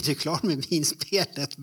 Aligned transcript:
Är 0.00 0.04
du 0.04 0.14
klar 0.14 0.40
med 0.42 0.66
vinspelet? 0.70 1.56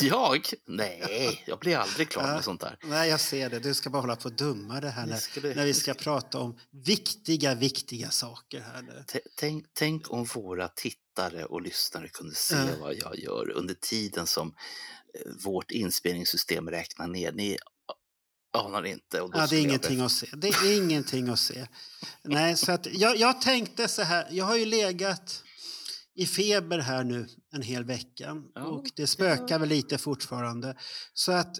Jag? 0.00 0.46
Nej, 0.66 1.42
jag 1.46 1.58
blir 1.58 1.76
aldrig 1.76 2.08
klar 2.08 2.22
med 2.34 2.44
sånt 2.44 2.60
där. 2.60 2.78
Nej, 2.84 3.10
jag 3.10 3.20
ser 3.20 3.50
det. 3.50 3.58
Du 3.58 3.74
ska 3.74 3.90
bara 3.90 4.00
hålla 4.02 4.16
på 4.16 4.24
och 4.28 4.32
dumma 4.34 4.80
det 4.80 4.90
här 4.90 5.06
när, 5.06 5.54
när 5.54 5.64
vi 5.64 5.74
ska 5.74 5.94
prata 5.94 6.38
om 6.38 6.58
viktiga, 6.70 7.54
viktiga 7.54 8.10
saker 8.10 8.60
här 8.60 8.82
nu. 8.82 9.04
Tänk, 9.36 9.64
tänk 9.72 10.12
om 10.12 10.24
våra 10.24 10.68
tittare 10.68 11.44
och 11.44 11.62
lyssnare 11.62 12.08
kunde 12.08 12.34
se 12.34 12.56
Ja. 12.56 12.66
vad 12.80 12.94
jag 12.94 13.18
gör 13.18 13.50
under 13.50 13.74
tiden 13.74 14.26
som 14.26 14.48
eh, 14.48 15.32
vårt 15.44 15.70
inspelningssystem 15.70 16.70
räknar 16.70 17.06
ner. 17.06 17.32
Ni 17.32 17.58
anar 18.52 18.86
inte. 18.86 19.20
Och 19.20 19.30
då 19.30 19.38
Ja, 19.38 19.46
det 19.46 19.56
är 19.56 19.60
ingenting 19.60 20.00
att 20.00 20.12
se. 20.12 20.26
Det 20.36 20.48
är 20.48 20.76
ingenting 20.82 21.28
att 21.28 21.38
se. 21.38 21.66
Nej, 22.22 22.56
så 22.56 22.72
att 22.72 22.86
jag, 22.92 23.16
jag 23.16 23.40
tänkte 23.40 23.88
så 23.88 24.02
här. 24.02 24.28
Jag 24.30 24.44
har 24.44 24.56
ju 24.56 24.64
legat 24.64 25.42
i 26.16 26.26
feber 26.26 26.78
här 26.78 27.04
nu 27.04 27.28
en 27.52 27.62
hel 27.62 27.84
vecka 27.84 28.42
Ja, 28.54 28.64
och 28.64 28.84
det 28.96 29.06
spökar 29.06 29.58
väl 29.58 29.68
lite 29.68 29.98
fortfarande. 29.98 30.76
Så 31.14 31.32
att 31.32 31.58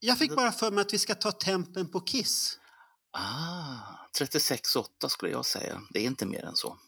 jag 0.00 0.18
fick 0.18 0.36
bara 0.36 0.52
för 0.52 0.70
mig 0.70 0.82
att 0.82 0.92
vi 0.94 0.98
ska 0.98 1.14
ta 1.14 1.32
tempen 1.32 1.88
på 1.88 2.00
Kiss. 2.00 2.58
Ah, 3.12 4.08
36,8 4.18 5.08
skulle 5.08 5.32
jag 5.32 5.46
säga. 5.46 5.82
Det 5.90 6.00
är 6.00 6.04
inte 6.06 6.26
mer 6.26 6.44
än 6.44 6.56
så. 6.56 6.78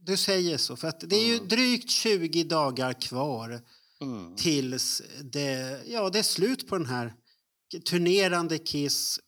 Du 0.00 0.16
säger 0.16 0.58
så, 0.58 0.76
för 0.76 0.88
att 0.88 1.00
det 1.00 1.16
är 1.16 1.26
ju 1.26 1.34
Mm. 1.34 1.48
drygt 1.48 1.90
20 1.90 2.44
dagar 2.44 2.92
kvar 2.92 3.60
Mm. 4.00 4.36
tills 4.36 5.02
det, 5.22 5.82
ja, 5.86 6.10
det 6.10 6.18
är 6.18 6.22
slut 6.22 6.68
på 6.68 6.78
den 6.78 6.86
här 6.86 7.14
turnerande 7.90 8.58
Kiss. 8.58 9.20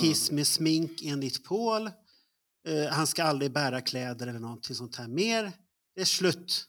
Kiss 0.00 0.30
med 0.30 0.46
smink 0.46 1.02
enligt 1.02 1.44
Paul. 1.44 1.86
Eh, 2.68 2.86
han 2.92 3.06
ska 3.06 3.24
aldrig 3.24 3.52
bära 3.52 3.80
kläder 3.80 4.26
eller 4.26 4.40
någonting 4.40 4.76
sånt 4.76 4.96
här 4.96 5.08
mer. 5.08 5.52
Det 5.94 6.00
är 6.00 6.04
slut. 6.04 6.66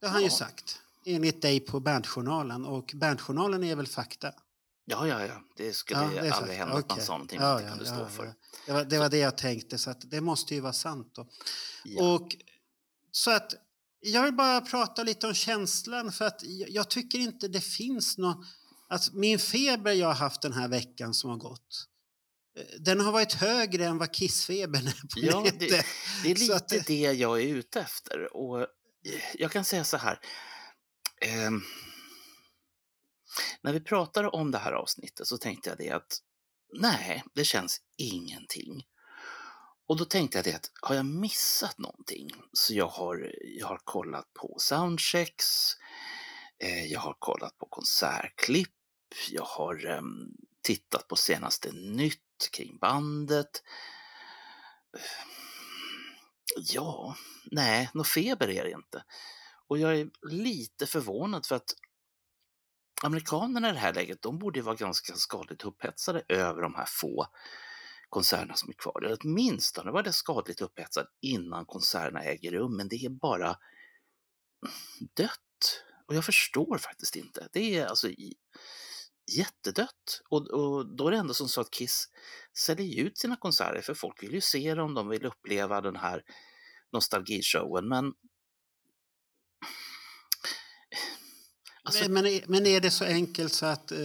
Det 0.00 0.06
har 0.06 0.12
han 0.12 0.22
ju 0.22 0.28
Ja. 0.28 0.34
sagt. 0.36 0.78
Enligt 1.04 1.42
dig 1.42 1.60
på 1.60 1.80
Bandjournalen. 1.80 2.64
Och 2.64 2.92
Bandjournalen 2.94 3.64
är 3.64 3.76
väl 3.76 3.86
fakta? 3.86 4.32
Ja, 4.84 5.06
ja, 5.06 5.26
ja. 5.26 5.42
Det 5.56 5.72
skulle 5.72 6.00
Ja, 6.00 6.12
ju 6.12 6.20
det 6.20 6.30
aldrig 6.30 6.56
hända 6.58 6.78
Okej. 6.78 7.02
sa 7.04 7.12
någonting 7.12 7.40
Ja, 7.40 7.62
ja, 7.62 7.84
stå 7.84 7.94
ja. 7.94 8.08
för. 8.08 8.34
Det 8.66 8.72
var, 8.72 8.84
det 8.84 8.98
var 8.98 9.08
det 9.08 9.18
jag 9.18 9.36
tänkte, 9.38 9.78
så 9.78 9.90
att 9.90 10.10
det 10.10 10.20
måste 10.20 10.54
ju 10.54 10.60
vara 10.60 10.72
sant 10.72 11.14
då. 11.14 11.28
Ja. 11.84 12.14
Och 12.14 12.36
så 13.12 13.30
att 13.30 13.54
jag 14.00 14.22
vill 14.22 14.34
bara 14.34 14.60
prata 14.60 15.02
lite 15.02 15.26
om 15.26 15.34
känslan 15.34 16.12
för 16.12 16.24
att 16.24 16.40
jag, 16.68 16.90
tycker 16.90 17.18
inte 17.18 17.48
det 17.48 17.60
finns 17.60 18.18
någon... 18.18 18.46
Alltså 18.88 19.16
min 19.16 19.38
feber 19.38 19.92
jag 19.92 20.06
har 20.06 20.14
haft 20.14 20.42
den 20.42 20.52
här 20.52 20.68
veckan 20.68 21.14
som 21.14 21.30
har 21.30 21.36
gått, 21.36 21.86
den 22.78 23.00
har 23.00 23.12
varit 23.12 23.32
högre 23.32 23.86
än 23.86 23.98
vad 23.98 24.12
kissfebern 24.14 24.86
är 24.86 24.92
på 24.92 25.16
Ja, 25.16 25.40
nätet. 25.40 25.60
det, 25.60 25.86
det 26.22 26.30
är 26.30 26.34
lite 26.34 26.56
att- 26.56 26.86
det 26.86 27.00
jag 27.12 27.42
är 27.42 27.46
ute 27.48 27.80
efter. 27.80 28.36
Och 28.36 28.60
eh, 28.60 28.66
jag 29.34 29.50
kan 29.52 29.64
säga 29.64 29.84
så 29.84 29.96
här. 29.96 30.20
ehm, 31.20 31.62
när 33.62 33.72
vi 33.72 33.80
pratar 33.80 34.34
om 34.34 34.50
det 34.50 34.58
här 34.58 34.72
avsnittet 34.72 35.26
så 35.26 35.38
tänkte 35.38 35.68
jag 35.68 35.78
det 35.78 35.90
att 35.90 36.18
nej, 36.78 37.24
det 37.34 37.44
känns 37.44 37.80
ingenting. 37.96 38.82
Och 39.88 39.96
då 39.96 40.04
tänkte 40.04 40.38
jag 40.38 40.44
det 40.44 40.54
att 40.54 40.70
har 40.82 40.94
jag 40.94 41.06
missat 41.06 41.78
någonting? 41.78 42.30
Så 42.52 42.74
jag 42.74 42.88
har, 42.88 43.32
jag 43.58 43.66
har 43.66 43.80
kollat 43.84 44.32
på 44.34 44.56
soundchecks, 44.58 45.72
eh, 46.62 46.84
jag 46.86 47.00
har 47.00 47.16
kollat 47.18 47.58
på 47.58 47.66
konsertklipp, 47.66 48.70
jag 49.30 49.44
har 49.44 49.86
ehm, 49.86 50.26
tittat 50.62 51.08
på 51.08 51.16
senaste 51.16 51.72
nytt 51.72 52.22
kring 52.52 52.78
bandet. 52.78 53.62
Ja, 56.56 57.16
nej, 57.50 57.90
något 57.94 58.08
feber 58.08 58.48
är 58.50 58.64
det 58.64 58.70
inte. 58.70 59.04
Och 59.68 59.78
jag 59.78 59.98
är 59.98 60.10
lite 60.30 60.86
förvånad 60.86 61.46
för 61.46 61.56
att 61.56 61.74
amerikanerna 63.02 63.70
i 63.70 63.72
det 63.72 63.78
här 63.78 63.94
läget, 63.94 64.22
de 64.22 64.38
borde 64.38 64.58
ju 64.58 64.62
vara 64.62 64.76
ganska 64.76 65.14
skadligt 65.14 65.64
upphetsade 65.64 66.22
över 66.28 66.62
de 66.62 66.74
här 66.74 66.86
få 66.88 67.26
konserterna 68.08 68.54
som 68.54 68.68
är 68.68 68.74
kvar. 68.74 69.04
Eller 69.04 69.18
åtminstone 69.20 69.90
var 69.90 70.02
det 70.02 70.12
skadligt 70.12 70.60
upphetsad 70.60 71.06
innan 71.20 71.66
konserterna 71.66 72.22
äger 72.22 72.50
rum, 72.50 72.76
men 72.76 72.88
det 72.88 72.96
är 73.04 73.08
bara 73.10 73.56
dött. 75.16 75.84
Och 76.06 76.14
jag 76.14 76.24
förstår 76.24 76.78
faktiskt 76.78 77.16
inte. 77.16 77.48
Det 77.52 77.78
är 77.78 77.86
alltså 77.86 78.08
i- 78.08 78.36
jättedött. 79.28 80.20
Och, 80.30 80.46
och 80.50 80.96
då 80.96 81.06
är 81.06 81.10
det 81.10 81.16
ändå 81.18 81.34
som 81.34 81.48
så 81.48 81.60
att 81.60 81.70
Kiss 81.70 82.08
säljer 82.58 83.04
ut 83.04 83.18
sina 83.18 83.36
konserter, 83.36 83.80
för 83.80 83.94
folk 83.94 84.22
vill 84.22 84.32
ju 84.34 84.40
se 84.40 84.74
dem, 84.74 84.94
de 84.94 85.08
vill 85.08 85.24
uppleva 85.26 85.80
den 85.80 85.96
här 85.96 86.22
nostalgishowen, 86.92 87.88
men 87.88 88.12
Alltså- 91.82 92.02
men, 92.02 92.12
men, 92.12 92.26
är- 92.26 92.44
men 92.46 92.66
är 92.66 92.80
det 92.80 92.90
så 92.90 93.04
enkelt 93.04 93.52
så 93.52 93.66
att 93.66 93.92
eh, 93.92 93.98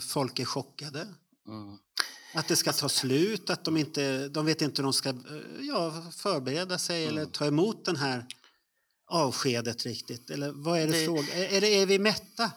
folk 0.00 0.38
är 0.38 0.44
chockade? 0.44 1.00
mm, 1.48 1.78
Att 2.34 2.48
det 2.48 2.56
ska 2.56 2.72
ta 2.72 2.88
slut, 2.88 3.50
att 3.50 3.64
de 3.64 3.76
inte 3.76 4.28
de 4.28 4.46
vet 4.46 4.62
inte 4.62 4.82
hur 4.82 4.84
de 4.84 4.92
ska 4.92 5.08
eh, 5.08 5.16
ja, 5.60 6.10
förbereda 6.16 6.78
sig 6.78 7.04
eller 7.06 7.20
Mm. 7.22 7.32
ta 7.32 7.46
emot 7.46 7.84
den 7.84 7.96
här 7.96 8.26
avskedet 9.06 9.86
riktigt? 9.86 10.30
Eller 10.30 10.52
vad 10.52 10.78
är 10.78 10.86
det, 10.86 10.92
Det- 10.92 11.04
fråga? 11.04 11.34
Är, 11.34 11.62
är, 11.62 11.64
är 11.64 11.86
vi 11.86 11.98
mätta? 11.98 12.52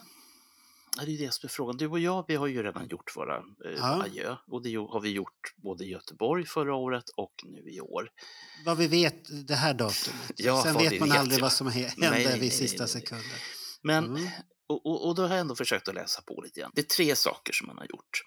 Det 0.96 1.02
är 1.02 1.18
det 1.18 1.34
som 1.34 1.46
är 1.46 1.48
frågan. 1.48 1.76
Du 1.76 1.86
och 1.86 1.98
jag, 2.00 2.24
vi 2.28 2.34
har 2.34 2.46
ju 2.46 2.62
redan 2.62 2.88
gjort 2.88 3.16
våra 3.16 3.36
eh, 3.36 3.42
Ja. 3.76 4.02
adjö. 4.04 4.36
Och 4.46 4.62
det 4.62 4.74
har 4.74 5.00
vi 5.00 5.08
gjort 5.10 5.54
både 5.56 5.84
i 5.84 5.88
Göteborg 5.88 6.46
förra 6.46 6.74
året 6.74 7.04
och 7.16 7.32
nu 7.44 7.70
i 7.70 7.80
år. 7.80 8.08
Vad 8.64 8.78
vi 8.78 8.86
vet 8.86 9.46
det 9.48 9.54
här 9.54 9.74
datumet. 9.74 10.32
Ja, 10.36 10.62
Sen 10.62 10.76
vi 10.78 10.98
man 11.00 11.08
vet, 11.08 11.18
aldrig 11.18 11.40
vad 11.40 11.52
som 11.52 11.66
hä- 11.68 11.92
Nej, 11.96 12.26
vid 12.32 12.40
nej, 12.40 12.50
sista 12.50 12.86
sekunden. 12.86 13.26
Men, 13.82 14.04
Mm. 14.04 14.28
och, 14.66 14.86
och, 14.86 15.08
och 15.08 15.14
då 15.14 15.22
har 15.22 15.28
jag 15.28 15.38
ändå 15.40 15.54
försökt 15.56 15.88
att 15.88 15.94
läsa 15.94 16.22
på 16.22 16.40
lite 16.44 16.60
grann. 16.60 16.72
Det 16.74 16.80
är 16.80 16.96
tre 16.96 17.16
saker 17.16 17.52
som 17.52 17.66
man 17.66 17.78
har 17.78 17.84
gjort 17.84 18.22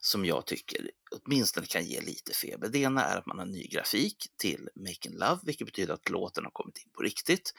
som 0.00 0.24
jag 0.24 0.46
tycker 0.46 0.90
åtminstone 1.10 1.66
kan 1.66 1.84
ge 1.84 2.00
lite 2.00 2.32
feber. 2.34 2.68
Det 2.68 2.78
ena 2.78 3.04
är 3.04 3.16
att 3.16 3.26
man 3.26 3.38
har 3.38 3.46
ny 3.46 3.66
grafik 3.66 4.16
till 4.38 4.68
Making 4.76 5.12
Love, 5.12 5.38
vilket 5.42 5.66
betyder 5.66 5.94
att 5.94 6.08
låten 6.10 6.44
har 6.44 6.50
kommit 6.50 6.78
in 6.78 6.90
på 6.96 7.02
riktigt. 7.02 7.52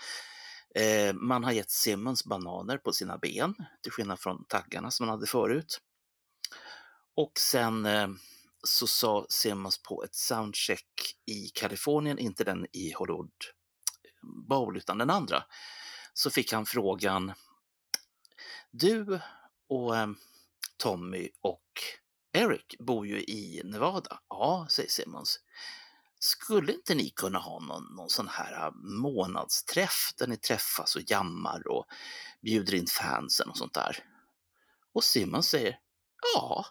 Eh, 0.76 1.14
man 1.14 1.44
har 1.44 1.52
gett 1.52 1.72
Simmons 1.72 2.26
bananer 2.26 2.78
på 2.78 2.94
sina 2.94 3.18
ben, 3.18 3.56
till 3.82 3.92
skillnad 3.92 4.20
från 4.20 4.46
taggarna 4.46 4.92
som 4.92 5.06
man 5.06 5.16
hade 5.16 5.28
förut. 5.28 5.82
Och 7.16 7.32
sen 7.40 7.86
eh, 7.86 8.08
så 8.64 8.88
sa 8.88 9.26
Simmons 9.30 9.84
på 9.84 10.04
ett 10.04 10.16
soundcheck 10.16 11.16
i 11.26 11.48
Kalifornien, 11.48 12.20
inte 12.20 12.44
den 12.44 12.68
i 12.72 12.92
Hollywood 12.92 13.32
Bowl 14.48 14.78
utan 14.78 14.98
den 14.98 15.10
andra, 15.10 15.44
så 16.14 16.30
fick 16.30 16.54
han 16.54 16.66
frågan 16.66 17.34
Du 18.72 19.20
och 19.68 19.98
eh, 19.98 20.08
Tommy 20.78 21.30
och 21.42 21.64
Eric 22.34 22.76
bor 22.80 23.08
ju 23.08 23.20
i 23.20 23.62
Nevada. 23.66 24.20
Ja, 24.30 24.68
säger 24.70 24.90
Simmons. 24.90 25.40
Skulle 26.20 26.74
inte 26.74 26.96
ni 26.96 27.10
kunna 27.10 27.40
ha 27.40 27.60
någon, 27.60 27.96
någon 27.96 28.10
sån 28.10 28.28
här 28.28 28.66
eh, 28.66 28.72
månadsträff 28.74 30.14
där 30.18 30.28
ni 30.28 30.38
träffas 30.38 30.96
och 30.96 31.02
jammar 31.12 31.68
och 31.68 31.86
bjuder 32.42 32.74
in 32.76 32.88
fansen 32.88 33.50
och 33.50 33.58
sånt 33.58 33.74
där? 33.74 34.04
Och 34.94 35.04
Simmons 35.04 35.50
säger 35.50 35.80
Ja, 36.36 36.66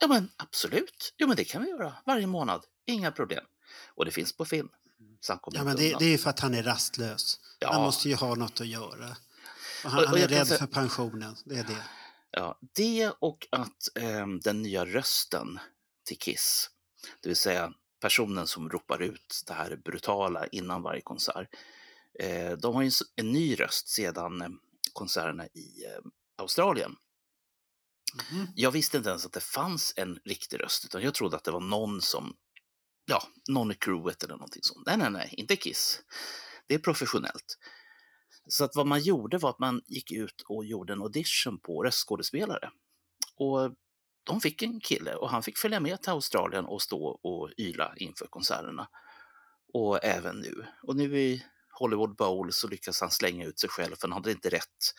ja 0.00 0.06
men 0.08 0.30
absolut. 0.36 1.14
Jo 1.18 1.28
men 1.28 1.36
det 1.36 1.44
kan 1.44 1.62
vi 1.62 1.68
göra 1.68 1.94
varje 2.06 2.26
månad. 2.26 2.64
Inga 2.86 3.12
problem. 3.12 3.44
Och 3.94 4.04
det 4.04 4.10
finns 4.10 4.36
på 4.36 4.44
film. 4.44 4.68
Så 5.20 5.32
han 5.32 5.40
Ja, 5.52 5.64
men 5.64 5.76
det, 5.76 5.96
det 5.98 6.04
är 6.04 6.18
för 6.18 6.30
att 6.30 6.40
han 6.40 6.54
är 6.54 6.62
rastlös. 6.62 7.40
Ja. 7.58 7.72
Han 7.72 7.82
måste 7.82 8.08
ju 8.08 8.14
ha 8.14 8.34
något 8.34 8.60
att 8.60 8.66
göra. 8.66 9.16
Och 9.84 9.90
han, 9.90 9.98
Och- 9.98 10.04
och 10.04 10.08
han 10.10 10.18
är 10.18 10.28
rädd 10.28 10.46
säga- 10.46 10.58
för 10.58 10.66
pensionen. 10.66 11.36
Det 11.44 11.58
är 11.58 11.64
det. 11.64 11.84
Ja, 12.30 12.58
det 12.74 13.12
och 13.18 13.46
att 13.52 13.96
ehm, 14.00 14.40
den 14.40 14.62
nya 14.62 14.86
rösten 14.86 15.58
till 16.04 16.18
Kiss, 16.18 16.70
det 17.22 17.28
vill 17.28 17.36
säga 17.36 17.72
personen 18.00 18.46
som 18.46 18.70
ropar 18.70 19.02
ut 19.02 19.42
det 19.46 19.52
här 19.52 19.76
brutala 19.76 20.46
innan 20.46 20.82
varje 20.82 21.00
konsert, 21.00 21.48
eh, 22.18 22.52
de 22.52 22.74
har 22.74 22.82
ju 22.82 22.90
en 23.16 23.32
ny 23.32 23.54
röst 23.54 23.88
sedan 23.88 24.42
eh, 24.42 24.48
konserterna 24.92 25.46
i 25.46 25.84
eh, 25.84 26.10
Australien. 26.38 26.96
Mhm. 28.14 28.46
Jag 28.54 28.70
visste 28.70 28.96
inte 28.96 29.10
ens 29.10 29.26
att 29.26 29.32
det 29.32 29.40
fanns 29.40 29.94
en 29.96 30.18
riktig 30.24 30.60
röst, 30.60 30.84
utan 30.84 31.02
jag 31.02 31.14
trodde 31.14 31.36
att 31.36 31.44
det 31.44 31.50
var 31.50 31.60
någon 31.60 32.00
som, 32.00 32.36
ja, 33.06 33.22
någon 33.48 33.70
i 33.72 33.74
crewet 33.74 34.22
eller 34.22 34.34
någonting 34.34 34.62
sånt. 34.62 34.86
Nej, 34.86 34.96
nej, 34.96 35.10
nej, 35.10 35.34
inte 35.36 35.56
Kiss. 35.56 36.00
Det 36.66 36.74
är 36.74 36.78
professionellt. 36.78 37.58
Så 38.48 38.64
att 38.64 38.76
vad 38.76 38.86
man 38.86 39.00
gjorde 39.00 39.38
var 39.38 39.50
att 39.50 39.58
man 39.58 39.82
gick 39.86 40.12
ut 40.12 40.42
och 40.48 40.64
gjorde 40.64 40.92
en 40.92 41.02
audition 41.02 41.58
på 41.58 41.82
röstskådespelare. 41.82 42.70
Och 43.36 43.74
de 44.24 44.40
fick 44.40 44.62
en 44.62 44.80
kille 44.80 45.14
och 45.14 45.30
han 45.30 45.42
fick 45.42 45.58
följa 45.58 45.80
med 45.80 46.02
till 46.02 46.10
Australien 46.10 46.64
och 46.64 46.82
stå 46.82 47.04
och 47.04 47.50
yla 47.58 47.94
inför 47.96 48.26
konserterna. 48.26 48.88
Och 49.72 50.04
även 50.04 50.36
nu. 50.36 50.66
Och 50.82 50.96
nu 50.96 51.18
i 51.18 51.44
Hollywood 51.70 52.16
Bowl 52.16 52.52
så 52.52 52.68
lyckas 52.68 53.00
han 53.00 53.10
slänga 53.10 53.46
ut 53.46 53.60
sig 53.60 53.70
själv 53.70 53.96
för 53.96 54.08
han 54.08 54.12
hade 54.12 54.30
inte 54.30 54.50
rätt 54.50 54.94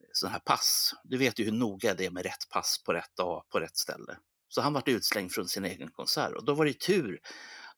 eh, 0.00 0.08
sån 0.12 0.30
här 0.30 0.38
pass. 0.38 0.94
Du 1.04 1.18
vet 1.18 1.38
ju 1.38 1.44
hur 1.44 1.52
noga 1.52 1.94
det 1.94 2.06
är 2.06 2.10
med 2.10 2.22
rätt 2.22 2.48
pass 2.50 2.82
på 2.84 2.92
rätt 2.92 3.16
dag 3.16 3.44
på 3.48 3.60
rätt 3.60 3.76
ställe. 3.76 4.18
Så 4.48 4.60
han 4.60 4.72
vart 4.72 4.88
utslängd 4.88 5.32
från 5.32 5.48
sin 5.48 5.64
egen 5.64 5.90
konsert 5.90 6.32
och 6.32 6.44
då 6.44 6.54
var 6.54 6.64
det 6.64 6.80
tur 6.80 7.20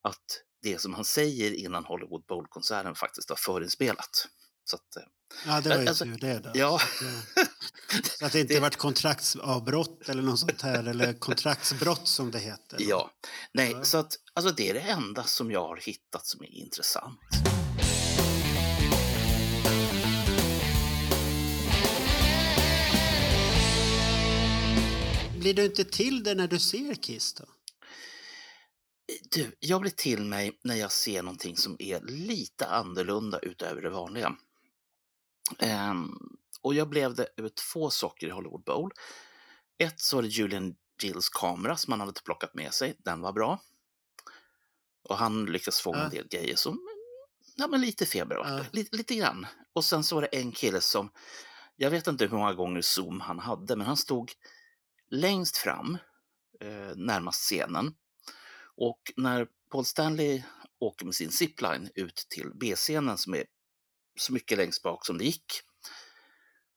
att 0.03 0.43
det 0.63 0.81
som 0.81 0.95
han 0.95 1.05
säger 1.05 1.55
innan 1.55 1.85
Hollywood 1.85 2.25
Bowl-konserten 2.27 2.95
faktiskt 2.95 3.31
var 3.31 3.37
förinspelat. 3.37 4.29
Så 4.65 4.77
att, 4.77 4.97
eh, 4.97 5.03
Ja, 5.47 5.61
det 5.61 5.69
var 5.69 5.83
ju 5.83 5.89
Alltså, 5.89 6.05
tur 6.05 6.19
det. 6.21 6.39
Då. 6.39 6.51
ja. 6.55 6.81
Så, 8.19 8.27
att, 8.27 8.33
det 8.33 8.41
inte 8.41 8.55
Det- 8.55 8.61
varit 8.61 8.77
kontraktsavbrott 8.77 10.09
eller 10.09 10.23
något 10.23 10.39
sånt 10.39 10.63
här, 10.63 10.85
eller 10.85 11.13
kontraktsbrott 11.13 12.09
som 12.09 12.31
det 12.31 12.39
heter. 12.39 12.77
Ja, 12.81 13.11
nej, 13.55 13.71
Ja. 13.73 13.85
så 13.85 13.99
att 13.99 14.13
alltså 14.35 14.53
det 14.55 14.71
är 14.71 14.75
det 14.75 14.81
enda 14.81 15.25
som 15.25 15.51
jag 15.51 15.69
har 15.69 15.77
hittat 15.77 16.27
som 16.27 16.43
är 16.43 16.55
intressant. 16.55 17.19
Blir 25.41 25.55
du 25.55 25.65
inte 25.65 25.85
till 25.85 26.23
det 26.25 26.35
när 26.35 26.49
du 26.49 26.59
ser 26.59 26.95
Kiss 26.95 27.33
då? 27.35 27.45
Du, 29.31 29.57
jag 29.61 29.81
blir 29.81 29.91
till 29.91 30.25
mig 30.25 30.59
när 30.65 30.75
jag 30.75 30.93
ser 30.93 31.23
någonting 31.23 31.57
som 31.57 31.77
är 31.79 32.01
lite 32.01 32.67
annorlunda 32.67 33.39
utöver 33.39 33.83
det 33.83 33.91
vanliga. 33.91 34.37
Ehm, 35.59 36.19
och 36.63 36.75
jag 36.75 36.89
blev 36.89 37.15
det 37.15 37.27
över 37.37 37.49
två 37.73 37.91
saker 37.91 38.27
i 38.27 38.31
Hollywood 38.31 38.65
Bowl. 38.65 38.91
Ett 39.79 40.01
så 40.01 40.17
var 40.17 40.23
det 40.23 40.29
Julian 40.29 40.75
Gills 41.03 41.29
kamera 41.29 41.77
som 41.77 41.93
han 41.93 42.01
hade 42.01 42.21
plockat 42.25 42.55
med 42.55 42.75
sig. 42.75 42.97
Den 42.99 43.21
var 43.21 43.33
bra. 43.33 43.61
Och 45.09 45.17
han 45.17 45.45
lyckades 45.47 45.81
fånga 45.81 45.99
Ja. 45.99 46.05
en 46.05 46.11
del 46.11 46.29
grejer 46.29 46.57
som, 46.57 46.79
ja 47.57 47.67
men 47.67 47.81
lite 47.81 48.07
feber 48.07 48.37
var 48.37 48.45
det. 48.45 48.57
Ja. 48.57 48.65
Lite, 48.73 48.97
lite 48.97 49.15
grann. 49.15 49.47
Och 49.73 49.85
sen 49.85 50.05
så 50.05 50.15
var 50.15 50.23
det 50.23 50.29
en 50.29 50.53
kille 50.53 50.81
som, 50.81 51.11
jag 51.77 51.91
vet 51.91 52.07
inte 52.07 52.25
hur 52.25 52.37
många 52.37 52.55
gånger 52.55 52.83
zoom 52.83 53.21
han 53.21 53.39
hade, 53.39 53.77
men 53.77 53.87
han 53.87 53.97
stod 53.97 54.33
längst 55.11 55.57
fram, 55.57 55.99
eh, 56.61 56.97
närmast 56.97 57.41
scenen. 57.41 57.95
Och 58.77 59.01
när 59.17 59.47
Paul 59.73 59.85
Stanley 59.85 60.43
åker 60.81 61.05
med 61.07 61.15
sin 61.15 61.31
zipline 61.31 61.91
ut 61.95 62.27
till 62.29 62.51
B-scenen 62.55 63.19
som 63.19 63.35
är 63.35 63.45
så 64.19 64.33
mycket 64.33 64.59
längst 64.59 64.83
bak 64.83 65.07
som 65.07 65.19
det 65.19 65.25
gick, 65.25 65.53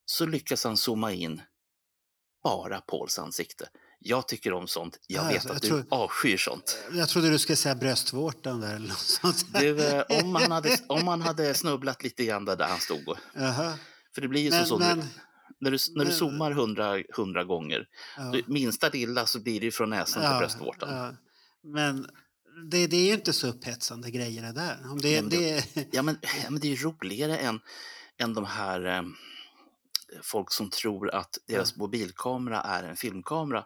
så 0.06 0.26
lyckas 0.26 0.64
han 0.64 0.78
zooma 0.78 1.12
in 1.12 1.42
bara 2.44 2.82
Pauls 2.82 3.20
ansikte. 3.20 3.70
Jag 4.00 4.28
tycker 4.28 4.54
om 4.54 4.68
sånt. 4.68 5.00
Jag 5.08 5.28
vet 5.28 5.44
jag 5.46 5.56
att 5.56 5.62
du 5.62 5.68
tror- 5.68 5.86
avskyr 5.90 6.38
sånt. 6.38 6.78
Jag 6.92 7.10
trodde 7.10 7.30
du 7.30 7.40
skulle 7.40 7.56
säga 7.56 7.76
bröstvårtan 7.76 8.62
där 8.62 8.76
eller 8.76 8.88
något 8.88 8.98
sånt. 8.98 9.46
Du, 9.54 9.88
eh, 9.88 10.04
om, 10.24 10.36
han 10.36 10.52
hade, 10.52 10.78
om 10.88 11.08
han 11.08 11.22
hade 11.22 11.54
snubblat 11.54 12.04
lite 12.04 12.26
grann 12.26 12.46
där, 12.46 12.56
där 12.56 12.68
han 12.68 12.80
stod. 12.80 13.08
och- 13.10 13.18
Jaha. 13.34 13.78
För 14.16 14.22
det 14.22 14.28
blir 14.28 14.42
ju 14.42 14.50
Men, 14.50 14.66
så, 14.66 14.78
men, 14.78 14.98
när 15.60 15.72
du, 15.72 15.78
när 15.92 16.00
du 16.06 16.06
men- 16.06 16.14
zoomar 16.14 16.52
hundra, 16.52 17.04
hundra 17.16 17.44
gånger, 17.44 17.88
ja, 18.18 18.36
minsta 18.48 18.90
lilla 18.90 19.26
så 19.26 19.40
blir 19.40 19.60
det 19.60 19.66
ju 19.66 19.72
från 19.72 19.90
näsan 19.90 20.22
till 20.24 20.32
ja, 20.32 20.40
bröstvårtan. 20.40 20.96
ja. 20.96 21.14
Men 21.64 22.08
det, 22.66 22.88
det 22.88 22.98
är 22.98 23.06
ju 23.06 23.14
inte 23.14 23.34
så 23.34 23.48
upphetsande 23.48 24.12
grejer 24.12 24.42
det 24.42 24.52
där. 24.52 24.92
Om 24.92 25.02
det, 25.02 25.22
Nej, 25.22 25.22
men 25.22 25.30
det, 25.30 25.88
Ja, 25.92 26.02
men, 26.02 26.18
ja, 26.22 26.50
men 26.50 26.60
det 26.60 26.68
är 26.68 26.76
ju 26.76 26.84
roligare 26.84 27.38
än, 27.38 27.60
än 28.18 28.34
de 28.34 28.46
här 28.46 28.86
eh, 28.86 29.04
folk 30.22 30.52
som 30.52 30.70
tror 30.70 31.10
att 31.10 31.38
deras 31.48 31.76
mobilkamera 31.76 32.62
är 32.62 32.84
en 32.84 32.96
filmkamera 32.96 33.66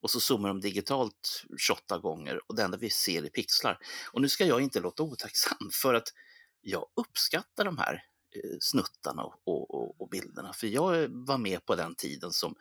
och 0.00 0.10
så 0.10 0.20
zoomar 0.20 0.48
de 0.48 0.60
digitalt 0.60 1.44
28 1.58 1.98
gånger 1.98 2.40
och 2.46 2.56
det 2.56 2.62
enda 2.62 2.78
vi 2.78 2.90
ser 2.90 3.24
är 3.24 3.28
pixlar. 3.28 3.78
Och 4.12 4.20
nu 4.20 4.28
ska 4.28 4.44
jag 4.44 4.60
inte 4.60 4.80
låta 4.80 5.02
otacksam 5.02 5.70
för 5.72 5.94
att 5.94 6.08
jag 6.60 6.86
uppskattar 6.96 7.64
de 7.64 7.78
här 7.78 7.94
eh, 8.34 8.56
snuttarna 8.60 9.22
och, 9.22 9.74
och, 9.74 10.00
och 10.00 10.08
bilderna. 10.08 10.52
För 10.52 10.66
jag 10.66 11.08
var 11.08 11.38
med 11.38 11.64
på 11.64 11.76
den 11.76 11.94
tiden 11.94 12.32
som 12.32 12.54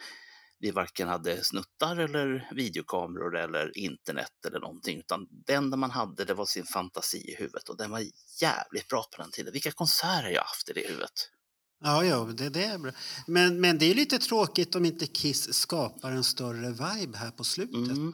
vi 0.65 0.71
varken 0.71 1.07
hade 1.07 1.43
snuttar 1.43 1.97
eller 1.97 2.49
videokameror 2.51 3.37
eller 3.37 3.77
internet 3.77 4.45
eller 4.47 4.59
någonting, 4.59 4.99
utan 4.99 5.27
det 5.45 5.53
enda 5.53 5.77
man 5.77 5.91
hade 5.91 6.25
det 6.25 6.33
var 6.33 6.45
sin 6.45 6.65
fantasi 6.65 7.17
i 7.17 7.35
huvudet 7.35 7.69
och 7.69 7.77
den 7.77 7.91
var 7.91 8.03
jävligt 8.41 8.87
bra 8.87 9.03
på 9.15 9.21
den 9.21 9.31
tiden. 9.31 9.53
Vilka 9.53 9.71
konserter 9.71 10.29
jag 10.29 10.41
haft 10.43 10.69
i 10.69 10.73
det 10.73 10.87
huvudet. 10.87 11.29
Ja, 11.83 12.05
ja 12.05 12.25
det, 12.37 12.49
det 12.49 12.63
är 12.63 12.77
bra. 12.77 12.91
Men, 13.27 13.61
men 13.61 13.77
det 13.77 13.85
är 13.85 13.95
lite 13.95 14.17
tråkigt 14.19 14.75
om 14.75 14.85
inte 14.85 15.05
Kiss 15.07 15.53
skapar 15.53 16.11
en 16.11 16.23
större 16.23 16.69
vibe 16.69 17.17
här 17.17 17.31
på 17.31 17.43
slutet. 17.43 17.75
Mm, 17.97 18.13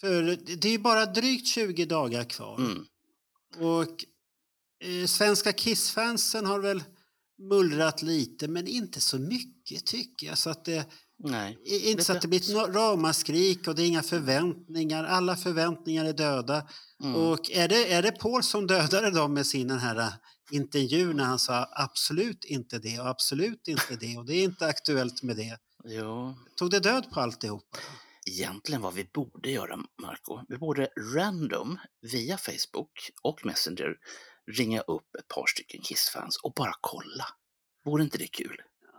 För 0.00 0.22
det 0.56 0.68
är 0.68 0.78
bara 0.78 1.06
drygt 1.06 1.46
20 1.46 1.84
dagar 1.84 2.24
kvar. 2.24 2.58
mm, 2.58 2.86
Och 3.58 4.04
eh, 4.84 5.06
svenska 5.06 5.52
Kiss-fansen 5.52 6.46
har 6.46 6.58
väl 6.60 6.84
mullrat 7.38 8.02
lite, 8.02 8.48
men 8.48 8.66
inte 8.66 9.00
så 9.00 9.18
mycket 9.18 9.86
tycker 9.86 10.26
jag. 10.26 10.38
Så 10.38 10.50
att 10.50 10.64
det, 10.64 10.86
nej. 11.18 11.58
i- 11.64 11.90
inte 11.90 12.04
så 12.04 12.12
att 12.12 12.22
det 12.22 12.28
blir 12.28 12.40
ett 12.68 12.74
ramaskrik 12.74 13.68
och 13.68 13.74
det 13.74 13.82
är 13.82 13.86
inga 13.86 14.02
förväntningar. 14.02 15.04
Alla 15.04 15.36
förväntningar 15.36 16.04
är 16.04 16.12
döda. 16.12 16.68
Mm. 17.02 17.14
Och 17.16 17.50
är 17.50 17.68
det, 17.68 17.92
är 17.92 18.02
det 18.02 18.12
Paul 18.12 18.42
som 18.42 18.66
dödade 18.66 19.10
dem 19.18 19.34
med 19.34 19.46
sin 19.46 19.68
den 19.68 19.78
här 19.78 19.96
eh, 19.98 20.12
intervju 20.50 21.12
när 21.12 21.24
han 21.24 21.38
sa 21.38 21.68
absolut 21.72 22.44
inte 22.44 22.78
det 22.78 23.00
och 23.00 23.08
absolut 23.08 23.68
inte 23.68 23.96
det 23.96 24.16
och 24.16 24.26
det 24.26 24.34
är 24.34 24.44
inte 24.44 24.66
aktuellt 24.66 25.22
med 25.22 25.36
det. 25.36 25.58
Jo, 25.84 26.34
Tog 26.56 26.70
det 26.70 26.80
död 26.80 27.10
på 27.12 27.20
alltihop? 27.20 27.76
egentligen 28.30 28.80
vad 28.82 28.94
vi 28.94 29.04
borde 29.14 29.50
göra, 29.50 29.76
Marco, 30.02 30.40
vi 30.48 30.58
borde 30.58 30.88
random 31.14 31.78
via 32.12 32.36
Facebook 32.38 33.10
och 33.22 33.46
Messenger 33.46 33.94
ringa 34.52 34.80
upp 34.80 35.14
ett 35.18 35.28
par 35.28 35.46
stycken 35.46 35.80
Kiss-fans 35.82 36.36
och 36.42 36.52
bara 36.56 36.72
kolla. 36.80 37.26
Vore 37.84 38.02
inte 38.02 38.18
det 38.18 38.26
kul? 38.26 38.56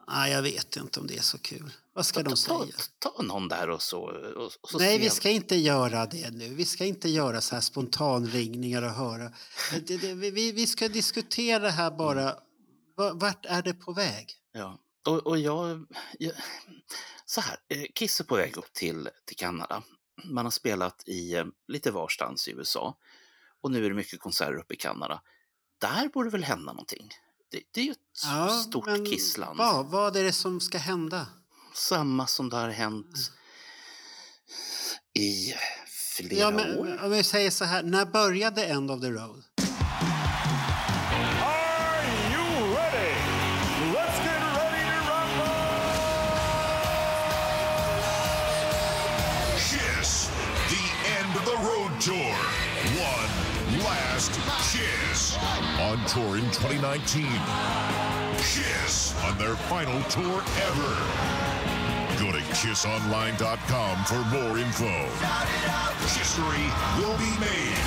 Nej, 0.09 0.31
jag 0.31 0.41
vet 0.41 0.75
inte 0.75 0.99
om 0.99 1.07
det 1.07 1.17
är 1.17 1.21
så 1.21 1.37
kul. 1.37 1.71
Vad 1.93 2.05
ska 2.05 2.23
de 2.23 2.29
ta, 2.29 2.35
säga? 2.35 2.57
ta, 2.99 3.09
ta 3.11 3.21
någon 3.23 3.47
där 3.47 3.69
och 3.69 3.81
så... 3.81 3.99
Och, 4.35 4.51
och 4.61 4.69
så 4.69 4.77
Nej, 4.79 4.99
vi 4.99 5.09
ska 5.09 5.29
inte 5.29 5.55
göra 5.55 6.05
det 6.05 6.29
nu. 6.31 6.53
Vi 6.53 6.65
ska 6.65 6.85
inte 6.85 7.09
göra 7.09 7.41
så 7.41 7.55
här 7.55 7.61
spontanringningar 7.61 8.81
och 8.81 8.89
höra. 8.91 9.31
Det, 9.87 9.97
det, 9.97 10.13
vi, 10.13 10.51
vi 10.51 10.67
ska 10.67 10.87
diskutera 10.87 11.69
här 11.69 11.91
bara. 11.91 12.37
Va- 12.97 13.13
Vart 13.13 13.45
är 13.45 13.61
det 13.61 13.73
på 13.73 13.93
väg? 13.93 14.31
Ja, 14.51 14.79
och, 15.07 15.27
och 15.27 15.37
jag, 15.39 15.85
jag... 16.19 16.33
Så 17.25 17.41
här, 17.41 17.57
eh, 17.69 17.83
Kiss 17.95 18.19
är 18.19 18.23
på 18.23 18.35
väg 18.35 18.57
upp 18.57 18.73
till, 18.73 19.09
till 19.25 19.35
Kanada. 19.37 19.83
Man 20.23 20.45
har 20.45 20.51
spelat 20.51 21.03
i 21.07 21.35
eh, 21.35 21.45
lite 21.67 21.91
varstans 21.91 22.47
i 22.47 22.51
USA 22.51 22.97
och 23.61 23.71
nu 23.71 23.85
är 23.85 23.89
det 23.89 23.95
mycket 23.95 24.19
konserter 24.19 24.59
uppe 24.59 24.73
i 24.73 24.77
Kanada. 24.77 25.21
Där 25.81 26.07
borde 26.07 26.29
väl 26.29 26.43
hända 26.43 26.73
någonting? 26.73 27.09
Det, 27.51 27.61
det 27.73 27.81
är 27.81 27.85
ju 27.85 27.91
ett 27.91 28.61
stort 28.67 28.85
men 28.85 29.05
Kissland. 29.05 29.57
Vad, 29.57 29.85
vad 29.85 30.17
är 30.17 30.23
det 30.23 30.33
som 30.33 30.59
ska 30.59 30.77
hända? 30.77 31.27
Samma 31.73 32.27
som 32.27 32.49
det 32.49 32.55
har 32.55 32.69
hänt 32.69 33.31
i 35.19 35.53
flera 36.17 36.39
Ja, 36.39 36.51
men, 36.51 36.77
år. 36.79 36.99
om 37.03 37.11
vi 37.11 37.23
säger 37.23 37.51
så 37.51 37.65
här, 37.65 37.83
när 37.83 38.05
började 38.05 38.65
End 38.65 38.91
of 38.91 39.01
the 39.01 39.09
Road? 39.11 39.43
Tour 56.13 56.37
in 56.37 56.49
2019. 56.51 57.23
Kiss 58.37 59.15
on 59.29 59.37
their 59.37 59.55
final 59.55 60.01
tour 60.09 60.41
ever. 60.67 60.95
Go 62.23 62.31
to 62.31 62.39
kissonline.com 62.53 63.95
for 64.05 64.21
more 64.37 64.59
info. 64.61 64.93
History 66.19 66.65
will 66.99 67.17
be 67.17 67.39
made. 67.39 67.77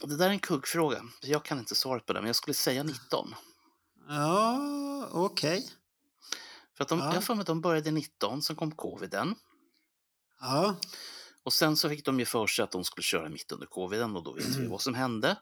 Det 0.00 0.16
där 0.16 0.26
är 0.26 0.30
en 0.30 0.38
kuggfråga. 0.38 1.02
Jag 1.22 1.44
kan 1.44 1.58
inte 1.58 1.74
svaret 1.74 2.06
på 2.06 2.12
det, 2.12 2.20
men 2.20 2.26
jag 2.26 2.36
skulle 2.36 2.54
säga 2.54 2.82
19. 2.82 3.34
Ja, 4.08 5.08
okej. 5.12 5.66
För 6.76 6.82
att 6.84 6.88
de, 6.88 6.98
Ja. 6.98 7.14
jag 7.14 7.24
för 7.24 7.34
mig 7.34 7.40
att 7.40 7.46
de 7.46 7.60
började 7.60 7.90
19, 7.90 8.42
sen 8.42 8.56
kom 8.56 8.70
coviden. 8.72 9.34
Ja, 10.40 10.76
Och 11.42 11.52
sen 11.52 11.76
så 11.76 11.88
fick 11.88 12.04
de 12.04 12.18
ju 12.18 12.24
för 12.24 12.46
sig 12.46 12.62
att 12.62 12.70
de 12.70 12.84
skulle 12.84 13.02
köra 13.02 13.28
mitt 13.28 13.52
under 13.52 13.66
coviden 13.66 14.16
och 14.16 14.22
då 14.24 14.32
vet 14.32 14.46
vi 14.46 14.66
vad 14.66 14.80
som 14.80 14.94
hände. 14.94 15.36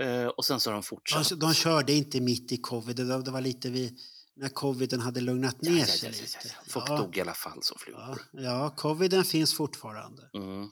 Eh, 0.00 0.26
och 0.26 0.44
sen 0.44 0.60
så 0.60 0.70
har 0.70 0.74
de 0.74 0.82
fortsatt. 0.82 1.28
de, 1.28 1.38
de 1.38 1.54
körde 1.54 1.92
inte 1.92 2.20
mitt 2.20 2.52
i 2.52 2.56
covid. 2.56 2.96
Det, 2.96 3.22
det 3.22 3.30
var 3.30 3.40
lite 3.40 3.70
vid, 3.70 3.98
när 4.36 4.48
coviden 4.48 5.00
hade 5.00 5.20
lugnat 5.20 5.62
ner 5.62 5.78
ja, 5.78 5.86
sig 5.86 6.10
ja, 6.10 6.16
ja, 6.16 6.22
lite. 6.22 6.72
Folk 6.72 6.86
dog 6.86 7.16
i 7.16 7.20
alla 7.20 7.34
fall 7.34 7.62
som 7.62 7.78
flugor. 7.78 8.18
ja, 8.32 8.74
coviden 8.76 9.24
finns 9.24 9.54
fortfarande. 9.54 10.30
Mm. 10.34 10.68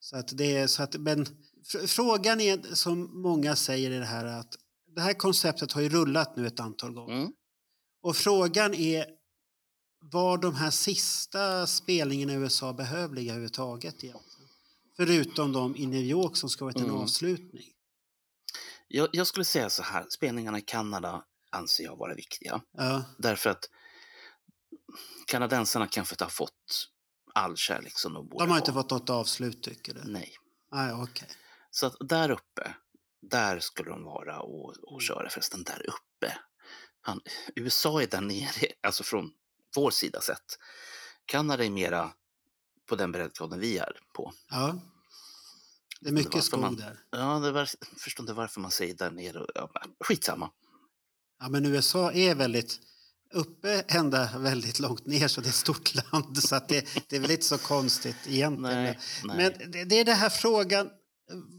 Så 0.00 0.16
att 0.16 0.36
det 0.36 0.56
är 0.56 0.66
så 0.66 0.82
att, 0.82 0.94
men 1.00 1.26
fr- 1.72 1.86
frågan 1.86 2.40
är 2.40 2.74
som 2.74 3.22
många 3.22 3.56
säger 3.56 3.90
i 3.90 3.98
det 3.98 4.04
här 4.04 4.24
att 4.24 4.54
det 4.94 5.00
här 5.00 5.12
konceptet 5.14 5.72
har 5.72 5.80
ju 5.82 5.88
rullat 5.88 6.36
nu 6.36 6.46
ett 6.46 6.60
antal 6.60 6.92
gånger. 6.92 7.16
Mm. 7.16 7.32
Och 8.02 8.16
frågan 8.16 8.74
är, 8.74 9.04
var 10.12 10.38
de 10.38 10.54
här 10.54 10.70
sista 10.70 11.66
spelningarna 11.66 12.32
i 12.32 12.36
USA 12.36 12.72
behövliga 12.72 13.32
överhuvudtaget 13.32 14.04
egentligen? 14.04 14.48
Förutom 14.96 15.52
de 15.52 15.76
i 15.76 15.86
New 15.86 16.02
York 16.02 16.36
som 16.36 16.48
ska 16.50 16.64
vara 16.64 16.74
en 16.76 16.84
Mm. 16.84 16.96
avslutning. 16.96 17.66
Jag, 18.88 19.08
jag 19.12 19.26
skulle 19.26 19.44
säga 19.44 19.70
så 19.70 19.82
här, 19.82 20.06
spelningarna 20.10 20.58
i 20.58 20.62
Kanada 20.62 21.24
anser 21.50 21.84
jag 21.84 21.96
vara 21.96 22.14
viktiga. 22.14 22.60
Ja, 22.72 23.04
Därför 23.18 23.50
att 23.50 23.64
kanadensarna 25.26 25.86
kanske 25.86 26.12
inte 26.14 26.24
har 26.24 26.30
fått 26.30 26.88
all 27.34 27.56
kärlek 27.56 27.98
som 27.98 28.12
de 28.12 28.28
borde 28.28 28.44
de 28.44 28.50
har 28.50 28.58
inte 28.58 28.70
ha. 28.72 28.82
fått 28.82 28.90
något 28.90 29.10
avslut 29.10 29.62
tycker 29.62 29.94
du? 29.94 30.00
Nej. 30.04 30.32
Nej, 30.72 30.92
okej. 30.92 31.28
Så 31.70 31.86
att 31.86 31.96
där 32.00 32.30
uppe, 32.30 32.74
där 33.30 33.60
skulle 33.60 33.90
de 33.90 34.04
vara 34.04 34.40
och, 34.40 34.74
Mm. 34.76 34.84
och 34.94 35.02
köra 35.02 35.30
förresten 35.30 35.62
där 35.64 35.86
uppe. 35.88 36.38
Han, 37.00 37.20
USA 37.56 38.02
är 38.02 38.06
där 38.06 38.20
nere, 38.20 38.66
alltså 38.82 39.02
från 39.04 39.30
vår 39.76 39.90
sida 39.90 40.20
sett. 40.20 40.58
Kanada 41.26 41.64
är 41.64 41.70
mera 41.70 42.12
på 42.88 42.96
den 42.96 43.12
breddgraden 43.12 43.60
vi 43.60 43.78
är 43.78 44.00
på. 44.14 44.32
Ja. 44.50 44.80
Det 46.00 46.08
är 46.08 46.12
mycket 46.12 46.44
skog 46.44 46.60
man- 46.60 46.76
där. 46.76 47.00
Ja, 47.10 47.38
det 47.38 47.52
var, 47.52 47.60
jag 47.60 48.00
förstår 48.00 48.22
inte 48.22 48.32
varför 48.32 48.60
man 48.60 48.70
säger 48.70 48.94
där 48.94 49.10
nere. 49.10 49.46
Ja, 49.54 49.70
skitsamma. 50.04 50.50
Ja, 51.40 51.48
men 51.48 51.64
USA 51.66 52.12
är 52.12 52.34
väldigt 52.34 52.80
uppe 53.34 53.84
ända 53.88 54.38
väldigt 54.38 54.80
långt 54.80 55.06
ner 55.06 55.28
så 55.28 55.40
det 55.40 55.46
är 55.46 55.48
ett 55.48 55.54
stort 55.54 55.94
land 56.12 56.38
så 56.42 56.56
att 56.56 56.68
det, 56.68 56.86
det 57.08 57.16
är 57.16 57.20
väl 57.20 57.30
inte 57.30 57.44
så 57.44 57.58
konstigt 57.58 58.16
egentligen. 58.26 58.82
Nej, 58.82 58.98
nej. 59.24 59.36
Men 59.36 59.70
det, 59.72 59.84
det 59.84 60.00
är 60.00 60.04
den 60.04 60.16
här 60.16 60.30
frågan, 60.30 60.90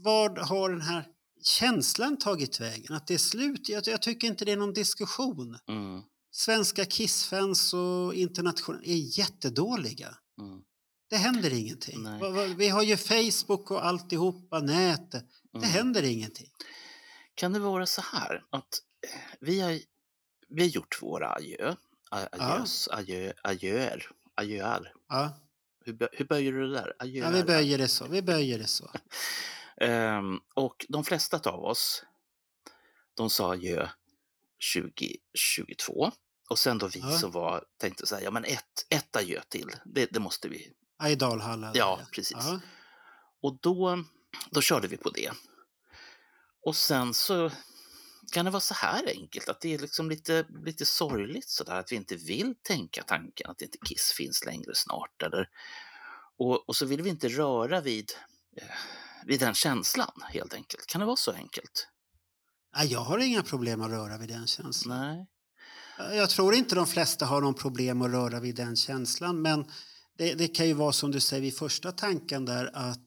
vad 0.04 0.38
har 0.38 0.70
den 0.70 0.80
här 0.80 1.06
känslan 1.42 2.18
tagit 2.18 2.60
vägen? 2.60 2.94
Att 2.94 3.06
det 3.06 3.14
är 3.14 3.18
slut? 3.18 3.68
Jag, 3.68 3.82
jag 3.86 4.02
tycker 4.02 4.28
inte 4.28 4.44
det 4.44 4.52
är 4.52 4.56
någon 4.56 4.72
diskussion. 4.72 5.58
Mm, 5.68 6.02
Svenska 6.32 6.84
Kiss-fans 6.84 7.74
och 7.74 8.14
internationella 8.14 8.84
är 8.84 9.18
jättedåliga. 9.18 10.08
mm, 10.40 10.60
Det 11.10 11.16
händer 11.16 11.52
ingenting. 11.52 12.02
Nej. 12.02 12.54
Vi 12.54 12.68
har 12.68 12.82
ju 12.82 12.96
Facebook 12.96 13.70
och 13.70 13.86
alltihopa, 13.86 14.60
nätet. 14.60 15.24
Det 15.52 15.58
mm. 15.58 15.70
händer 15.70 16.02
ingenting. 16.02 16.50
Kan 17.34 17.52
det 17.52 17.58
vara 17.58 17.86
så 17.86 18.00
här 18.00 18.44
att 18.50 18.78
eh, 19.06 19.20
vi 19.40 19.60
har, 19.60 19.78
vi 20.48 20.62
har 20.62 20.68
gjort 20.68 21.02
våra 21.02 21.32
adjö, 21.32 21.74
adjös, 22.10 22.88
adjö, 22.88 23.32
adjöer, 23.42 24.10
adjöar. 24.34 24.92
Ja, 25.08 25.40
Hur, 25.84 26.08
hur 26.12 26.24
böjer 26.24 26.52
du 26.52 26.68
det 26.68 26.72
där? 26.72 26.94
ja 26.98 27.30
vi 27.30 27.44
böjer 27.44 27.78
det 27.78 27.88
så. 27.88 28.08
Vi 28.08 28.22
böjer 28.22 28.58
det 28.58 28.66
så. 28.66 28.90
Ehm, 29.80 30.38
och 30.54 30.86
de 30.88 31.04
flesta 31.04 31.50
av 31.50 31.64
oss, 31.64 32.04
de 33.14 33.30
sa 33.30 33.52
adjö 33.52 33.88
2022. 34.74 36.12
Och 36.50 36.58
sen 36.58 36.78
då 36.78 36.88
vi 36.88 37.00
Ja. 37.00 37.18
som 37.18 37.30
var, 37.30 37.64
tänkte 37.76 38.06
så 38.06 38.14
här, 38.14 38.22
ja 38.22 38.30
men 38.30 38.44
ett, 38.44 38.86
ett 38.90 39.16
adjö 39.16 39.40
till, 39.48 39.70
det, 39.84 40.06
det 40.06 40.20
måste 40.20 40.48
vi. 40.48 40.72
I 41.08 41.14
Dalhalla. 41.14 41.72
Ja, 41.74 42.00
precis. 42.12 42.36
Ja. 42.40 42.60
Och 43.42 43.58
då, 43.60 44.04
då 44.50 44.60
körde 44.60 44.88
vi 44.88 44.96
på 44.96 45.10
det. 45.10 45.30
Och 46.64 46.76
sen 46.76 47.14
så 47.14 47.50
kan 48.32 48.44
det 48.44 48.50
vara 48.50 48.60
så 48.60 48.74
här 48.74 49.08
enkelt, 49.08 49.48
att 49.48 49.60
det 49.60 49.74
är 49.74 49.78
liksom 49.78 50.10
lite, 50.10 50.46
lite 50.64 50.86
sorgligt 50.86 51.48
sådär 51.48 51.74
att 51.74 51.92
vi 51.92 51.96
inte 51.96 52.16
vill 52.16 52.54
tänka 52.62 53.02
tanken 53.02 53.50
att 53.50 53.62
inte 53.62 53.78
Kiss 53.78 54.12
finns 54.16 54.44
längre 54.44 54.74
snart. 54.74 55.22
Eller, 55.22 55.48
och, 56.38 56.68
och 56.68 56.76
så 56.76 56.86
vill 56.86 57.02
vi 57.02 57.10
inte 57.10 57.28
röra 57.28 57.80
vid, 57.80 58.12
eh, 58.56 58.68
vid 59.26 59.40
den 59.40 59.54
känslan 59.54 60.22
helt 60.28 60.54
enkelt. 60.54 60.86
Kan 60.86 61.00
det 61.00 61.06
vara 61.06 61.16
så 61.16 61.32
enkelt? 61.32 61.88
Ja, 62.76 62.84
jag 62.84 63.00
har 63.00 63.18
inga 63.18 63.42
problem 63.42 63.82
att 63.82 63.90
röra 63.90 64.18
vid 64.18 64.28
den 64.28 64.46
känslan. 64.46 64.98
Nej. 65.06 65.26
Jag 66.16 66.30
tror 66.30 66.54
inte 66.54 66.74
de 66.74 66.86
flesta 66.86 67.26
har 67.26 67.40
någon 67.40 67.54
problem 67.54 68.02
att 68.02 68.10
röra 68.10 68.40
vid 68.40 68.54
den 68.54 68.76
känslan 68.76 69.42
men 69.42 69.70
det, 70.20 70.34
det 70.34 70.48
kan 70.48 70.66
ju 70.66 70.72
vara 70.72 70.92
som 70.92 71.10
du 71.10 71.20
säger 71.20 71.42
vid 71.42 71.56
första 71.56 71.92
tanken 71.92 72.44
där 72.44 72.70
att 72.74 73.04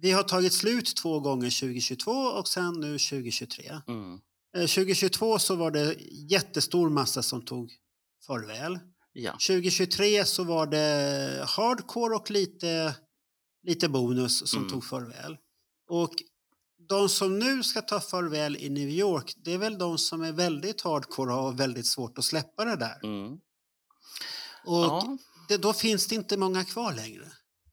vi 0.00 0.10
har 0.10 0.22
tagit 0.22 0.52
slut 0.52 0.96
två 0.96 1.20
gånger 1.20 1.60
2022 1.60 2.10
och 2.12 2.48
sen 2.48 2.80
nu 2.80 2.98
2023. 2.98 3.80
Mm. 3.88 4.12
Eh, 4.56 4.66
2022 4.66 5.38
så 5.38 5.56
var 5.56 5.70
det 5.70 5.96
jättestor 6.30 6.88
massa 6.90 7.22
som 7.22 7.44
tog 7.44 7.70
farväl. 8.26 8.78
Ja. 9.12 9.32
2023 9.32 10.24
så 10.24 10.44
var 10.44 10.66
det 10.66 11.44
hardcore 11.48 12.16
och 12.16 12.30
lite, 12.30 12.96
lite 13.62 13.88
bonus 13.88 14.50
som 14.50 14.58
Mm. 14.58 14.70
tog 14.72 14.84
farväl. 14.84 15.36
Och 15.90 16.14
de 16.88 17.08
som 17.08 17.38
nu 17.38 17.62
ska 17.62 17.80
ta 17.82 18.00
farväl 18.00 18.56
i 18.56 18.68
New 18.70 18.88
York, 18.88 19.34
det 19.36 19.52
är 19.52 19.58
väl 19.58 19.78
de 19.78 19.98
som 19.98 20.22
är 20.22 20.32
väldigt 20.32 20.80
hardcore 20.80 21.32
och 21.34 21.42
har 21.42 21.52
väldigt 21.52 21.86
svårt 21.86 22.18
att 22.18 22.24
släppa 22.24 22.64
det 22.64 22.76
där. 22.76 23.04
Mm. 23.04 23.32
Och 24.64 24.84
Ja. 24.84 25.18
Det, 25.48 25.56
då 25.56 25.72
finns 25.72 26.06
det 26.06 26.14
inte 26.14 26.36
många 26.36 26.64
kvar 26.64 26.94
längre. 26.94 27.24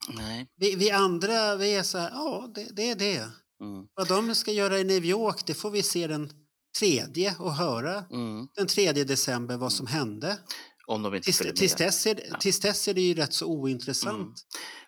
Nej. 0.10 0.48
Vi, 0.56 0.76
vi 0.76 0.92
andra, 0.92 1.56
vi 1.56 1.76
är 1.76 1.84
så 1.84 1.98
här, 1.98 2.10
ja 2.10 2.52
det, 2.56 2.70
det 2.76 2.90
är 2.90 2.96
det. 2.96 3.18
Mm. 3.62 3.86
Vad 3.96 4.08
de 4.08 4.36
ska 4.36 4.52
göra 4.52 4.80
i 4.80 4.84
New 4.84 5.06
York, 5.06 5.44
det 5.46 5.54
får 5.54 5.72
vi 5.72 5.84
se 5.84 6.08
den 6.08 6.32
tredje 6.80 7.36
och 7.40 7.54
höra 7.54 8.06
Mm. 8.12 8.48
den 8.56 8.68
3 8.68 8.92
december 8.94 9.58
vad 9.58 9.74
som 9.74 9.88
hände. 9.88 10.40
Om 10.88 11.02
de 11.04 11.16
inte 11.16 11.26
Tills, 11.26 11.38
följer 11.38 11.54
tills, 11.54 11.80
med. 11.80 11.88
dess 11.88 12.06
är, 12.06 12.20
Ja. 12.32 12.38
tills 12.38 12.60
dess 12.60 12.88
är 12.88 12.94
det 12.94 13.02
ju 13.02 13.14
rätt 13.14 13.34
så 13.34 13.46
ointressant. 13.46 14.16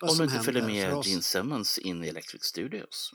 Mm. 0.02 0.12
Om 0.12 0.18
de 0.18 0.24
inte 0.24 0.40
följer 0.40 0.64
med. 0.68 1.06
Gene 1.06 1.22
Simmons 1.22 1.78
in 1.78 2.04
i 2.04 2.08
Electric 2.08 2.44
Studios. 2.44 3.12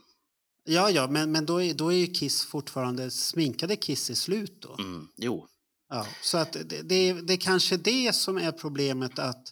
Ja, 0.65 0.91
ja, 0.91 1.07
men, 1.11 1.33
men 1.33 1.47
då, 1.47 1.63
är, 1.63 1.75
då 1.75 1.93
är 1.93 1.97
ju 1.97 2.07
Kiss 2.07 2.45
fortfarande, 2.45 3.11
sminkade 3.11 3.77
Kiss 3.77 4.11
är 4.11 4.15
slut 4.15 4.63
då. 4.63 4.77
Mm. 4.79 5.07
Jo. 5.17 5.47
Ja, 5.89 6.07
så 6.23 6.39
att 6.39 6.53
det, 6.53 6.83
det, 6.83 7.13
det 7.13 7.33
är 7.33 7.41
kanske 7.41 7.77
det 7.77 8.13
som 8.15 8.37
är 8.39 8.53
problemet 8.53 9.19
att 9.19 9.43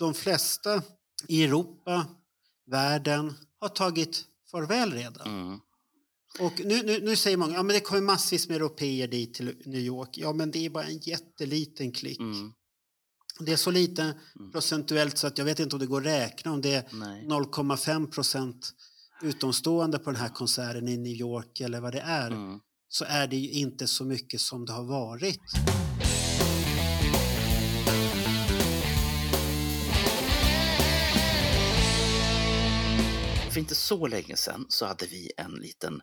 de 0.00 0.14
flesta 0.14 0.82
i 1.28 1.44
Europa, 1.44 2.06
världen, 2.70 3.34
har 3.60 3.68
tagit 3.68 4.24
farväl 4.50 4.92
redan. 4.92 5.28
Mm. 5.28 5.60
Och 6.40 6.60
nu, 6.64 6.82
nu, 6.82 7.00
nu 7.00 7.16
säger 7.16 7.36
många, 7.36 7.54
ja 7.54 7.62
men 7.62 7.74
det 7.74 7.80
kommer 7.80 8.00
massvis 8.00 8.48
med 8.48 8.56
europeer 8.56 9.08
dit 9.08 9.34
till 9.34 9.56
New 9.66 9.80
York. 9.80 10.08
Ja 10.18 10.32
men 10.32 10.50
det 10.50 10.66
är 10.66 10.70
bara 10.70 10.84
en 10.84 10.98
jätteliten 10.98 11.92
klick. 11.92 12.20
Mm. 12.20 12.52
Det 13.40 13.52
är 13.52 13.56
så 13.56 13.70
lite 13.70 14.02
Mm. 14.02 14.52
procentuellt 14.52 15.18
så 15.18 15.26
att 15.26 15.38
jag 15.38 15.44
vet 15.44 15.58
inte 15.60 15.76
om 15.76 15.80
det 15.80 15.86
går 15.86 16.00
att 16.00 16.06
räkna 16.06 16.52
om 16.52 16.60
det 16.60 16.74
är 16.74 16.84
Nej. 16.92 17.26
0,5 17.26 18.06
procent 18.10 18.72
utomstående 19.22 19.98
på 19.98 20.10
den 20.10 20.20
här 20.20 20.28
konserten 20.28 20.88
i 20.88 20.96
New 20.96 21.12
York 21.12 21.60
eller 21.60 21.80
vad 21.80 21.92
det 21.92 22.00
är. 22.00 22.30
Mm. 22.30 22.60
Så 22.88 23.04
är 23.04 23.26
det 23.26 23.36
ju 23.36 23.50
inte 23.50 23.86
så 23.86 24.04
mycket 24.04 24.40
som 24.40 24.64
det 24.66 24.72
har 24.72 24.84
varit. 24.84 25.40
För 33.52 33.60
inte 33.60 33.74
så 33.74 34.06
länge 34.06 34.36
sedan 34.36 34.66
så 34.68 34.86
hade 34.86 35.06
vi 35.06 35.32
en 35.36 35.52
liten, 35.52 36.02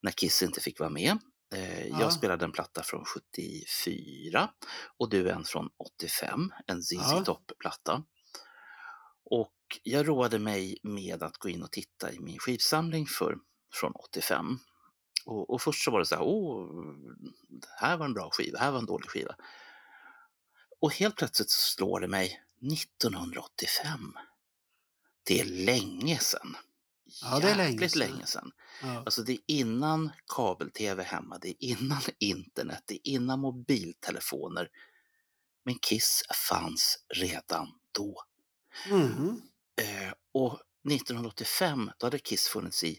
när 0.00 0.10
Kiss 0.10 0.42
inte 0.42 0.60
fick 0.60 0.80
vara 0.80 0.90
med. 0.90 1.18
Eh, 1.54 1.86
Ja. 1.88 2.00
Jag 2.00 2.12
spelade 2.12 2.44
en 2.44 2.52
platta 2.52 2.82
från 2.82 3.04
74 3.04 4.50
och 4.98 5.10
du 5.10 5.30
en 5.30 5.44
från 5.44 5.68
85, 5.78 6.52
en 6.66 6.82
ZZ 6.82 6.92
Ja. 6.92 7.22
Top-platta. 7.24 8.04
Och 9.24 9.54
jag 9.82 10.08
roade 10.08 10.38
mig 10.38 10.78
med 10.82 11.22
att 11.22 11.36
gå 11.36 11.48
in 11.48 11.62
och 11.62 11.72
titta 11.72 12.12
i 12.12 12.20
min 12.20 12.38
skivsamling 12.38 13.06
för, 13.06 13.36
från 13.74 13.92
85. 13.92 14.58
Och, 15.26 15.50
och 15.50 15.62
först 15.62 15.84
så 15.84 15.90
var 15.90 15.98
det 15.98 16.06
så 16.06 16.14
här, 16.14 16.22
åh, 16.24 16.84
det 17.48 17.68
här 17.80 17.96
var 17.96 18.06
en 18.06 18.14
bra 18.14 18.30
skiva, 18.32 18.58
det 18.58 18.64
här 18.64 18.70
var 18.72 18.78
en 18.78 18.86
dålig 18.86 19.10
skiva. 19.10 19.34
Och 20.80 20.94
helt 20.94 21.16
plötsligt 21.16 21.50
så 21.50 21.60
slår 21.76 22.00
det 22.00 22.08
mig 22.08 22.40
1985. 22.72 24.14
Det 25.24 25.40
är 25.40 25.44
länge 25.44 26.18
sedan. 26.18 26.56
Ja, 27.22 27.38
det 27.38 27.50
är 27.50 27.56
länge 27.56 27.88
sedan. 27.88 27.98
länge 27.98 28.26
sedan. 28.26 28.52
Ja. 28.82 28.98
Alltså 28.98 29.22
det 29.22 29.32
är 29.32 29.38
innan 29.46 30.10
kabel-tv 30.26 31.02
hemma, 31.02 31.38
det 31.38 31.48
är 31.48 31.54
innan 31.58 32.00
internet, 32.18 32.82
det 32.86 32.94
är 32.94 33.08
innan 33.12 33.40
mobiltelefoner. 33.40 34.68
Men 35.64 35.74
Kiss 35.78 36.22
fanns 36.48 36.98
redan 37.14 37.68
då. 37.92 38.22
Mhm. 38.90 39.42
Eh, 39.76 40.12
och 40.32 40.60
1985, 40.90 41.90
då 41.98 42.06
hade 42.06 42.18
Kiss 42.18 42.48
funnits 42.48 42.84
i 42.84 42.98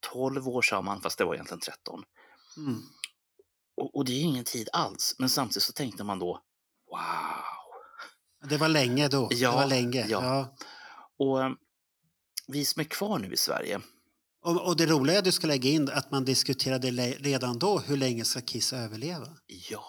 12 0.00 0.48
år 0.48 0.62
sa 0.62 0.82
man, 0.82 1.00
fast 1.00 1.18
det 1.18 1.24
var 1.24 1.34
egentligen 1.34 1.60
13. 1.60 2.02
Mm. 2.56 2.82
Och, 3.76 3.96
och 3.96 4.04
det 4.04 4.12
är 4.12 4.20
ingen 4.22 4.44
tid 4.44 4.68
alls, 4.72 5.14
men 5.18 5.28
samtidigt 5.28 5.62
så 5.62 5.72
tänkte 5.72 6.04
man 6.04 6.18
då, 6.18 6.42
wow. 6.90 8.48
Det 8.50 8.56
var 8.56 8.68
länge 8.68 9.08
då. 9.08 9.28
Ja, 9.30 9.50
det 9.50 9.56
var 9.56 9.66
länge. 9.66 10.06
ja. 10.08 10.24
Ja. 10.24 10.56
Och 11.18 11.42
eh, 11.42 11.50
vi 12.48 12.64
som 12.64 12.80
är 12.80 12.84
kvar 12.84 13.18
nu 13.18 13.32
i 13.32 13.36
Sverige, 13.36 13.80
Och, 14.44 14.66
och 14.66 14.76
det 14.76 14.86
roliga 14.86 15.20
du 15.22 15.32
ska 15.32 15.46
lägga 15.46 15.70
in 15.70 15.88
att 15.90 16.10
man 16.10 16.24
diskuterade 16.24 16.90
redan 17.20 17.58
då 17.58 17.78
hur 17.78 17.96
länge 17.96 18.24
ska 18.24 18.40
Kiss 18.40 18.72
överleva. 18.72 19.28
ja, 19.70 19.84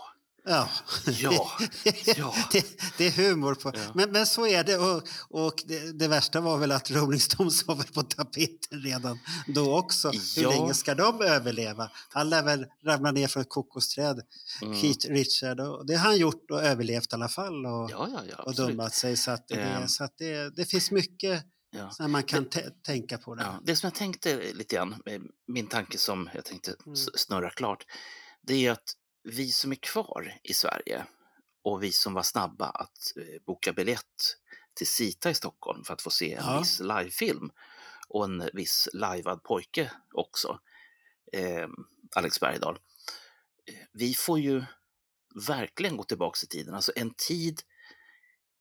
Ja, 0.45 0.69
Ja, 1.05 1.51
ja. 2.17 2.33
det, 2.51 2.65
det 2.97 3.07
är 3.07 3.11
humor. 3.11 3.55
På. 3.55 3.71
Ja. 3.75 3.79
Men, 3.95 4.11
men 4.11 4.25
så 4.25 4.47
är 4.47 4.63
det. 4.63 4.77
Och, 4.77 5.03
och 5.29 5.53
det, 5.65 5.99
det 5.99 6.07
värsta 6.07 6.41
var 6.41 6.57
väl 6.57 6.71
att 6.71 6.91
Rolling 6.91 7.19
Stones 7.19 7.67
var 7.67 7.75
väl 7.75 7.85
på 7.87 8.03
tapeten 8.03 8.81
redan 8.81 9.19
då 9.47 9.77
också. 9.77 10.11
Hur 10.35 10.43
Ja. 10.43 10.49
länge 10.49 10.73
ska 10.73 10.95
de 10.95 11.21
överleva? 11.21 11.91
Han 12.09 12.29
lär 12.29 12.43
väl 12.43 12.65
ramla 12.85 13.11
ner 13.11 13.27
från 13.27 13.41
ett 13.41 13.49
kokosträd, 13.49 14.21
Mm. 14.61 14.77
Keith 14.81 15.07
Richard. 15.07 15.59
Och 15.59 15.85
det 15.85 15.95
har 15.95 16.05
han 16.09 16.17
gjort 16.17 16.51
och 16.51 16.63
överlevt 16.63 17.13
i 17.13 17.15
alla 17.15 17.29
fall. 17.29 17.65
Och, 17.65 17.91
Ja, 17.91 18.09
ja, 18.29 18.43
och 18.43 18.55
dummat 18.55 18.93
sig. 18.93 19.17
Så, 19.17 19.31
att 19.31 19.47
det, 19.47 19.55
Ehm. 19.61 19.87
så 19.87 20.03
att 20.03 20.17
det, 20.17 20.55
det 20.55 20.65
finns 20.65 20.91
mycket 20.91 21.43
Ja. 21.71 21.89
som 21.89 22.11
man 22.11 22.23
kan 22.23 22.45
tä- 22.45 22.71
tänka 22.83 23.17
på. 23.17 23.35
Det. 23.35 23.43
Ja, 23.43 23.59
det 23.63 23.75
som 23.75 23.87
jag 23.87 23.95
tänkte 23.95 24.53
lite 24.53 24.75
grann, 24.75 25.01
eh, 25.05 25.21
min 25.47 25.67
tanke 25.67 25.97
som 25.97 26.29
jag 26.33 26.45
tänkte 26.45 26.75
Mm. 26.85 26.95
snurra 26.95 27.49
klart, 27.49 27.85
det 28.41 28.65
är 28.67 28.71
att 28.71 28.93
vi 29.23 29.51
som 29.51 29.71
är 29.71 29.75
kvar 29.75 30.39
i 30.43 30.53
Sverige 30.53 31.05
och 31.63 31.83
vi 31.83 31.91
som 31.91 32.13
var 32.13 32.23
snabba 32.23 32.65
att 32.69 33.13
eh, 33.17 33.41
boka 33.45 33.73
biljett 33.73 34.35
till 34.73 34.87
Sita 34.87 35.29
i 35.29 35.33
Stockholm 35.33 35.83
för 35.83 35.93
att 35.93 36.01
få 36.01 36.09
se 36.09 36.33
en 36.33 36.43
Ja. 36.45 36.59
viss 36.59 36.79
livefilm 36.79 37.51
och 38.07 38.25
en 38.25 38.49
viss 38.53 38.89
lajvad 38.93 39.43
pojke 39.43 39.91
också, 40.13 40.59
eh, 41.33 41.67
Alex 42.15 42.39
Bergdahl. 42.39 42.75
Eh, 43.67 43.73
Vi 43.93 44.13
får 44.13 44.39
ju 44.39 44.63
verkligen 45.47 45.97
gå 45.97 46.03
tillbaka 46.03 46.39
i 46.43 46.47
tiden, 46.47 46.73
alltså 46.73 46.91
en 46.95 47.13
tid 47.13 47.61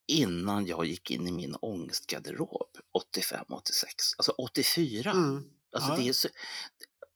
innan 0.08 0.66
jag 0.66 0.84
gick 0.86 1.10
in 1.10 1.28
i 1.28 1.32
min 1.32 1.54
ångestgarderob 1.54 2.68
85-86, 3.16 3.44
alltså 4.18 4.32
84. 4.38 5.10
Mm. 5.10 5.44
Alltså 5.72 5.90
Ja. 5.92 5.96
det, 5.96 6.08
är 6.08 6.12
så, 6.12 6.28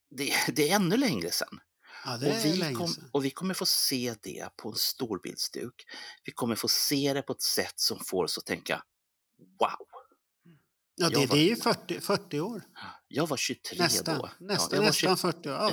det, 0.09 0.33
det 0.55 0.69
är 0.69 0.75
ännu 0.75 0.97
längre 0.97 1.31
sedan. 1.31 1.59
Ja, 2.05 2.15
Och 2.15 2.21
vi, 2.45 2.73
kom, 2.75 2.95
och 3.11 3.25
vi 3.25 3.29
kommer 3.31 3.53
få 3.53 3.65
se 3.65 4.15
det 4.23 4.49
på 4.57 4.69
en 4.69 4.75
storbildsduk. 4.75 5.73
Vi 6.23 6.31
kommer 6.31 6.55
få 6.55 6.67
se 6.67 7.13
det 7.13 7.21
på 7.21 7.33
ett 7.33 7.41
sätt 7.41 7.79
som 7.79 7.99
får 7.99 8.23
oss 8.23 8.37
att 8.37 8.45
tänka 8.45 8.83
wow, 9.59 9.69
Ja, 10.95 11.09
det, 11.09 11.15
var- 11.15 11.35
det 11.35 11.41
är 11.41 11.47
ju 11.49 11.55
40, 11.55 11.99
40 11.99 12.39
år. 12.39 12.63
jag 13.07 13.27
var 13.27 13.37
23 13.37 13.79
Nästan, 13.79 14.17
då. 14.17 14.29
nästan, 14.39 14.79
var 14.79 14.85
nästan 14.85 15.17
40 15.17 15.49
år. 15.49 15.55
Ja. 15.55 15.69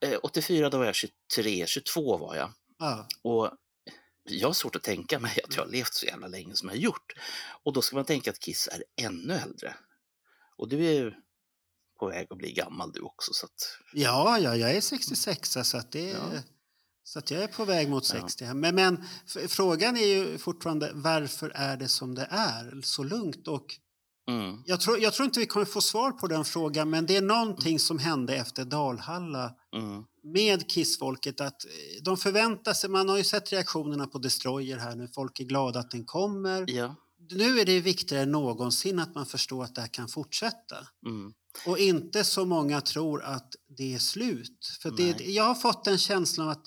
Ja. 0.00 0.08
Eh, 0.08 0.18
84 0.22 0.70
då 0.70 0.78
var 0.78 0.84
jag 0.84 0.94
23, 0.94 1.66
22 1.66 2.16
var 2.18 2.36
jag. 2.36 2.52
Ja. 2.78 3.08
Och 3.22 3.50
jag 4.24 4.48
har 4.48 4.52
svårt 4.52 4.76
att 4.76 4.82
tänka 4.82 5.18
mig 5.18 5.38
att 5.44 5.56
jag 5.56 5.62
har 5.62 5.70
levt 5.70 5.94
så 5.94 6.06
jävla 6.06 6.26
länge 6.28 6.54
som 6.54 6.68
jag 6.68 6.76
har 6.76 6.80
gjort. 6.80 7.12
Och 7.64 7.72
då 7.72 7.82
ska 7.82 7.96
man 7.96 8.04
tänka 8.04 8.30
att 8.30 8.38
Kiss 8.38 8.68
är 8.72 9.04
ännu 9.06 9.34
äldre. 9.34 9.74
Och 10.56 10.68
du 10.68 10.86
är 10.86 10.92
ju 10.92 11.12
på 11.98 12.06
väg 12.08 12.26
att 12.30 12.38
bli 12.38 12.52
gammal 12.52 12.92
du 12.92 13.00
också. 13.00 13.32
Så 13.32 13.46
att, 13.46 13.78
Ja, 13.92 14.38
ja, 14.38 14.56
jag 14.56 14.70
är 14.70 14.80
66 14.80 15.50
så 15.62 15.76
att 15.76 15.92
det 15.92 16.10
är, 16.10 16.14
Ja. 16.14 16.42
så 17.04 17.18
att 17.18 17.30
jag 17.30 17.42
är 17.42 17.46
på 17.48 17.64
väg 17.64 17.88
mot 17.88 18.14
Ja. 18.14 18.20
60. 18.20 18.44
här. 18.44 18.54
Men, 18.54 18.74
men 18.74 19.04
frågan 19.48 19.96
är 19.96 20.06
ju 20.06 20.38
fortfarande 20.38 20.90
varför 20.94 21.52
är 21.54 21.76
det 21.76 21.88
som 21.88 22.14
det 22.14 22.28
är 22.30 22.80
så 22.82 23.02
lugnt? 23.02 23.48
Och 23.48 23.66
mm, 24.30 24.62
jag, 24.66 24.80
tror, 24.80 24.98
jag 24.98 25.12
tror 25.12 25.26
inte 25.26 25.40
vi 25.40 25.46
kommer 25.46 25.66
få 25.66 25.80
svar 25.80 26.12
på 26.12 26.26
den 26.26 26.44
frågan 26.44 26.90
men 26.90 27.06
det 27.06 27.16
är 27.16 27.22
någonting 27.22 27.78
som 27.78 27.98
hände 27.98 28.36
efter 28.36 28.64
Dalhalla 28.64 29.54
mm, 29.76 30.04
med 30.22 30.70
Kissfolket 30.70 31.40
att 31.40 31.64
eh, 31.64 31.70
de 32.04 32.16
förväntar 32.16 32.72
sig, 32.72 32.90
man 32.90 33.08
har 33.08 33.16
ju 33.18 33.24
sett 33.24 33.52
reaktionerna 33.52 34.06
på 34.06 34.18
Destroyer 34.18 34.76
här 34.78 34.96
nu, 34.96 35.08
folk 35.14 35.40
är 35.40 35.44
glada 35.44 35.80
att 35.80 35.90
den 35.90 36.04
kommer. 36.04 36.64
ja, 36.70 36.94
Nu 37.30 37.60
är 37.60 37.64
det 37.64 37.80
viktigare 37.80 38.22
än 38.22 38.32
någonsin 38.32 38.98
att 38.98 39.14
man 39.14 39.26
förstår 39.26 39.64
att 39.64 39.74
det 39.74 39.80
här 39.80 39.88
kan 39.88 40.08
fortsätta. 40.08 40.76
mm, 41.06 41.32
Och 41.66 41.78
inte 41.78 42.24
så 42.24 42.44
många 42.44 42.80
tror 42.80 43.22
att 43.22 43.54
det 43.78 43.94
är 43.94 43.98
slut. 43.98 44.78
För 44.82 44.90
det, 44.90 45.16
Nej. 45.18 45.34
jag 45.34 45.44
har 45.44 45.54
fått 45.54 45.86
en 45.86 45.98
känsla 45.98 46.44
av 46.44 46.50
att 46.50 46.66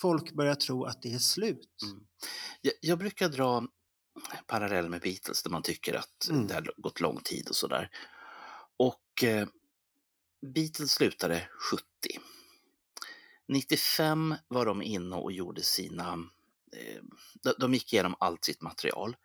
folk 0.00 0.32
börjar 0.32 0.54
tro 0.54 0.84
att 0.84 1.02
det 1.02 1.12
är 1.12 1.18
slut. 1.18 1.68
Mm. 1.82 2.02
Jag, 2.60 2.72
jag 2.80 2.98
brukar 2.98 3.28
dra 3.28 3.64
paralleller 4.46 4.88
med 4.88 5.00
Beatles 5.00 5.42
där 5.42 5.50
man 5.50 5.62
tycker 5.62 5.94
att 5.94 6.28
Mm. 6.30 6.46
det 6.46 6.54
har 6.54 6.72
gått 6.76 7.00
lång 7.00 7.20
tid 7.20 7.48
och 7.48 7.56
sådär. 7.56 7.90
Och 8.76 9.24
eh, 9.24 9.48
Beatles 10.54 10.92
slutade 10.92 11.48
70. 11.70 11.84
95 13.48 14.34
var 14.48 14.66
de 14.66 14.82
inne 14.82 15.16
och 15.16 15.32
gjorde 15.32 15.62
sina... 15.62 16.12
Eh, 16.76 17.02
de, 17.42 17.54
de 17.58 17.74
gick 17.74 17.92
igenom 17.92 18.14
allt 18.20 18.44
sitt 18.44 18.62
material 18.62 19.16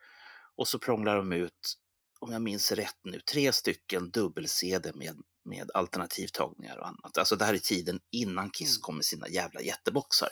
och 0.55 0.67
så 0.67 0.79
prånglade 0.79 1.17
de 1.17 1.31
ut, 1.31 1.77
om 2.19 2.31
jag 2.31 2.41
minns 2.41 2.71
rätt 2.71 2.99
nu, 3.03 3.19
tre 3.19 3.53
stycken 3.53 4.11
dubbel-CD 4.11 4.91
med, 4.95 5.21
med 5.45 5.71
alternativtagningar 5.73 6.77
och 6.77 6.87
annat. 6.87 7.17
Alltså 7.17 7.35
det 7.35 7.45
här 7.45 7.53
är 7.53 7.57
tiden 7.57 7.99
innan 8.11 8.49
Kiss 8.49 8.75
Mm. 8.77 8.81
kom 8.81 8.95
med 8.95 9.05
sina 9.05 9.27
jävla 9.29 9.61
jätteboxar. 9.61 10.29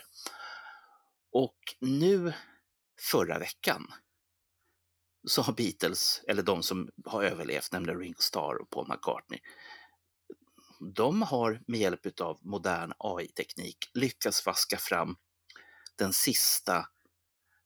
Och 1.32 1.58
nu, 1.80 2.34
förra 3.12 3.40
veckan, 3.40 3.94
så 5.26 5.42
har 5.42 5.54
Beatles, 5.54 6.22
eller 6.28 6.44
de 6.44 6.64
som 6.64 6.90
har 7.06 7.24
överlevt, 7.24 7.72
nämligen 7.72 8.00
Ringo 8.00 8.22
Starr 8.22 8.62
och 8.62 8.70
Paul 8.70 8.88
McCartney, 8.88 9.40
de 10.96 11.22
har 11.22 11.62
med 11.68 11.80
hjälp 11.80 12.20
av 12.22 12.40
modern 12.42 12.94
AI-teknik 12.98 13.90
lyckats 13.94 14.46
vaska 14.46 14.78
fram 14.78 15.16
den 15.96 16.14
sista 16.14 16.88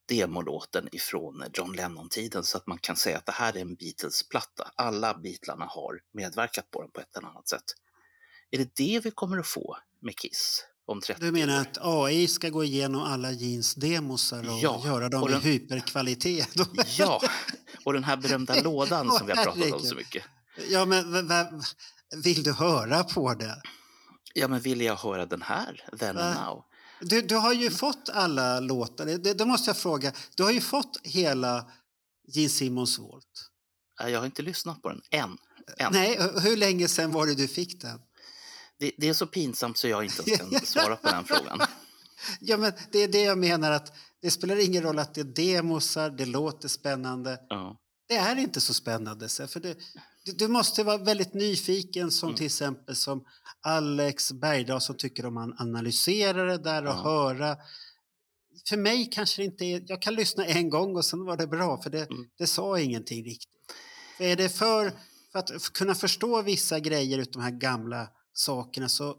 demolåten 0.07 0.89
ifrån 0.91 1.43
John 1.53 1.73
Lennon-tiden 1.73 2.43
så 2.43 2.57
att 2.57 2.67
man 2.67 2.77
kan 2.77 2.95
säga 2.95 3.17
att 3.17 3.25
det 3.25 3.31
här 3.31 3.57
är 3.57 3.61
en 3.61 3.75
Beatles-platta. 3.75 4.71
Alla 4.75 5.13
Beatlarna 5.13 5.65
har 5.65 6.01
medverkat 6.11 6.71
på 6.71 6.81
den 6.81 6.91
på 6.91 7.01
ett 7.01 7.17
eller 7.17 7.27
annat 7.27 7.47
sätt. 7.47 7.63
Är 8.51 8.57
det 8.57 8.75
det 8.75 8.99
vi 9.03 9.11
kommer 9.11 9.37
att 9.37 9.47
få 9.47 9.77
med 9.99 10.15
Kiss 10.15 10.65
om 10.87 11.01
30 11.01 11.21
Du 11.25 11.31
menar 11.31 11.57
år? 11.57 11.61
att 11.61 11.77
AI 11.81 12.27
ska 12.27 12.49
gå 12.49 12.63
igenom 12.63 13.01
alla 13.01 13.31
jeans 13.31 13.75
demosar 13.75 14.39
och 14.49 14.59
Ja, 14.59 14.81
göra 14.85 15.09
dem 15.09 15.23
och 15.23 15.29
i 15.29 15.33
den- 15.33 15.41
hyperkvalitet? 15.41 16.49
Ja, 16.97 17.21
och 17.85 17.93
den 17.93 18.03
här 18.03 18.17
berömda 18.17 18.61
lådan 18.63 19.11
som 19.11 19.27
vi 19.27 19.33
har 19.33 19.43
pratat 19.43 19.73
om 19.73 19.79
så 19.79 19.95
mycket. 19.95 20.23
ja, 20.69 20.85
men 20.85 21.61
vill 22.23 22.43
du 22.43 22.51
höra 22.53 23.03
på 23.03 23.33
det? 23.33 23.61
Ja, 24.33 24.47
men 24.47 24.59
vill 24.59 24.81
jag 24.81 24.95
höra 24.95 25.25
den 25.25 25.41
här, 25.41 25.85
Then 25.99 26.17
and? 26.17 26.35
Now? 26.35 26.63
Du, 27.01 27.21
du 27.21 27.35
har 27.35 27.53
ju 27.53 27.71
fått 27.71 28.09
alla 28.13 28.59
låtar. 28.59 29.05
Det, 29.05 29.33
det 29.33 29.45
måste 29.45 29.69
jag 29.69 29.77
fråga. 29.77 30.11
Du 30.35 30.43
har 30.43 30.51
ju 30.51 30.61
fått 30.61 30.99
hela 31.03 31.65
Gene 32.33 32.49
Simmons 32.49 32.99
Volt. 32.99 33.49
Jag 34.03 34.19
har 34.19 34.25
inte 34.25 34.41
lyssnat 34.41 34.81
på 34.81 34.89
den 34.89 35.01
än. 35.11 35.37
än. 35.77 35.93
Nej, 35.93 36.17
hu- 36.19 36.39
hur 36.39 36.57
länge 36.57 36.87
sedan 36.87 37.11
var 37.11 37.27
det 37.27 37.35
du 37.35 37.47
fick 37.47 37.81
den? 37.81 37.99
Det, 38.79 38.91
det 38.97 39.09
är 39.09 39.13
så 39.13 39.27
pinsamt 39.27 39.77
så 39.77 39.87
jag 39.87 40.03
inte 40.03 40.23
ens 40.31 40.39
kan 40.51 40.59
svara 40.65 40.95
på 40.95 41.09
den 41.09 41.23
frågan. 41.23 41.59
Ja, 42.39 42.57
men 42.57 42.73
det 42.91 43.03
är 43.03 43.07
det 43.07 43.21
jag 43.23 43.37
menar 43.37 43.71
att 43.71 43.93
det 44.21 44.31
spelar 44.31 44.65
ingen 44.65 44.83
roll 44.83 44.99
att 44.99 45.13
det 45.13 45.21
är 45.21 45.55
demosar, 45.55 46.09
det 46.09 46.25
låter 46.25 46.67
spännande. 46.67 47.39
Ja. 47.49 47.77
Det 48.07 48.15
är 48.15 48.35
inte 48.35 48.61
så 48.61 48.73
spännande. 48.73 49.29
För 49.29 49.59
det, 49.59 49.77
du, 50.37 50.47
måste 50.47 50.83
vara 50.83 50.97
väldigt 50.97 51.33
nyfiken 51.33 52.11
som 52.11 52.29
Mm. 52.29 52.37
till 52.37 52.45
exempel 52.45 52.95
som 52.95 53.23
Alex 53.61 54.31
Bergdahl 54.31 54.81
som 54.81 54.97
tycker 54.97 55.25
om 55.25 55.37
att 55.37 55.61
analysera 55.61 56.43
det 56.45 56.57
där 56.57 56.83
och 56.85 56.89
Ja. 56.93 57.01
höra. 57.03 57.57
För 58.69 58.77
mig 58.77 59.09
kanske 59.13 59.41
det 59.41 59.45
inte 59.45 59.65
är, 59.65 59.83
jag 59.87 60.01
kan 60.01 60.15
lyssna 60.15 60.45
en 60.45 60.69
gång 60.69 60.95
och 60.95 61.05
sen 61.05 61.25
var 61.25 61.37
det 61.37 61.47
bra 61.47 61.81
för 61.81 61.89
det, 61.89 62.09
Mm. 62.11 62.25
det 62.37 62.47
sa 62.47 62.79
ingenting 62.79 63.23
riktigt. 63.25 63.49
För 64.17 64.23
är 64.23 64.35
det 64.35 64.49
för, 64.49 64.91
för 65.31 65.39
att 65.39 65.73
kunna 65.73 65.95
förstå 65.95 66.41
vissa 66.41 66.79
grejer 66.79 67.17
utav 67.19 67.33
de 67.33 67.41
här 67.43 67.59
gamla 67.59 68.07
sakerna 68.37 68.89
så 68.89 69.15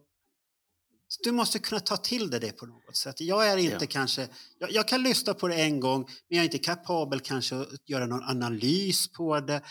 du 1.24 1.32
måste 1.32 1.58
kunna 1.58 1.80
ta 1.80 1.96
till 1.96 2.30
dig 2.30 2.40
det 2.40 2.52
på 2.52 2.66
något 2.66 2.96
sätt. 2.96 3.20
Jag 3.20 3.48
är 3.48 3.56
inte 3.56 3.76
Ja. 3.84 3.86
kanske, 3.90 4.28
jag, 4.58 4.72
jag 4.72 4.88
kan 4.88 5.02
lyssna 5.02 5.34
på 5.34 5.48
det 5.48 5.54
en 5.54 5.80
gång 5.80 6.02
men 6.02 6.36
jag 6.36 6.38
är 6.40 6.44
inte 6.44 6.58
kapabel 6.58 7.20
kanske 7.20 7.56
att 7.56 7.88
göra 7.88 8.06
någon 8.06 8.22
analys 8.22 9.12
på 9.12 9.40
det, 9.40 9.62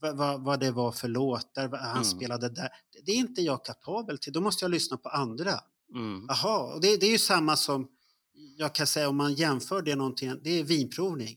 vad, 0.00 0.16
vad, 0.16 0.44
vad 0.44 0.60
det 0.60 0.70
var 0.70 0.92
för 0.92 1.08
låtar, 1.08 1.68
vad 1.68 1.80
han 1.80 1.90
Mm. 1.90 2.04
spelade 2.04 2.48
där. 2.48 2.68
Det, 3.04 3.12
är 3.12 3.16
inte 3.16 3.42
jag 3.42 3.64
kapabel 3.64 4.18
till, 4.18 4.32
då 4.32 4.40
måste 4.40 4.64
jag 4.64 4.70
lyssna 4.70 4.96
på 4.96 5.08
andra. 5.08 5.60
Mm. 5.94 6.24
Jaha, 6.28 6.74
och 6.74 6.80
det, 6.80 6.96
det 6.96 7.06
är 7.06 7.10
ju 7.10 7.18
samma 7.18 7.56
som, 7.56 7.88
jag 8.56 8.74
kan 8.74 8.86
säga 8.86 9.08
om 9.08 9.16
man 9.16 9.34
jämför 9.34 9.82
det 9.82 9.96
någonting, 9.96 10.40
det 10.44 10.50
är 10.50 10.64
vinprovning. 10.64 11.36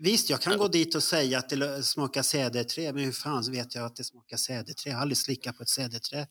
Visst, 0.00 0.30
jag 0.30 0.40
kan 0.40 0.52
Ja. 0.52 0.58
gå 0.58 0.68
dit 0.68 0.94
och 0.94 1.02
säga 1.02 1.38
att 1.38 1.48
det 1.48 1.82
smakar 1.82 2.22
cederträ, 2.22 2.92
men 2.92 3.04
hur 3.04 3.12
fan 3.12 3.52
vet 3.52 3.74
jag 3.74 3.84
att 3.84 3.96
det 3.96 4.04
smakar 4.04 4.36
cederträ? 4.36 4.90
Jag 4.90 4.96
har 4.96 5.02
aldrig 5.02 5.18
slickat 5.18 5.56
på 5.56 5.62
ett 5.62 5.68
cederträ. 5.68 6.26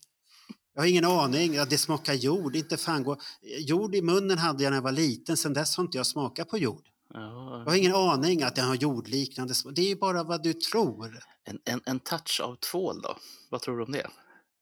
Jag 0.78 0.82
har 0.82 0.88
ingen 0.88 1.06
aning, 1.06 1.58
att 1.58 1.70
det 1.70 1.78
smakar 1.78 2.14
jord. 2.14 2.56
Inte 2.56 2.78
fan 2.78 3.04
går... 3.04 3.22
Jord 3.60 3.96
i 3.96 4.02
munnen 4.02 4.38
hade 4.38 4.64
jag 4.64 4.72
när 4.72 4.78
jag 4.78 4.84
var 4.84 4.92
liten, 4.92 5.38
sen 5.38 5.54
dess 5.54 5.78
har 5.78 5.84
inte 5.84 5.98
jag 5.98 6.08
smakat 6.08 6.50
på 6.50 6.58
jord. 6.58 6.84
Ja, 7.14 7.64
Jag 7.66 7.72
har 7.72 7.76
ingen 7.76 7.96
aning 7.96 8.44
att 8.44 8.56
den 8.56 8.68
har 8.68 8.76
jordliknande 8.76 9.56
smak. 9.56 9.76
Det 9.76 9.82
är 9.82 9.88
ju 9.88 9.96
bara 9.96 10.24
vad 10.24 10.44
du 10.44 10.54
tror. 10.54 11.20
en, 11.44 11.60
en, 11.66 11.82
en 11.86 12.00
touch 12.00 12.42
av 12.44 12.56
tvål 12.56 13.02
då? 13.02 13.18
Vad 13.50 13.62
tror 13.62 13.78
du 13.78 13.84
om 13.84 13.92
det? 13.92 14.08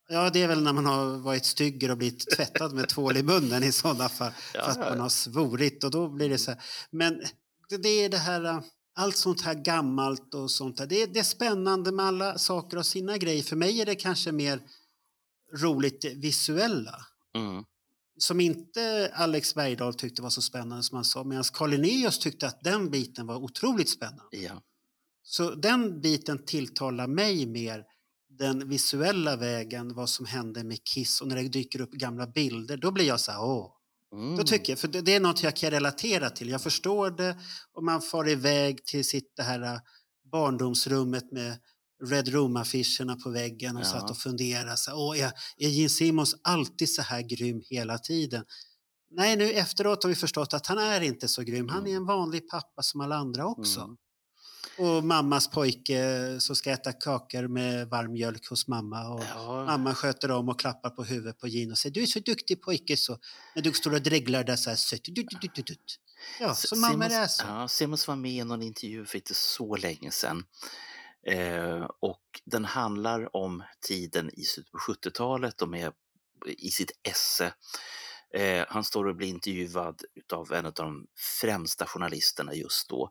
Ja, 0.10 0.30
det 0.30 0.44
är 0.44 0.48
väl 0.48 0.64
när 0.64 0.74
man 0.74 0.86
har 0.86 1.18
varit 1.18 1.46
stygger 1.46 1.92
och 1.92 1.98
blivit 1.98 2.36
tvättad 2.36 2.74
med 2.74 2.90
tvål 2.90 3.18
i 3.18 3.24
munnen 3.24 3.64
i 3.64 3.72
sådana 3.72 4.10
fall. 4.10 4.32
Ja, 4.54 4.62
för 4.64 4.72
att 4.72 4.78
ja, 4.78 4.84
man 4.84 4.98
ja. 4.98 5.02
har 5.02 5.10
svorit 5.10 5.84
och 5.84 5.92
då 5.92 6.10
blir 6.10 6.30
det 6.30 6.38
så 6.38 6.52
här. 6.52 6.62
Men 6.90 7.22
det, 7.70 7.78
det 7.78 7.90
är 7.90 8.10
det 8.10 8.18
här, 8.18 8.44
äh, 8.44 8.60
allt 8.96 9.18
sånt 9.18 9.42
här 9.42 9.54
gammalt 9.54 10.34
och 10.34 10.52
sånt 10.52 10.80
här. 10.80 10.88
Det, 10.88 11.06
det 11.06 11.20
är 11.20 11.24
spännande 11.24 11.92
med 11.92 12.06
alla 12.06 12.38
saker 12.38 12.78
och 12.78 12.86
sina 12.86 13.18
grejer. 13.18 13.44
För 13.44 13.56
mig 13.56 13.82
är 13.82 13.86
det 13.86 13.96
kanske 13.96 14.32
mer 14.32 14.62
roligt 15.56 16.02
det 16.02 16.14
visuella. 16.16 17.06
Mm. 17.36 17.64
som 18.18 18.40
inte 18.40 19.12
Alex 19.14 19.56
Bergdahl 19.56 19.94
tyckte 19.94 20.22
var 20.22 20.30
så 20.30 20.42
spännande 20.42 20.84
som 20.84 20.96
han 20.96 21.06
sa, 21.06 21.24
medan 21.24 21.44
Carl 21.54 21.70
Linnaeus 21.70 22.20
tyckte 22.20 22.48
att 22.48 22.64
den 22.64 22.90
biten 22.90 23.28
var 23.28 23.36
otroligt 23.36 23.90
spännande. 23.90 24.24
Ja. 24.32 24.62
Så 25.24 25.56
den 25.56 26.02
biten 26.02 26.46
tilltalar 26.46 27.08
mig 27.08 27.46
mer, 27.46 27.84
den 28.30 28.70
visuella 28.70 29.36
vägen, 29.36 29.94
vad 29.94 30.10
som 30.10 30.26
hände 30.26 30.64
med 30.64 30.84
Kiss 30.84 31.22
och 31.22 31.28
när 31.28 31.36
det 31.36 31.48
dyker 31.48 31.82
upp 31.82 31.92
gamla 31.92 32.28
bilder, 32.28 32.78
då 32.78 32.92
blir 32.92 33.06
jag 33.06 33.20
så 33.20 33.32
här, 33.32 33.44
åh. 33.44 33.72
Mm. 34.14 34.38
Då 34.38 34.44
tycker 34.44 34.72
jag, 34.74 34.80
för 34.80 34.88
det, 34.88 35.02
det 35.02 35.16
är 35.16 35.20
något 35.20 35.44
jag 35.44 35.56
kan 35.56 35.72
relatera 35.72 36.30
till. 36.30 36.50
Jag 36.50 36.62
förstår 36.62 37.12
det 37.12 37.38
och 37.74 37.84
man 37.84 38.02
far 38.02 38.30
iväg 38.30 38.86
till 38.86 39.06
sitt 39.06 39.34
det 39.36 39.44
här 39.44 39.62
äh, 39.62 39.80
barndomsrummet 40.32 41.32
med 41.32 41.58
Red 42.04 42.28
Room-affischerna 42.28 43.16
på 43.24 43.30
väggen 43.30 43.76
och 43.76 43.82
Ja. 43.82 43.86
satt 43.86 44.10
och 44.10 44.18
funderade. 44.18 44.78
Så, 44.78 44.92
Åh, 44.94 45.20
är, 45.20 45.32
är 45.58 45.70
Gene 45.70 45.90
Simmons 45.90 46.36
alltid 46.44 46.94
så 46.94 47.02
här 47.02 47.22
grym 47.22 47.62
hela 47.70 47.98
tiden? 47.98 48.44
Nej, 49.12 49.36
nu 49.36 49.52
efteråt 49.52 50.04
har 50.04 50.10
vi 50.10 50.16
förstått 50.16 50.54
att 50.54 50.68
han 50.68 50.78
är 50.78 51.02
inte 51.02 51.28
så 51.28 51.42
grym. 51.42 51.70
Han 51.70 51.88
är 51.88 51.96
en 51.96 52.06
vanlig 52.06 52.50
pappa 52.50 52.82
som 52.82 53.02
alla 53.02 53.16
andra 53.16 53.46
också. 53.46 53.80
Mm. 53.82 53.96
Och 54.78 55.04
mammas 55.04 55.48
pojke 55.50 56.36
som 56.40 56.56
ska 56.56 56.72
äta 56.72 56.94
kakor 56.94 57.48
med 57.48 57.90
varm 57.90 58.12
mjölk 58.14 58.50
hos 58.50 58.68
mamma. 58.68 59.10
Och 59.10 59.24
Ja. 59.36 59.66
Mamma 59.66 59.96
sköter 59.96 60.32
om 60.32 60.50
och 60.50 60.60
klappar 60.60 60.90
på 60.90 61.04
huvudet 61.04 61.40
på 61.40 61.48
Gene 61.48 61.72
och 61.72 61.78
säger 61.78 61.94
du 61.94 62.02
är 62.02 62.06
så 62.06 62.20
duktig 62.20 62.62
pojke 62.62 62.98
så. 62.98 63.18
När 63.56 63.64
du 63.64 63.72
står 63.74 63.94
och 63.94 64.02
dreglar 64.02 64.44
där 64.44 64.56
så 64.56 64.70
här 64.70 64.78
sött. 64.78 65.00
Du, 65.04 65.24
du, 65.24 65.48
du, 65.56 65.62
du. 65.64 65.76
Ja, 66.40 66.56
så 66.56 66.76
mammor 66.76 67.06
är 67.06 67.28
så. 67.28 67.44
Ja, 67.48 67.68
Simons 67.68 68.08
var 68.08 68.16
med 68.16 68.32
i 68.32 68.44
någon 68.44 68.62
intervju 68.62 69.06
för 69.06 69.18
inte 69.18 69.34
så 69.34 69.76
länge 69.76 70.12
sedan. 70.12 70.44
Eh, 71.26 71.88
och 72.00 72.22
den 72.46 72.66
handlar 72.66 73.36
om 73.36 73.64
tiden 73.82 74.30
i 74.34 74.44
slutet 74.44 74.72
på 74.72 74.78
70-talet 74.78 75.62
och 75.62 75.70
med 75.70 75.94
i 76.46 76.72
sitt 76.72 76.92
esse. 77.04 77.54
Eh, 78.34 78.66
han 78.70 78.84
står 78.84 79.06
och 79.08 79.16
blir 79.16 79.28
intervjuad 79.28 80.02
av 80.34 80.54
en 80.54 80.66
av 80.66 80.74
de 80.74 81.08
främsta 81.42 81.86
journalisterna 81.86 82.54
just 82.54 82.90
då. 82.90 83.10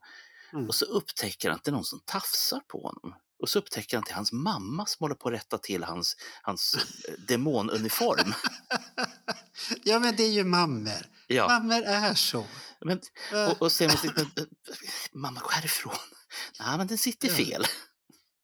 Mm. 0.52 0.68
Och 0.68 0.74
så 0.74 0.84
upptäcker 0.84 1.48
han 1.48 1.58
att 1.58 1.64
det 1.64 1.70
är 1.70 1.72
någon 1.72 1.84
som 1.84 2.00
tafsar 2.00 2.60
på 2.60 2.82
honom. 2.82 3.14
Och 3.38 3.48
så 3.48 3.58
upptäcker 3.58 3.96
han 3.96 4.02
att 4.02 4.06
det 4.06 4.12
är 4.12 4.16
hans 4.16 4.32
mamma 4.32 4.86
som 4.86 5.04
håller 5.04 5.14
på 5.14 5.28
att 5.28 5.34
rätta 5.34 5.58
till 5.58 5.84
hans, 5.84 6.16
hans 6.42 6.74
eh, 6.74 7.14
demonuniform. 7.28 8.34
ja, 9.84 9.98
men 9.98 10.16
det 10.16 10.22
är 10.22 10.30
ju 10.32 10.44
mammor. 10.44 11.06
Ja, 11.26 11.48
Mammor 11.48 11.82
är 11.82 12.14
så. 12.14 12.46
men, 12.80 13.00
och, 13.50 13.62
och 13.62 13.72
sen 13.72 13.90
måste 13.90 14.26
mamma 15.12 15.40
gå 15.40 15.50
härifrån. 15.50 15.94
Nej, 16.60 16.78
men 16.78 16.86
den 16.86 16.98
sitter 16.98 17.28
Ja. 17.28 17.34
fel. 17.34 17.64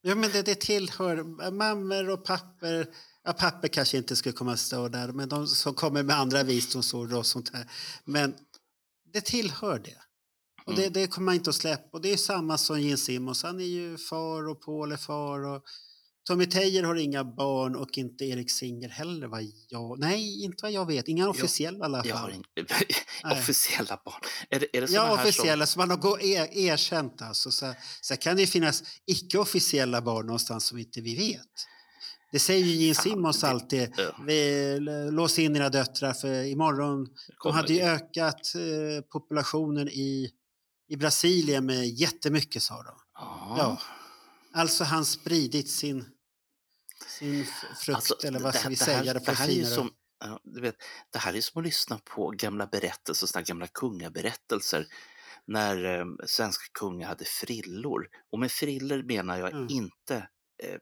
Ja, 0.02 0.14
men 0.14 0.30
det, 0.30 0.42
det 0.42 0.60
tillhör 0.60 1.50
mammor 1.50 2.10
och 2.10 2.24
papper. 2.24 2.86
Ja, 3.24 3.32
papper 3.32 3.68
kanske 3.68 3.96
inte 3.96 4.16
skulle 4.16 4.32
komma 4.32 4.52
att 4.52 4.58
stå 4.60 4.88
där, 4.88 5.08
men 5.12 5.28
de 5.28 5.46
som 5.46 5.74
kommer 5.74 6.02
med 6.02 6.16
andra 6.16 6.42
visdomsord 6.42 7.12
och 7.12 7.26
sånt 7.26 7.54
här. 7.54 7.70
Men 8.04 8.34
det 9.12 9.20
tillhör 9.20 9.78
det. 9.78 9.96
Och 10.66 10.74
det, 10.74 10.82
Mm. 10.82 10.92
det 10.92 11.06
kommer 11.06 11.24
man 11.24 11.34
inte 11.34 11.50
att 11.50 11.56
släppa. 11.56 11.88
Och 11.96 12.00
det 12.00 12.12
är 12.12 12.16
samma 12.16 12.58
som 12.58 12.80
Gene 12.80 12.96
Simmons. 12.96 13.42
Han 13.42 13.60
är 13.60 13.64
ju 13.64 13.98
far 13.98 14.48
och 14.48 14.60
Paul 14.62 14.92
är 14.92 14.96
far. 14.96 15.44
Och 15.46 15.62
Tommy 16.26 16.46
Teijer 16.46 16.82
har 16.82 16.94
inga 16.94 17.24
barn 17.24 17.76
och 17.76 17.98
inte 17.98 18.24
Erik 18.24 18.50
Singer 18.50 18.88
heller. 18.88 19.26
Vad 19.26 19.42
jag, 19.68 19.98
nej, 19.98 20.44
inte 20.44 20.56
vad 20.62 20.72
jag 20.72 20.86
vet. 20.86 21.08
Inga 21.08 21.28
officiella 21.28 21.78
i 21.78 21.82
alla 21.82 22.02
Jag 22.06 22.16
har 22.16 22.30
fall. 22.30 22.34
in, 22.56 23.32
officiella 23.32 24.00
barn. 24.04 24.20
Är 24.50 24.60
det, 24.60 24.76
är 24.76 24.80
det 24.80 24.90
Ja, 24.90 25.02
här 25.02 25.08
som... 25.16 25.18
officiella 25.18 25.66
som 25.66 25.80
man 25.80 25.90
har 25.90 25.96
gå- 25.96 26.20
er, 26.20 26.48
erkänt. 26.58 27.22
Alltså. 27.22 27.50
Så, 27.50 27.74
så 28.00 28.16
kan 28.16 28.36
det 28.36 28.46
finnas 28.46 28.82
icke-officiella 29.06 30.00
barn 30.02 30.26
någonstans 30.26 30.66
som 30.66 30.78
inte 30.78 31.00
vi 31.00 31.16
vet. 31.16 31.46
Det 32.32 32.38
säger 32.38 32.64
ju 32.66 32.72
Gene 32.72 32.94
Simmons 32.94 33.44
alltid. 33.44 33.92
Vi, 34.26 34.78
lås 35.10 35.38
in 35.38 35.52
dina 35.52 35.68
döttrar 35.68 36.12
för 36.12 36.44
imorgon. 36.44 37.06
De 37.42 37.52
hade 37.52 37.72
ju 37.72 37.80
ökat 37.80 38.54
eh, 38.54 39.02
populationen 39.12 39.88
i, 39.88 40.30
i 40.88 40.96
Brasilien 40.96 41.66
med 41.66 41.88
jättemycket 41.88 42.62
sa 42.62 42.74
de. 42.82 42.92
Ja. 43.58 43.78
Alltså 44.52 44.84
han 44.84 45.04
spridit 45.04 45.70
sin, 45.70 46.04
sin 47.06 47.44
frukt, 47.80 47.96
Alltså, 47.96 48.16
eller 48.26 48.40
vad 48.40 48.54
ska 48.54 48.68
vi 48.68 48.74
det 48.74 48.84
här- 48.84 49.02
säga 49.02 49.14
det 49.14 49.30
här 49.32 49.48
är 49.50 49.64
som, 49.64 49.90
du 50.42 50.60
vet, 50.60 50.76
Det 51.10 51.18
här 51.18 51.34
är 51.36 51.40
som 51.40 51.60
att 51.60 51.66
lyssna 51.66 51.98
på 52.04 52.30
gamla 52.30 52.66
berättelser, 52.66 53.26
såna 53.26 53.42
gamla 53.42 53.66
kungaberättelser. 53.66 54.86
När 55.46 55.84
eh, 55.98 56.04
svenska 56.26 56.64
kungar 56.72 57.08
hade 57.08 57.24
frillor. 57.24 58.08
Och 58.32 58.38
med 58.38 58.50
frillor 58.52 59.02
menar 59.02 59.38
jag 59.38 59.52
Mm. 59.52 59.66
inte 59.70 60.28
eh, 60.62 60.78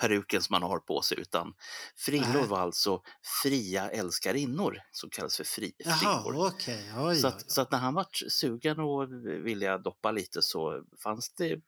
peruken 0.00 0.42
som 0.42 0.52
man 0.54 0.62
har 0.62 0.78
på 0.78 1.02
sig, 1.02 1.20
utan 1.20 1.54
frillor 1.96 2.34
Nej. 2.34 2.46
var 2.46 2.60
alltså 2.60 3.02
fria 3.42 3.90
älskarinnor 3.90 4.78
som 4.92 5.10
kallas 5.10 5.36
för 5.36 5.44
fri, 5.44 5.72
Jaha, 5.78 6.22
frillor. 6.22 6.46
okej. 6.46 6.92
Oj, 6.96 7.16
Så 7.16 7.28
oj, 7.28 7.34
att, 7.34 7.50
så 7.50 7.60
att 7.60 7.70
när 7.72 7.78
han 7.78 7.94
var 7.94 8.06
sugen 8.28 8.80
och 8.80 9.08
ville 9.46 9.78
doppa 9.78 10.10
lite 10.10 10.42
så 10.42 10.84
fanns 11.02 11.34
det 11.34 11.60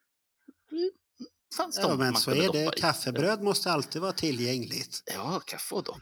fanns 1.56 1.78
Ja, 1.82 1.88
de 1.88 1.98
men 1.98 2.12
man 2.12 2.20
så 2.20 2.30
kunde 2.30 2.44
är 2.46 2.52
det. 2.52 2.64
doppa 2.64 2.76
i. 2.76 2.80
Kaffebröd 2.80 3.42
måste 3.42 3.72
alltid 3.72 4.02
vara 4.02 4.12
tillgängligt. 4.12 5.02
Ja, 5.14 5.40
kaffe 5.46 5.74
och 5.74 5.82
dopp. 5.82 6.00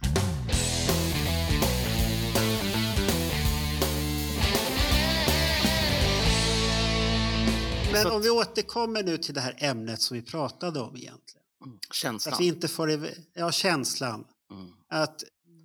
Men 7.92 8.06
om 8.06 8.22
vi 8.22 8.30
återkommer 8.30 9.02
nu 9.02 9.18
till 9.18 9.34
det 9.34 9.40
här 9.40 9.54
ämnet 9.58 10.00
som 10.02 10.16
vi 10.16 10.22
pratade 10.22 10.80
om 10.80 10.96
egentligen. 10.96 11.42
Mm, 11.64 11.78
Känslan. 11.92 12.34
att 12.34 12.40
vi 12.40 12.46
inte 12.46 12.68
får 12.68 13.08
ja, 13.34 13.52
känslan 13.52 14.24
Mm. 14.52 14.68
att 14.88 15.22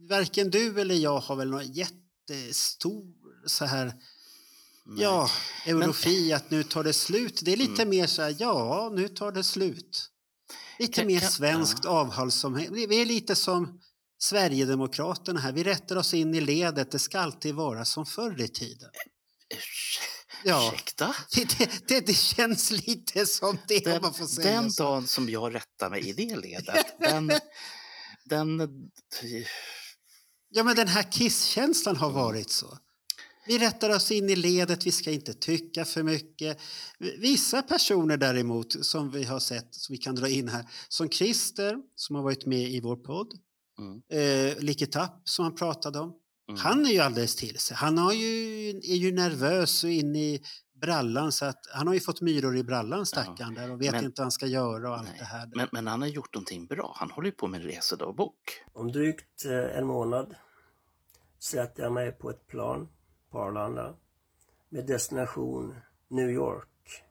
varken 0.10 0.50
du 0.50 0.82
eller 0.82 0.96
jag 0.96 1.20
har 1.20 1.36
väl 1.36 1.50
någon 1.50 1.72
jättestor 1.72 3.04
så 3.46 3.66
här 3.66 3.94
Nej. 4.86 5.04
Ja, 5.04 5.30
eurofi, 5.66 6.34
att 6.34 6.52
nu 6.52 6.64
tar 6.64 6.84
det 6.84 6.94
slut. 6.94 7.42
Det 7.44 7.54
är 7.54 7.58
lite 7.58 7.82
Mm. 7.82 7.90
mer 7.90 8.08
så 8.08 8.22
här, 8.22 8.36
ja, 8.40 8.92
nu 8.96 9.08
tar 9.08 9.32
det 9.32 9.44
slut. 9.44 10.12
Lite 10.80 10.94
Kan- 10.94 11.08
mer 11.08 11.20
kan- 11.20 11.32
svenskt 11.32 11.80
ja. 11.84 11.90
avhållsamhet. 11.90 12.70
Vi 12.72 13.02
är 13.02 13.06
lite 13.06 13.36
som 13.36 13.80
Sverigedemokraterna 14.18 15.40
här. 15.40 15.52
Vi 15.52 15.64
rättar 15.64 15.96
oss 15.96 16.14
in 16.14 16.36
i 16.36 16.42
ledet. 16.42 16.92
Det 16.92 17.00
ska 17.00 17.20
alltid 17.20 17.56
vara 17.56 17.86
som 17.86 18.06
förr 18.06 18.42
i 18.42 18.48
tiden. 18.48 18.90
Ja, 20.44 20.72
Ursäkta? 20.74 21.16
det, 21.36 21.58
det, 21.58 21.88
det, 21.88 22.00
det 22.08 22.14
känns 22.14 22.72
lite 22.72 23.26
som 23.26 23.58
det, 23.68 23.86
om 23.86 23.92
Den, 23.92 24.02
man 24.02 24.14
får 24.14 24.26
säga 24.28 24.62
den 24.62 24.72
så. 24.72 24.84
dagen 24.84 25.08
som 25.08 25.30
jag 25.30 25.56
rättar 25.56 25.90
mig 25.90 26.10
i 26.10 26.14
det 26.14 26.36
ledet, 26.36 26.86
den, 27.00 27.32
den... 28.26 28.80
Ja, 30.50 30.64
men 30.64 30.76
den 30.76 30.88
här 30.88 31.12
kisskänslan 31.12 31.96
har 31.98 32.10
varit 32.10 32.50
så. 32.52 32.78
Vi 33.48 33.58
rättar 33.60 33.96
oss 33.96 34.12
in 34.12 34.30
i 34.30 34.36
ledet, 34.36 34.86
vi 34.86 34.92
ska 34.92 35.12
inte 35.12 35.34
tycka 35.34 35.86
för 35.86 36.04
mycket. 36.04 36.60
Vissa 37.20 37.62
personer 37.62 38.18
däremot, 38.18 38.86
som 38.86 39.12
vi 39.12 39.24
har 39.24 39.40
sett, 39.40 39.76
som 39.76 39.94
vi 39.94 39.98
kan 39.98 40.16
dra 40.16 40.30
in 40.30 40.48
här, 40.50 40.66
som 40.90 41.10
Christer, 41.10 41.78
som 41.96 42.16
har 42.16 42.24
varit 42.24 42.46
med 42.46 42.70
i 42.70 42.80
vår 42.82 42.96
podd, 42.96 43.28
Mm, 43.80 44.02
eh, 44.10 44.58
Like 44.60 44.86
Tapp, 44.86 45.22
som 45.24 45.46
han 45.46 45.56
pratade 45.56 46.00
om. 46.00 46.14
mm. 46.50 46.60
Han 46.62 46.86
är 46.86 46.90
ju 46.90 47.00
alldeles 47.00 47.36
till 47.36 47.58
sig. 47.60 47.78
Han 47.78 47.98
har 47.98 48.14
ju, 48.14 48.70
är 48.70 48.96
ju 48.96 49.12
nervös 49.12 49.84
och 49.84 49.90
inne 49.90 50.20
i 50.20 50.42
brallan, 50.82 51.32
så 51.32 51.46
att 51.46 51.60
han 51.74 51.88
har 51.88 51.94
ju 51.94 52.00
fått 52.00 52.22
myror 52.22 52.58
i 52.58 52.64
brallan, 52.64 53.06
stackaren, 53.06 53.54
där, 53.54 53.72
och 53.72 53.82
vet 53.82 53.92
Men- 53.92 54.06
inte 54.06 54.22
vad 54.22 54.26
han 54.26 54.32
ska 54.32 54.46
göra 54.48 54.90
och 54.90 54.98
allt 54.98 55.08
Nej, 55.10 55.16
det 55.20 55.26
här. 55.26 55.50
Men, 55.56 55.68
men 55.72 55.88
han 55.88 56.02
har 56.02 56.08
gjort 56.10 56.34
någonting 56.34 56.66
bra. 56.66 56.96
Han 57.00 57.12
håller 57.12 57.26
ju 57.28 57.32
på 57.32 57.48
med 57.48 57.62
en 57.62 57.68
resedagbok. 57.68 58.36
Om 58.74 58.92
drygt 58.92 59.46
eh, 59.46 59.78
en 59.78 59.88
månad 59.88 60.36
sätter 61.40 61.84
jag 61.84 61.92
mig 61.94 62.12
på 62.12 62.30
ett 62.30 62.48
plan 62.48 62.88
på 63.36 63.42
Arlanda 63.42 63.96
med 64.70 64.86
destination 64.86 65.76
New 66.08 66.30
York. 66.30 67.04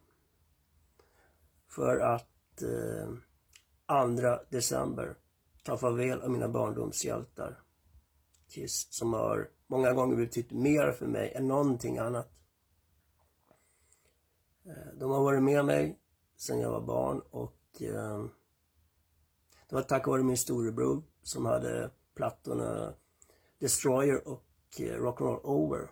För 1.68 1.98
att 1.98 2.62
eh, 2.62 4.16
2 4.16 4.44
december 4.48 5.16
ta 5.64 5.76
farväl 5.76 6.20
av 6.20 6.30
mina 6.30 6.48
barndomshjältar. 6.48 7.60
Kiss, 8.48 8.86
som 8.90 9.12
har 9.12 9.50
många 9.66 9.92
gånger 9.92 10.16
betytt 10.16 10.52
mer 10.52 10.92
för 10.92 11.06
mig 11.06 11.32
än 11.32 11.48
någonting 11.48 11.98
annat. 11.98 12.32
Eh, 14.64 14.94
de 14.94 15.10
har 15.10 15.22
varit 15.22 15.42
med 15.42 15.64
mig 15.64 15.98
sedan 16.36 16.60
jag 16.60 16.70
var 16.70 16.80
barn 16.80 17.20
och 17.30 17.82
eh, 17.82 18.24
det 19.68 19.74
var 19.74 19.82
tack 19.82 20.06
vare 20.06 20.22
min 20.22 20.38
storebror 20.38 21.02
som 21.22 21.46
hade 21.46 21.90
plattorna 22.14 22.94
Destroyer 23.58 24.28
och 24.28 24.44
eh, 24.78 25.00
Rock'n'Roll 25.00 25.40
Over. 25.42 25.90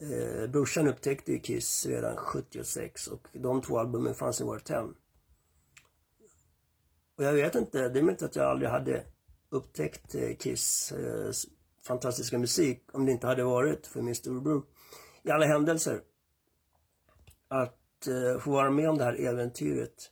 Eh, 0.00 0.50
brorsan 0.50 0.88
upptäckte 0.88 1.32
ju 1.32 1.38
Kiss 1.38 1.86
redan 1.86 2.16
76 2.16 3.06
och 3.06 3.28
de 3.32 3.62
två 3.62 3.78
albumen 3.78 4.14
fanns 4.14 4.40
i 4.40 4.44
vårt 4.44 4.68
hem. 4.68 4.94
Och 7.16 7.24
jag 7.24 7.32
vet 7.32 7.54
inte, 7.54 7.88
det 7.88 7.98
är 7.98 8.02
möjligt 8.02 8.22
att 8.22 8.36
jag 8.36 8.44
aldrig 8.46 8.70
hade 8.70 9.04
upptäckt 9.48 10.14
eh, 10.14 10.36
Kiss 10.36 10.92
eh, 10.92 11.32
fantastiska 11.82 12.38
musik 12.38 12.84
om 12.92 13.06
det 13.06 13.12
inte 13.12 13.26
hade 13.26 13.44
varit 13.44 13.86
för 13.86 14.02
min 14.02 14.14
storebror. 14.14 14.66
I 15.22 15.30
alla 15.30 15.46
händelser, 15.46 16.02
att 17.48 18.06
eh, 18.06 18.40
få 18.40 18.50
vara 18.50 18.70
med 18.70 18.90
om 18.90 18.98
det 18.98 19.04
här 19.04 19.20
äventyret 19.20 20.10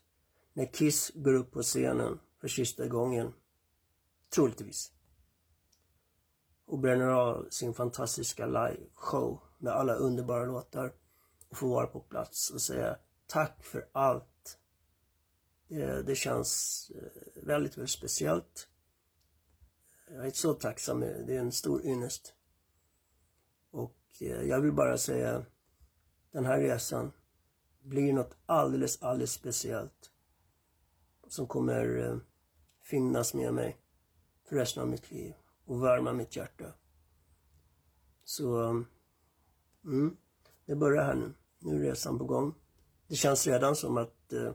när 0.53 0.67
Kiss 0.67 1.13
går 1.15 1.35
upp 1.35 1.53
på 1.53 1.63
scenen 1.63 2.21
för 2.41 2.49
sista 2.49 2.87
gången. 2.87 3.33
Troligtvis. 4.35 4.91
och 6.67 6.79
bränner 6.79 7.07
av 7.07 7.47
sin 7.51 7.75
fantastiska 7.75 8.47
live-show 8.47 9.41
med 9.59 9.73
alla 9.73 9.95
underbara 9.95 10.45
låtar 10.45 10.93
och 11.49 11.57
få 11.57 11.69
vara 11.69 11.87
på 11.87 12.01
plats 12.01 12.51
och 12.51 12.61
säga 12.61 12.99
tack 13.27 13.65
för 13.65 13.89
allt. 13.93 14.59
Det, 15.69 16.03
det 16.03 16.15
känns 16.15 16.91
eh, 16.95 17.43
väldigt, 17.43 17.79
väldigt 17.79 17.91
speciellt. 17.91 18.69
Jag 20.09 20.27
är 20.27 20.31
så 20.31 20.55
tacksam, 20.55 21.01
det 21.01 21.37
är 21.37 21.41
en 21.41 21.53
stor 21.53 21.87
ynnest. 21.87 22.35
Och 23.71 23.99
eh, 24.21 24.43
jag 24.43 24.61
vill 24.61 24.73
bara 24.73 24.99
säga, 24.99 25.45
den 26.33 26.45
här 26.45 26.61
resan 26.61 27.13
blir 27.83 28.13
något 28.13 28.37
alldeles, 28.47 29.03
alldeles 29.03 29.33
speciellt. 29.33 30.11
Som 31.29 31.47
kommer 31.47 32.21
finnas 32.83 33.35
med 33.35 33.55
mig 33.55 33.79
för 34.45 34.57
resten 34.57 34.83
av 34.83 34.89
mitt 34.89 35.11
liv 35.11 35.35
och 35.65 35.85
värma 35.85 36.13
mitt 36.13 36.37
hjärta. 36.37 36.73
Så, 38.25 38.85
mm, 39.85 40.17
det 40.67 40.75
börjar 40.77 41.05
här 41.05 41.15
nu. 41.15 41.35
Nu 41.59 41.77
är 41.87 41.91
resan 41.91 42.19
på 42.19 42.25
gång. 42.25 42.55
Det 43.09 43.15
känns 43.15 43.47
redan 43.47 43.77
som 43.77 43.97
att 43.97 44.33
eh, 44.33 44.53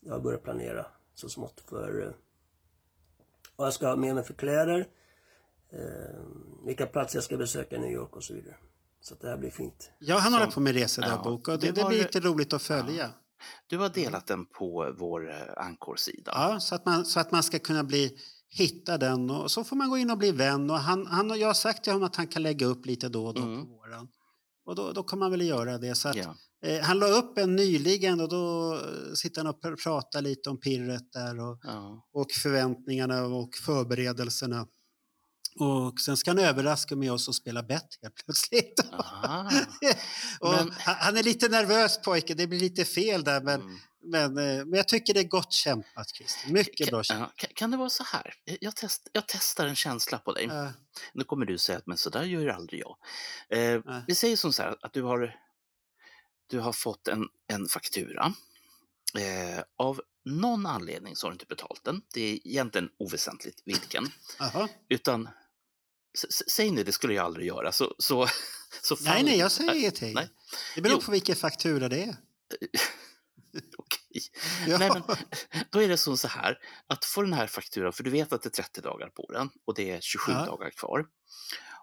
jag 0.00 0.22
börjar 0.22 0.38
planera 0.38 0.86
så 1.14 1.28
smått 1.28 1.60
för 1.68 2.06
eh, 2.06 2.12
vad 3.56 3.66
jag 3.66 3.74
ska 3.74 3.88
ha 3.88 3.96
med 3.96 4.14
mig 4.14 4.24
för 4.24 4.34
kläder, 4.34 4.88
eh, 5.72 6.20
vilka 6.66 6.86
platser 6.86 7.16
jag 7.16 7.24
ska 7.24 7.36
besöka 7.36 7.76
i 7.76 7.78
New 7.78 7.92
York 7.92 8.16
och 8.16 8.24
så 8.24 8.34
vidare. 8.34 8.56
Så 9.00 9.14
att 9.14 9.20
det 9.20 9.28
här 9.28 9.36
blir 9.36 9.50
fint. 9.50 9.90
Ja, 9.98 10.18
han 10.18 10.32
håller 10.32 10.46
på 10.46 10.60
med 10.60 10.74
resedagbok 10.74 11.48
och 11.48 11.58
det, 11.58 11.66
det 11.66 11.72
det 11.72 11.88
blir 11.88 11.98
lite 11.98 12.20
roligt 12.20 12.52
att 12.52 12.62
följa. 12.62 13.02
Ja. 13.02 13.08
Du 13.66 13.78
har 13.78 13.88
delat 13.88 14.26
den 14.26 14.46
på 14.46 14.94
vår 14.98 15.30
eh, 15.30 15.36
Anchor-sida. 15.56 16.32
Ja, 16.34 16.60
så, 16.60 16.74
att 16.74 16.86
man, 16.86 17.04
så 17.04 17.20
att 17.20 17.30
man 17.30 17.42
ska 17.42 17.58
kunna 17.58 17.84
bli 17.84 18.18
hitta 18.48 18.98
den 18.98 19.30
och 19.30 19.50
så 19.50 19.64
får 19.64 19.76
man 19.76 19.90
gå 19.90 19.98
in 19.98 20.10
och 20.10 20.18
bli 20.18 20.32
vän. 20.32 20.70
Och 20.70 20.78
han, 20.78 21.06
han, 21.06 21.30
och 21.30 21.36
jag 21.36 21.46
har 21.46 21.54
sagt 21.54 21.84
till 21.84 21.92
honom 21.92 22.06
att 22.06 22.16
han 22.16 22.26
kan 22.26 22.42
lägga 22.42 22.66
upp 22.66 22.86
lite 22.86 23.08
då 23.08 23.26
och 23.26 23.34
då 23.34 23.42
Mm. 23.42 23.66
på 23.66 23.72
våren. 23.72 24.08
Och 24.70 24.76
då, 24.76 24.92
då 24.92 25.02
kommer 25.02 25.24
han 25.24 25.30
väl 25.30 25.42
göra 25.42 25.78
det. 25.78 25.94
Så 25.94 26.08
att, 26.08 26.16
Ja. 26.16 26.34
eh, 26.66 26.80
han 26.80 26.98
la 26.98 27.06
upp 27.06 27.38
en 27.38 27.56
nyligen 27.56 28.20
och 28.20 28.28
då 28.28 28.74
eh, 28.74 29.12
sitter 29.14 29.44
han 29.44 29.54
och 29.54 29.60
pr- 29.62 29.82
pratar 29.84 30.22
lite 30.22 30.50
om 30.50 30.60
pirret 30.60 31.12
där 31.12 31.40
och, 31.40 31.58
Ja. 31.62 32.08
och 32.12 32.26
förväntningarna 32.42 33.24
och 33.26 33.54
förberedelserna. 33.66 34.66
Och 35.56 36.00
sen 36.00 36.16
ska 36.16 36.30
han 36.30 36.38
överraska 36.38 36.96
med 36.96 37.12
oss 37.12 37.28
och 37.28 37.34
spela 37.34 37.62
bett 37.62 37.98
helt 38.02 38.24
plötsligt. 38.24 38.80
Aha. 38.92 39.50
Men- 40.40 40.72
han, 40.78 41.16
är 41.16 41.22
lite 41.22 41.48
nervös 41.48 42.02
pojke, 42.02 42.34
det 42.34 42.46
blir 42.46 42.60
lite 42.60 42.84
fel 42.84 43.24
där 43.24 43.40
men, 43.40 43.60
Mm. 43.60 43.78
men, 44.34 44.38
eh, 44.58 44.64
men 44.64 44.74
jag 44.76 44.88
tycker 44.88 45.14
det 45.14 45.20
är 45.20 45.24
gott 45.28 45.52
kämpat 45.52 46.08
Christer. 46.14 46.50
Mycket 46.50 46.88
bra 46.90 46.96
Kan, 46.98 47.04
kämpat. 47.04 47.32
ja, 47.36 47.46
kan, 47.46 47.50
kan 47.54 47.70
det 47.70 47.76
vara 47.76 47.90
så 47.90 48.02
här? 48.04 48.34
Jag, 48.60 48.76
test, 48.76 49.08
jag 49.12 49.24
testar 49.28 49.66
en 49.66 49.76
känsla 49.76 50.18
på 50.18 50.32
dig. 50.32 50.44
Ja. 50.44 50.72
Nu 51.14 51.24
kommer 51.24 51.46
du 51.46 51.58
säga 51.58 51.78
att 51.78 51.86
men 51.86 51.96
så 51.96 52.10
där 52.10 52.22
gör 52.24 52.46
aldrig 52.48 52.80
jag. 52.80 52.96
Eh, 53.58 53.80
Nej. 53.84 54.02
vi 54.06 54.14
säger 54.14 54.36
som 54.36 54.52
så 54.52 54.62
här 54.62 54.76
att 54.82 54.92
du 54.92 55.02
har, 55.02 55.36
du 56.46 56.58
har 56.60 56.72
fått 56.72 57.08
en, 57.08 57.28
en 57.52 57.66
faktura. 57.68 58.32
Eh, 59.18 59.62
av 59.78 60.00
någon 60.24 60.66
anledning 60.66 61.16
så 61.16 61.26
har 61.26 61.30
du 61.30 61.34
inte 61.34 61.46
betalt 61.46 61.84
den. 61.84 62.02
Det 62.14 62.20
är 62.20 62.46
egentligen 62.46 62.88
oväsentligt 62.98 63.62
vilken. 63.64 64.06
Jaha. 64.38 64.68
Utan 64.88 65.28
s- 66.14 66.50
säg 66.50 66.70
nu, 66.70 66.84
det 66.84 66.92
skulle 66.92 67.14
jag 67.14 67.24
aldrig 67.24 67.46
göra. 67.46 67.72
Så, 67.72 67.94
så, 67.98 68.26
så 68.82 68.94
Nej, 68.94 69.04
faller- 69.04 69.24
nej, 69.24 69.38
jag 69.38 69.52
säger 69.52 69.70
Nej, 69.70 69.80
ingenting. 69.80 70.14
nej. 70.14 70.28
Det 70.74 70.80
beror 70.80 70.94
Jo. 71.00 71.04
på 71.04 71.10
vilken 71.12 71.36
faktura 71.36 71.88
det 71.88 72.02
är. 72.02 72.16
Okej. 73.78 74.22
Ja. 74.66 74.78
Nej, 74.78 74.90
men, 74.94 75.02
då 75.70 75.82
är 75.82 75.88
det 75.88 75.96
som 75.96 76.16
så 76.16 76.28
här 76.28 76.58
att 76.86 77.04
få 77.04 77.22
den 77.22 77.32
här 77.32 77.46
fakturan, 77.46 77.92
för 77.92 78.02
du 78.04 78.10
vet 78.10 78.32
att 78.32 78.42
det 78.42 78.48
är 78.48 78.62
30 78.62 78.80
dagar 78.80 79.08
på 79.08 79.32
den 79.32 79.50
och 79.66 79.74
det 79.74 79.90
är 79.90 80.00
27 80.00 80.32
Ja. 80.32 80.44
dagar 80.46 80.70
kvar. 80.70 81.06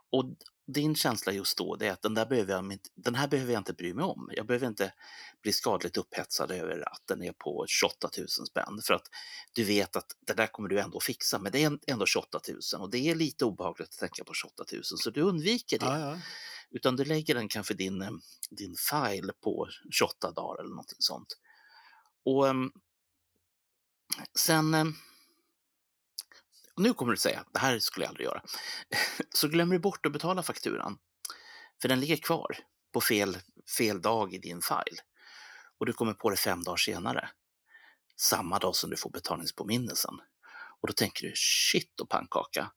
Och 0.09 0.25
din 0.67 0.95
känsla 0.95 1.31
just 1.31 1.57
då 1.57 1.75
det 1.75 1.87
är 1.87 1.91
att 1.91 2.01
den, 2.01 2.13
där 2.13 2.25
behöver 2.25 2.53
jag, 2.53 2.79
den 2.95 3.15
här 3.15 3.27
behöver 3.27 3.53
jag 3.53 3.59
inte 3.59 3.73
bry 3.73 3.93
mig 3.93 4.05
om. 4.05 4.29
Jag 4.33 4.45
behöver 4.45 4.67
inte 4.67 4.93
bli 5.41 5.53
skadligt 5.53 5.97
upphetsad 5.97 6.51
över 6.51 6.93
att 6.93 7.01
den 7.05 7.23
är 7.23 7.31
på 7.31 7.65
28 7.67 8.09
000 8.17 8.27
spänn 8.27 8.81
för 8.83 8.93
att 8.93 9.07
du 9.53 9.63
vet 9.63 9.95
att 9.95 10.15
det 10.27 10.33
där 10.33 10.47
kommer 10.47 10.69
du 10.69 10.79
ändå 10.79 10.99
fixa. 10.99 11.39
Men 11.39 11.51
det 11.51 11.63
är 11.63 11.79
ändå 11.87 12.05
28 12.05 12.39
000 12.73 12.81
och 12.81 12.89
det 12.89 12.97
är 12.97 13.15
lite 13.15 13.45
obehagligt 13.45 13.89
att 13.89 13.97
tänka 13.97 14.23
på 14.23 14.33
28 14.33 14.63
000 14.73 14.83
så 14.83 15.09
du 15.09 15.21
undviker 15.21 15.79
det. 15.79 15.85
Ja, 15.85 15.99
ja. 15.99 16.19
Utan 16.69 16.95
du 16.95 17.05
lägger 17.05 17.35
den 17.35 17.47
kanske 17.47 17.73
din, 17.73 18.21
din 18.49 18.75
file 18.91 19.33
på 19.43 19.67
28 19.91 20.31
dagar 20.31 20.59
eller 20.59 20.69
någonting 20.69 20.97
sånt. 20.99 21.37
Och 22.25 22.47
ehm, 22.47 22.71
sen, 24.39 24.73
ehm, 24.73 24.93
och 26.77 26.83
nu 26.83 26.93
kommer 26.93 27.11
du 27.11 27.17
säga, 27.17 27.45
det 27.53 27.59
här 27.59 27.79
skulle 27.79 28.05
jag 28.05 28.09
aldrig 28.09 28.25
göra, 28.25 28.41
så 29.33 29.47
glömmer 29.47 29.75
du 29.75 29.79
bort 29.79 30.05
att 30.05 30.11
betala 30.11 30.43
fakturan. 30.43 30.97
För 31.81 31.89
den 31.89 31.99
ligger 31.99 32.17
kvar 32.17 32.57
på 32.93 33.01
fel, 33.01 33.37
fel 33.77 34.01
dag 34.01 34.33
i 34.33 34.37
din 34.37 34.61
file. 34.61 35.01
Och 35.79 35.85
du 35.85 35.93
kommer 35.93 36.13
på 36.13 36.29
det 36.29 36.37
fem 36.37 36.63
dagar 36.63 36.77
senare. 36.77 37.29
Samma 38.15 38.59
dag 38.59 38.75
som 38.75 38.89
du 38.89 38.97
får 38.97 39.09
betalningspåminnelsen. 39.09 40.13
Och 40.81 40.87
då 40.87 40.93
tänker 40.93 41.27
du, 41.27 41.33
shit 41.35 41.99
och 41.99 42.09
pannkaka. 42.09 42.71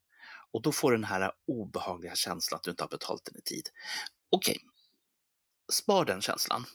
Och 0.52 0.62
då 0.62 0.72
får 0.72 0.90
du 0.90 0.96
den 0.96 1.04
här 1.04 1.32
obehagliga 1.46 2.14
känslan 2.14 2.56
att 2.56 2.62
du 2.62 2.70
inte 2.70 2.84
har 2.84 2.88
betalt 2.88 3.24
den 3.24 3.36
i 3.36 3.42
tid. 3.42 3.68
Okej, 4.30 4.58
spar 5.72 6.04
den 6.04 6.22
känslan. 6.22 6.66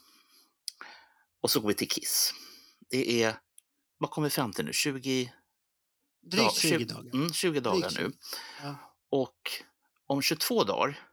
Och 1.41 1.51
så 1.51 1.59
går 1.59 1.67
vi 1.67 1.73
till 1.73 1.89
Kiss. 1.89 2.33
Det 2.89 3.23
är, 3.23 3.39
vad 3.97 4.09
kommer 4.09 4.27
vi 4.27 4.31
fram 4.31 4.53
till 4.53 4.65
nu? 4.65 4.73
20, 4.73 5.33
Drygt 6.25 6.43
Ja, 6.43 6.51
20 6.55 6.77
tjugo- 6.77 6.87
dagar. 6.93 7.13
Mm, 7.13 7.33
20 7.33 7.59
dagar 7.59 7.79
Drygt 7.89 7.99
nu. 7.99 8.03
20. 8.05 8.17
Ja. 8.63 8.75
Och 9.09 9.37
om 10.07 10.21
22 10.21 10.63
dagar 10.63 11.09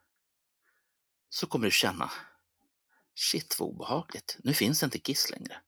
så 1.28 1.46
kommer 1.46 1.66
du 1.66 1.70
känna, 1.70 2.10
shit 3.14 3.56
vad 3.60 3.68
obehagligt, 3.68 4.36
nu 4.44 4.54
finns 4.54 4.82
inte 4.82 4.98
Kiss 4.98 5.30
längre. 5.30 5.60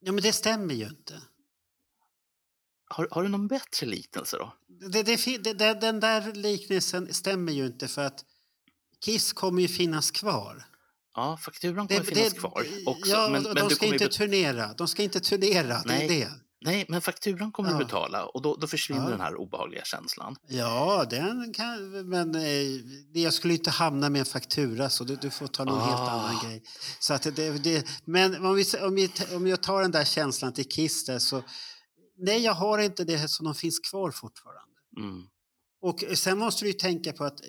ja, 0.00 0.12
men 0.12 0.22
det 0.22 0.32
stämmer 0.32 0.74
ju 0.74 0.84
inte. 0.88 1.22
Har, 2.90 3.08
har 3.10 3.22
du 3.22 3.28
någon 3.28 3.48
bättre 3.48 3.86
liknelse 3.86 4.36
då? 4.36 4.56
Det, 4.90 5.02
det, 5.02 5.52
det, 5.52 5.74
den 5.74 6.00
där 6.00 6.32
liknelsen 6.34 7.14
stämmer 7.14 7.52
ju 7.52 7.66
inte 7.66 7.88
för 7.88 8.04
att 8.04 8.24
Kiss 9.04 9.32
kommer 9.32 9.62
ju 9.62 9.68
finnas 9.68 10.10
kvar. 10.10 10.64
Ja, 11.14 11.36
fakturan 11.36 11.86
Det, 11.86 11.94
kommer 11.96 12.10
finnas 12.10 12.32
det- 12.32 12.38
kvar 12.38 12.66
också. 12.86 13.10
Ja, 13.10 13.28
men, 13.28 13.42
de 13.42 13.54
men 13.54 13.68
du 13.68 13.74
ska 13.74 13.86
inte 13.86 14.08
turnera. 14.08 14.72
De 14.74 14.88
ska 14.88 15.02
inte 15.02 15.20
turnera, 15.20 15.82
det 15.82 15.92
är 15.94 15.98
Nej. 15.98 16.08
det. 16.08 16.30
Nej, 16.64 16.86
men 16.88 17.00
fakturan 17.00 17.52
kommer 17.52 17.70
Ja. 17.70 17.78
du 17.78 17.84
betala 17.84 18.26
och 18.26 18.42
då, 18.42 18.56
då 18.56 18.66
försvinner 18.66 19.02
Ja. 19.04 19.10
den 19.10 19.20
här 19.20 19.36
obehagliga 19.36 19.84
känslan. 19.84 20.36
Ja, 20.48 21.04
den 21.10 21.52
kan, 21.54 22.08
men 22.08 22.34
eh, 22.34 23.22
jag 23.22 23.34
skulle 23.34 23.54
inte 23.54 23.70
hamna 23.70 24.10
med 24.10 24.18
en 24.18 24.24
faktura 24.26 24.90
så 24.90 25.04
du, 25.04 25.16
du 25.16 25.30
får 25.30 25.46
ta 25.46 25.64
någon 25.64 25.80
helt 25.80 26.00
Ah. 26.00 26.10
annan 26.10 26.44
grej. 26.44 26.62
Så 27.00 27.14
att 27.14 27.22
det, 27.22 27.58
det, 27.64 27.86
men 28.04 28.46
om, 28.46 28.54
vi, 28.54 28.64
om, 28.82 28.94
vi, 28.94 29.10
om 29.34 29.46
jag 29.46 29.62
tar 29.62 29.82
den 29.82 29.90
där 29.90 30.04
känslan 30.04 30.52
till 30.52 30.68
Kiss 30.68 31.04
där, 31.04 31.18
så 31.18 31.42
nej, 32.18 32.38
jag 32.44 32.54
har 32.54 32.78
inte 32.78 33.04
det 33.04 33.28
så 33.30 33.44
de 33.44 33.54
finns 33.54 33.78
kvar 33.78 34.10
fortfarande. 34.10 34.76
Mm, 34.98 35.22
Och 35.82 36.18
sen 36.18 36.38
måste 36.38 36.64
du 36.64 36.68
ju 36.68 36.74
tänka 36.74 37.12
på 37.12 37.24
att 37.24 37.40
eh, 37.40 37.46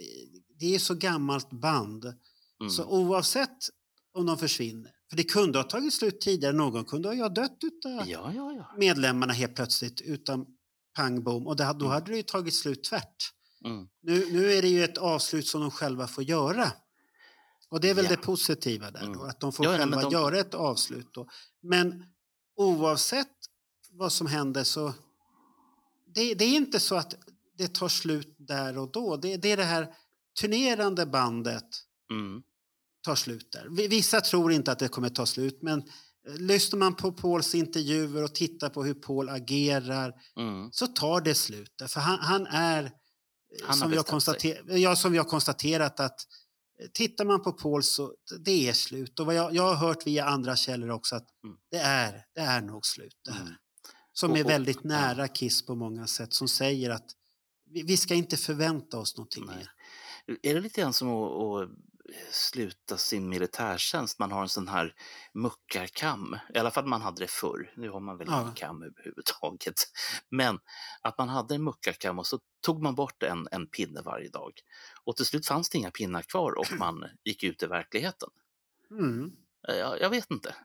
det 0.59 0.75
är 0.75 0.79
så 0.79 0.93
gammalt 0.95 1.49
band 1.61 2.05
mm. 2.05 2.69
så 2.69 2.85
oavsett 2.85 3.57
om 4.17 4.25
de 4.25 4.37
försvinner, 4.37 4.91
för 5.13 5.17
det 5.17 5.23
kunde 5.23 5.59
ha 5.59 5.63
tagit 5.63 5.93
slut 5.93 6.21
tidigare, 6.21 6.53
någon 6.53 6.85
kunde 6.85 7.09
ha 7.15 7.29
dött 7.29 7.57
utav 7.63 7.91
Ja, 7.91 8.31
ja, 8.35 8.51
ja. 8.53 8.73
medlemmarna 8.77 9.33
helt 9.33 9.55
plötsligt 9.55 10.01
utan 10.01 10.45
pang 10.95 11.23
bom 11.23 11.47
och 11.47 11.55
det, 11.55 11.63
då 11.63 11.69
Mm. 11.85 11.87
hade 11.89 12.11
det 12.11 12.17
ju 12.17 12.23
tagit 12.23 12.53
slut 12.55 12.83
tvärt. 12.83 13.31
Mm. 13.65 13.87
Nu, 14.01 14.31
nu 14.31 14.53
är 14.53 14.61
det 14.61 14.67
ju 14.67 14.83
ett 14.83 14.97
avslut 14.97 15.47
som 15.47 15.61
de 15.61 15.71
själva 15.71 16.07
får 16.07 16.23
göra. 16.23 16.71
Och 17.69 17.79
det 17.81 17.89
är 17.89 17.93
väl 17.93 18.05
det 18.05 18.17
positiva 18.17 18.91
där, 18.91 18.99
då, 19.01 19.05
Mm. 19.07 19.21
att 19.21 19.39
de 19.39 19.53
får 19.53 19.63
själva 19.63 20.01
de- 20.01 20.11
göra 20.11 20.39
ett 20.39 20.53
avslut. 20.53 21.07
Då. 21.13 21.27
Men 21.61 22.05
oavsett 22.55 23.27
vad 23.91 24.11
som 24.11 24.27
händer 24.27 24.63
så 24.63 24.93
det, 26.15 26.33
det 26.33 26.45
är 26.45 26.55
inte 26.55 26.79
så 26.79 26.95
att 26.95 27.15
det 27.57 27.73
tar 27.73 27.87
slut 27.87 28.35
där 28.37 28.77
och 28.77 28.91
då. 28.91 29.17
Det, 29.17 29.37
det 29.37 29.51
är 29.51 29.57
det 29.57 29.63
här 29.63 29.87
turnerande 30.41 31.05
bandet 31.05 31.65
Mm. 32.11 32.43
Tar 33.03 33.15
slut 33.15 33.51
där. 33.51 33.67
Vi- 33.71 33.87
Vissa 33.87 34.21
tror 34.21 34.51
inte 34.51 34.71
att 34.71 34.79
det 34.79 34.87
kommer 34.87 35.09
ta 35.09 35.25
slut, 35.25 35.59
men 35.61 35.79
eh, 36.27 36.35
lyssnar 36.37 36.79
man 36.79 36.95
på 36.95 37.11
Pauls 37.11 37.55
intervjuer 37.55 38.23
och 38.23 38.35
tittar 38.35 38.69
på 38.69 38.83
hur 38.83 38.93
Paul 38.93 39.29
agerar 39.29 40.13
Mm. 40.37 40.69
så 40.71 40.87
tar 40.87 41.21
det 41.21 41.35
slut. 41.35 41.81
För 41.87 41.99
han, 41.99 42.19
han 42.19 42.47
är, 42.47 42.83
eh, 42.83 42.89
Han 43.63 43.77
som, 43.77 43.91
vi 43.91 43.97
har 43.97 44.03
konstater- 44.03 44.77
ja, 44.77 44.95
som 44.95 45.17
har 45.17 45.23
konstaterat, 45.25 45.99
att 45.99 46.19
eh, 46.81 46.87
tittar 46.93 47.25
man 47.25 47.41
på 47.43 47.51
Paul 47.51 47.83
så 47.83 48.13
det 48.39 48.69
är 48.69 48.73
slut. 48.73 49.19
Och 49.19 49.25
vad 49.25 49.35
jag, 49.35 49.55
jag 49.55 49.63
har 49.63 49.75
hört 49.87 50.07
via 50.07 50.25
andra 50.25 50.55
källor 50.55 50.89
också 50.89 51.15
att 51.15 51.27
Mm. 51.43 51.55
det, 51.71 51.77
är, 51.77 52.25
det 52.35 52.41
är 52.41 52.61
nog 52.61 52.85
slut 52.85 53.15
det 53.25 53.31
här. 53.31 53.41
Mm. 53.41 53.53
Som 54.13 54.31
Och- 54.31 54.37
är 54.37 54.43
och- 54.43 54.49
väldigt 54.49 54.79
ja. 54.83 54.87
nära 54.89 55.27
Kiss 55.27 55.65
på 55.65 55.75
många 55.75 56.07
sätt, 56.07 56.33
som 56.33 56.47
säger 56.47 56.89
att 56.89 57.05
vi, 57.69 57.83
vi 57.83 57.97
ska 57.97 58.13
inte 58.15 58.37
förvänta 58.37 58.97
oss 58.97 59.17
någonting 59.17 59.45
Nej. 59.45 59.67
Är 60.43 60.53
det 60.53 60.59
lite 60.61 60.81
grann 60.81 60.93
som 60.93 61.07
att, 61.09 61.31
att 61.31 61.69
sluta 62.31 62.97
sin 62.97 63.29
militärtjänst. 63.29 64.19
Man 64.19 64.31
har 64.31 64.41
en 64.41 64.49
sån 64.49 64.67
här 64.67 64.93
muckarkam. 65.33 66.37
I 66.53 66.57
alla 66.57 66.71
fall 66.71 66.85
man 66.85 67.01
hade 67.01 67.21
det 67.21 67.31
förr. 67.31 67.73
Nu 67.77 67.89
har 67.89 67.99
man 67.99 68.17
väl 68.17 68.27
Ja. 68.31 68.41
ingen 68.41 68.53
kam 68.53 68.83
överhuvudtaget. 68.83 69.75
Men 70.29 70.59
att 71.01 71.17
man 71.17 71.29
hade 71.29 71.55
en 71.55 71.63
muckarkam 71.63 72.19
och 72.19 72.27
så 72.27 72.39
tog 72.65 72.81
man 72.83 72.95
bort 72.95 73.23
en, 73.23 73.47
en 73.51 73.67
pinne 73.67 74.01
varje 74.01 74.29
dag. 74.29 74.51
Och 75.03 75.15
till 75.15 75.25
slut 75.25 75.47
fanns 75.47 75.69
det 75.69 75.77
inga 75.77 75.91
pinnar 75.91 76.21
kvar 76.21 76.51
och 76.59 76.71
man 76.79 77.05
gick 77.23 77.43
ut 77.43 77.63
i 77.63 77.65
verkligheten. 77.65 78.29
Mm. 78.91 79.31
Eh, 79.67 79.75
Jag, 79.75 80.01
jag 80.01 80.09
vet 80.09 80.31
inte. 80.31 80.55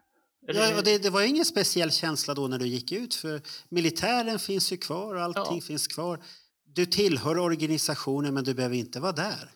Ja, 0.41 0.77
och 0.77 0.85
det, 0.85 0.99
det 0.99 1.11
var 1.11 1.23
ingen 1.23 1.45
speciell 1.45 1.91
känsla 1.93 2.35
då 2.35 2.49
när 2.49 2.59
du 2.59 2.67
gick 2.67 2.93
ut 2.93 3.15
för 3.15 3.43
militären 3.69 4.39
finns 4.39 4.73
ju 4.73 4.77
kvar 4.77 5.15
och 5.15 5.23
allting 5.23 5.57
Ja. 5.59 5.61
finns 5.67 5.87
kvar. 5.87 6.23
Du 6.65 6.87
tillhör 6.87 7.39
organisationen 7.39 8.35
men 8.35 8.45
du 8.45 8.55
behöver 8.55 8.77
inte 8.77 9.01
vara 9.01 9.13
där. 9.13 9.51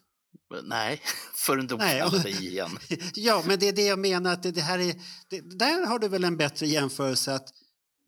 Nej, 0.64 1.00
förrän 1.34 1.66
de 1.66 1.78
Nej, 1.78 2.02
och- 2.02 2.26
igen. 2.26 2.78
Ja, 3.14 3.42
men 3.46 3.58
det 3.58 3.68
är 3.68 3.72
det 3.72 3.86
jag 3.86 3.98
menar 3.98 4.32
att 4.32 4.42
det, 4.42 4.50
det 4.50 4.60
här 4.60 4.78
är... 4.78 4.94
Det, 5.28 5.58
där 5.58 5.86
har 5.86 5.98
du 5.98 6.08
väl 6.08 6.24
en 6.24 6.36
bättre 6.36 6.66
jämförelse 6.66 7.34
att 7.34 7.48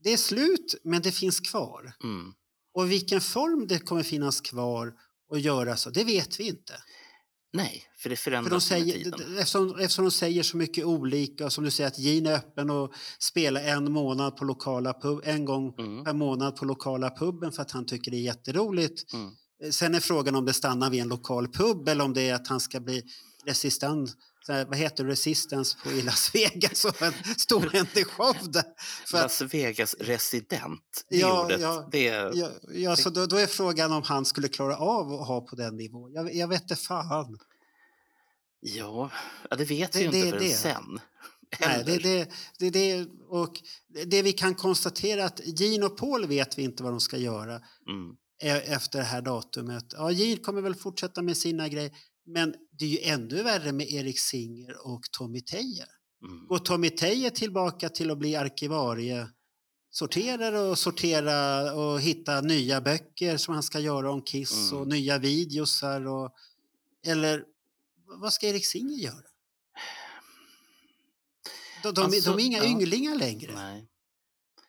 det 0.04 0.12
är 0.12 0.16
slut 0.16 0.74
men 0.84 1.02
det 1.02 1.12
finns 1.12 1.40
kvar. 1.40 1.92
Mm. 2.04 2.32
Och 2.74 2.90
vilken 2.90 3.20
form 3.20 3.66
det 3.66 3.78
kommer 3.78 4.02
finnas 4.02 4.40
kvar 4.40 4.92
och 5.30 5.38
göra 5.38 5.76
så, 5.76 5.90
det 5.90 6.04
vet 6.04 6.40
vi 6.40 6.48
inte. 6.48 6.74
Nej, 7.52 7.82
för 8.02 8.10
det 8.10 8.16
För 8.16 8.30
de 8.30 8.36
förändras 8.36 8.70
med 8.70 8.80
säger, 8.80 8.92
tiden. 9.04 9.38
eftersom, 9.38 9.78
eftersom 9.78 10.04
de 10.04 10.10
säger 10.10 10.42
så 10.42 10.56
mycket 10.56 10.84
olika, 10.84 11.50
som 11.50 11.64
du 11.64 11.70
säger 11.70 11.88
att 11.88 11.96
Gin 11.98 12.26
är 12.26 12.32
öppen 12.34 12.70
och 12.70 12.92
spelar 13.18 13.60
en 13.62 13.92
månad 13.92 14.36
på 14.36 14.44
lokala 14.44 14.92
pub, 14.92 15.20
en 15.24 15.44
gång 15.44 15.74
Mm. 15.78 16.04
per 16.04 16.12
månad 16.12 16.56
på 16.56 16.64
lokala 16.64 17.10
puben 17.10 17.52
för 17.52 17.62
att 17.62 17.70
han 17.70 17.86
tycker 17.86 18.10
det 18.10 18.16
är 18.16 18.20
jätteroligt. 18.22 19.12
Mm. 19.12 19.30
Sen 19.70 19.94
är 19.94 20.00
frågan 20.00 20.34
om 20.34 20.44
det 20.44 20.52
stannar 20.54 20.90
vid 20.90 21.00
en 21.00 21.08
lokal 21.08 21.48
pub 21.48 21.88
eller 21.88 22.04
om 22.04 22.14
det 22.14 22.28
är 22.28 22.34
att 22.34 22.48
han 22.48 22.60
ska 22.60 22.80
bli 22.80 23.02
resistent, 23.46 24.10
vad 24.48 24.76
heter 24.76 25.04
det, 25.04 25.10
resistance 25.10 25.76
på 25.84 25.90
i 25.90 26.02
Las 26.02 26.34
Vegas 26.34 26.84
och 26.84 27.02
en 27.02 27.12
storhändig 27.38 28.06
show 28.06 28.36
där. 28.52 28.64
För 29.06 29.18
Las 29.18 29.40
Vegas 29.40 29.94
resident, 30.00 31.04
det 31.08 31.16
Ja, 31.16 31.44
ordet, 31.44 31.60
ja. 31.60 31.88
det 31.92 32.08
är... 32.08 32.30
ja, 32.34 32.50
ja, 32.74 32.96
så 32.96 33.10
då, 33.10 33.26
då 33.26 33.36
är 33.36 33.46
frågan 33.46 33.92
om 33.92 34.02
han 34.02 34.24
skulle 34.24 34.48
klara 34.48 34.76
av 34.76 35.12
att 35.12 35.26
ha 35.28 35.40
på 35.40 35.56
den 35.56 35.76
nivån. 35.76 36.12
Jag, 36.12 36.34
jag 36.34 36.48
vet 36.48 36.62
inte 36.62 36.76
fan. 36.76 37.38
Ja, 38.60 39.10
det 39.58 39.64
vet 39.64 39.92
Det- 39.92 39.98
vi 39.98 40.04
ju 40.04 40.10
det 40.10 40.18
inte 40.18 40.30
förrän 40.30 40.42
det. 40.48 40.54
sen. 40.54 41.00
Nej, 41.60 41.82
det, 41.86 41.98
det, 41.98 42.28
det, 42.58 42.70
det, 42.70 43.06
och 43.28 43.54
det 44.06 44.22
vi 44.22 44.32
kan 44.32 44.54
konstatera 44.54 45.22
är 45.22 45.26
att 45.26 45.40
Gene 45.60 45.86
och 45.86 45.96
Paul 45.98 46.26
vet 46.26 46.58
vi 46.58 46.62
inte 46.62 46.82
vad 46.82 46.92
de 46.92 47.00
ska 47.00 47.16
göra 47.16 47.52
Mm. 47.54 48.16
E- 48.44 48.62
efter 48.66 48.98
det 48.98 49.04
här 49.04 49.22
datumet. 49.22 49.84
Ja, 49.92 50.10
Gene 50.10 50.36
kommer 50.36 50.60
väl 50.62 50.74
fortsätta 50.74 51.22
med 51.22 51.36
sina 51.36 51.68
grejer, 51.68 51.90
men 52.26 52.54
det 52.78 52.84
är 52.84 52.88
ju 52.88 52.98
ännu 52.98 53.42
värre 53.42 53.72
med 53.72 53.86
Erik 53.92 54.18
Singer 54.20 54.86
och 54.86 55.02
Tommy 55.18 55.40
Teijer. 55.40 55.88
Mm. 56.22 56.46
Går 56.46 56.58
Tommy 56.58 56.90
Teijer 56.90 57.30
tillbaka 57.30 57.88
till 57.88 58.10
att 58.10 58.18
bli 58.18 58.36
arkivarie 58.36 59.28
sorterare 59.90 60.58
och 60.60 60.78
sortera 60.78 61.72
och 61.74 62.00
hitta 62.00 62.40
nya 62.40 62.80
böcker 62.80 63.36
som 63.36 63.54
han 63.54 63.62
ska 63.62 63.80
göra 63.80 64.10
om 64.12 64.22
Kiss 64.22 64.70
Mm. 64.70 64.80
och 64.80 64.88
nya 64.88 65.18
videosar 65.18 66.06
och 66.06 66.34
eller 67.06 67.44
vad 68.20 68.32
ska 68.32 68.46
Erik 68.48 68.66
Singer 68.66 68.96
göra? 68.96 69.14
De, 71.82 71.94
de, 71.94 72.00
Alltså, 72.04 72.30
de 72.30 72.40
är 72.42 72.46
inga 72.46 72.58
ja. 72.58 72.64
ynglingar 72.64 73.14
längre. 73.14 73.52
Nej. 73.54 73.88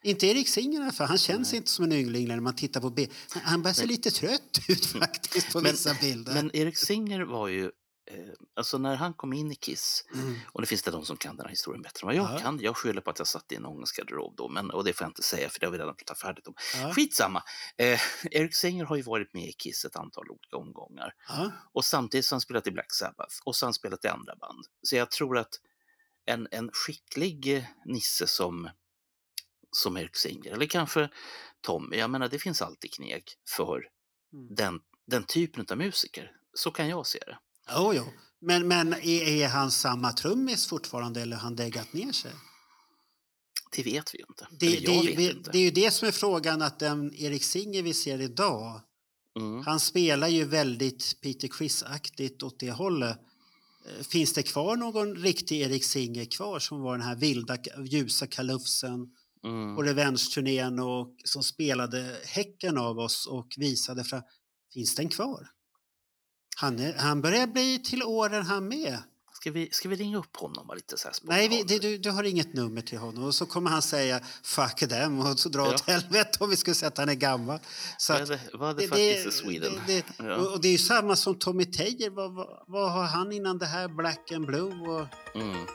Inte 0.05 0.27
Erik 0.27 0.49
Singer 0.49 0.79
i 0.79 0.83
alla 0.83 0.91
fall. 0.91 1.07
Han 1.07 1.17
känns 1.17 1.51
Nej. 1.51 1.57
inte 1.57 1.71
som 1.71 1.85
en 1.85 1.91
yngling 1.91 2.27
när 2.27 2.39
man 2.39 2.55
tittar 2.55 2.81
på 2.81 2.89
bild. 2.89 3.13
Han 3.33 3.61
börjar 3.61 3.73
se 3.73 3.85
lite 3.85 4.11
trött 4.11 4.59
ut 4.67 4.85
faktiskt 4.85 5.51
på 5.53 5.61
Men- 5.61 5.71
vissa 5.71 5.93
bilder. 6.01 6.33
Men 6.33 6.55
Erik 6.55 6.77
Singer 6.77 7.21
var 7.21 7.47
ju, 7.47 7.63
eh, 7.65 7.71
alltså 8.55 8.77
när 8.77 8.95
han 8.95 9.13
kom 9.13 9.33
in 9.33 9.51
i 9.51 9.55
Kiss, 9.55 10.05
Mm. 10.13 10.35
och 10.51 10.61
det 10.61 10.67
finns 10.67 10.81
det 10.81 10.91
de 10.91 11.05
som 11.05 11.17
kan 11.17 11.35
den 11.35 11.45
här 11.45 11.49
historien 11.51 11.81
bättre 11.81 11.99
än 12.03 12.07
vad 12.07 12.15
jag 12.15 12.35
Ja. 12.35 12.39
kan. 12.39 12.59
Jag 12.61 12.77
skyller 12.77 13.01
på 13.01 13.09
att 13.09 13.19
jag 13.19 13.27
satt 13.27 13.51
i 13.51 13.55
en 13.55 13.65
ångestgarderob 13.65 14.35
då, 14.35 14.49
men, 14.49 14.71
och 14.71 14.83
det 14.83 14.93
får 14.93 15.05
jag 15.05 15.09
inte 15.09 15.23
säga 15.23 15.49
för 15.49 15.59
det 15.59 15.65
har 15.65 15.71
vi 15.71 15.77
redan 15.77 15.95
pratat 15.95 16.19
färdigt 16.19 16.47
om. 16.47 16.53
Ja, 16.81 16.93
Skitsamma! 16.93 17.43
Eh, 17.77 17.99
Erik 18.31 18.55
Singer 18.55 18.85
har 18.85 18.95
ju 18.95 19.01
varit 19.01 19.33
med 19.33 19.47
i 19.49 19.53
Kiss 19.53 19.85
ett 19.85 19.95
antal 19.95 20.29
olika 20.29 20.57
omgångar. 20.57 21.13
ja. 21.27 21.51
Och 21.73 21.85
samtidigt 21.85 22.25
så 22.25 22.33
har 22.33 22.35
han 22.35 22.41
spelat 22.41 22.67
i 22.67 22.71
Black 22.71 22.93
Sabbath 22.93 23.35
och 23.43 23.55
så 23.55 23.65
har 23.65 23.67
han 23.67 23.73
spelat 23.73 24.05
i 24.05 24.07
andra 24.07 24.35
band. 24.35 24.65
Så 24.83 24.95
jag 24.95 25.11
tror 25.11 25.37
att 25.37 25.59
en, 26.25 26.47
en 26.51 26.69
skicklig 26.73 27.57
eh, 27.57 27.63
nisse 27.85 28.27
som, 28.27 28.69
som 29.75 29.97
Erik 29.97 30.15
Singer, 30.15 30.51
eller 30.51 30.65
kanske 30.65 31.09
Tommy, 31.61 31.97
jag 31.97 32.09
menar 32.09 32.27
det 32.29 32.39
finns 32.39 32.61
alltid 32.61 32.91
kneg 32.93 33.23
för 33.49 33.87
Mm. 34.33 34.55
den, 34.55 34.79
den 35.07 35.23
typen 35.23 35.65
av 35.69 35.77
musiker. 35.77 36.31
Så 36.53 36.71
kan 36.71 36.89
jag 36.89 37.07
se 37.07 37.19
det. 37.27 37.37
Jo, 37.75 37.93
jo. 37.93 38.05
Men, 38.41 38.67
men 38.67 38.93
är, 38.93 39.27
är 39.43 39.47
han 39.47 39.71
samma 39.71 40.11
trummis 40.11 40.67
fortfarande 40.67 41.21
eller 41.21 41.35
har 41.35 41.43
han 41.43 41.55
deggat 41.55 41.93
ner 41.93 42.11
sig? 42.11 42.31
Det 43.71 43.83
vet 43.83 44.13
vi 44.15 44.19
inte. 44.29 44.47
Det, 44.51 44.69
det, 44.69 45.01
vet 45.01 45.17
det, 45.17 45.23
inte. 45.31 45.51
det 45.51 45.57
är 45.57 45.61
ju 45.61 45.71
det 45.71 45.91
som 45.91 46.07
är 46.07 46.11
frågan 46.11 46.61
att 46.61 46.79
den 46.79 47.13
Erik 47.15 47.43
Singer 47.43 47.83
vi 47.83 47.93
ser 47.93 48.21
idag, 48.21 48.81
Mm. 49.37 49.63
han 49.65 49.79
spelar 49.79 50.27
ju 50.27 50.45
väldigt 50.45 51.21
Peter 51.21 51.47
Criss-aktigt 51.47 52.43
åt 52.43 52.59
det 52.59 52.71
hållet. 52.71 53.17
Eh, 53.87 54.03
Finns 54.03 54.33
det 54.33 54.43
kvar 54.43 54.75
någon 54.75 55.15
riktig 55.15 55.61
Erik 55.61 55.83
Singer 55.83 56.25
kvar 56.25 56.59
som 56.59 56.81
var 56.81 56.97
den 56.97 57.07
här 57.07 57.15
vilda, 57.15 57.57
ljusa 57.85 58.27
kalufsen 58.27 59.15
Mm. 59.45 59.75
på 59.75 59.83
Revenge-turnén 59.83 60.79
och 60.79 61.07
som 61.23 61.43
spelade 61.43 62.15
häcken 62.25 62.77
av 62.77 62.99
oss 62.99 63.25
och 63.27 63.47
visade 63.57 64.03
fram. 64.03 64.21
Finns 64.73 64.95
den 64.95 65.09
kvar? 65.09 65.47
Han, 66.57 66.79
är, 66.79 66.93
han 66.93 67.21
börjar 67.21 67.47
bli 67.47 67.79
till 67.79 68.03
åren 68.03 68.45
han 68.45 68.67
med. 68.67 68.97
Ska, 69.33 69.51
vi, 69.51 69.69
ska 69.71 69.89
vi 69.89 69.95
ringa 69.95 70.17
upp 70.17 70.37
honom 70.37 70.71
lite 70.75 70.97
så 70.97 71.09
Nej, 71.23 71.47
vi, 71.49 71.63
det, 71.63 71.79
du, 71.79 71.97
du 71.97 72.11
har 72.11 72.23
inget 72.23 72.53
nummer 72.53 72.81
till 72.81 72.97
honom 72.97 73.23
och 73.23 73.35
så 73.35 73.45
kommer 73.45 73.69
han 73.69 73.81
säga 73.81 74.19
fuck 74.43 74.75
them 74.89 75.19
och 75.19 75.39
så 75.39 75.49
dra 75.49 75.65
Ja. 75.67 75.73
åt 75.73 75.81
helvete 75.87 76.37
om 76.43 76.49
vi 76.49 76.55
skulle 76.55 76.75
säga 76.75 76.87
att 76.87 76.97
han 76.97 77.09
är 77.09 77.13
gammal. 77.13 77.59
Så 77.97 78.13
Vad 78.13 78.21
att, 78.21 78.29
är 78.29 78.33
det, 78.51 78.57
vad 78.57 78.79
är 78.81 78.87
det 78.89 79.23
det- 79.23 79.31
Sweden? 79.31 79.73
det- 79.87 80.05
ja. 80.17 80.35
och, 80.35 80.53
och 80.53 80.61
det 80.61 80.67
är 80.67 80.71
ju 80.71 80.77
samma 80.77 81.15
som 81.15 81.35
Tommy 81.39 81.65
Teijer. 81.65 82.09
Vad, 82.09 82.33
vad, 82.33 82.63
vad 82.67 82.91
har 82.91 83.03
han 83.03 83.31
innan 83.31 83.57
det 83.57 83.65
här 83.65 83.87
Black 83.87 84.31
and 84.31 84.45
Blue? 84.45 84.89
Och, 84.89 85.07
Mm. 85.41 85.65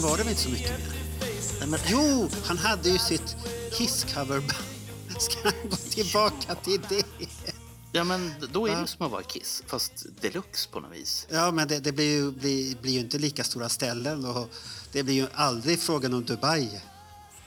Sen 0.00 0.10
var 0.10 0.16
det 0.16 0.22
väl 0.22 0.30
inte 0.30 0.42
så 0.42 0.50
mycket 0.50 0.70
mer. 0.70 0.88
Nej, 1.58 1.68
men, 1.68 1.80
Jo, 1.86 2.28
han 2.44 2.58
hade 2.58 2.88
ju 2.88 2.98
sitt 2.98 3.36
Kiss-coverband. 3.72 4.52
Ska 5.18 5.38
han 5.44 5.70
gå 5.70 5.76
tillbaka 5.76 6.54
till 6.54 6.80
det? 6.88 7.06
ja, 7.92 8.04
men 8.04 8.34
då 8.52 8.68
är 8.68 8.80
det 8.80 8.86
som 8.86 9.06
att 9.06 9.12
vara 9.12 9.22
Kiss, 9.22 9.62
fast 9.66 10.06
deluxe 10.20 10.68
på 10.70 10.80
något 10.80 10.92
vis. 10.92 11.26
Ja, 11.30 11.50
men 11.50 11.68
det, 11.68 11.80
det 11.80 11.92
blir, 11.92 12.12
ju, 12.12 12.30
blir, 12.30 12.76
blir 12.76 12.92
ju 12.92 13.00
inte 13.00 13.18
lika 13.18 13.44
stora 13.44 13.68
ställen 13.68 14.24
och 14.24 14.50
det 14.92 15.02
blir 15.02 15.14
ju 15.14 15.26
aldrig 15.34 15.80
frågan 15.80 16.14
om 16.14 16.24
Dubai. 16.24 16.80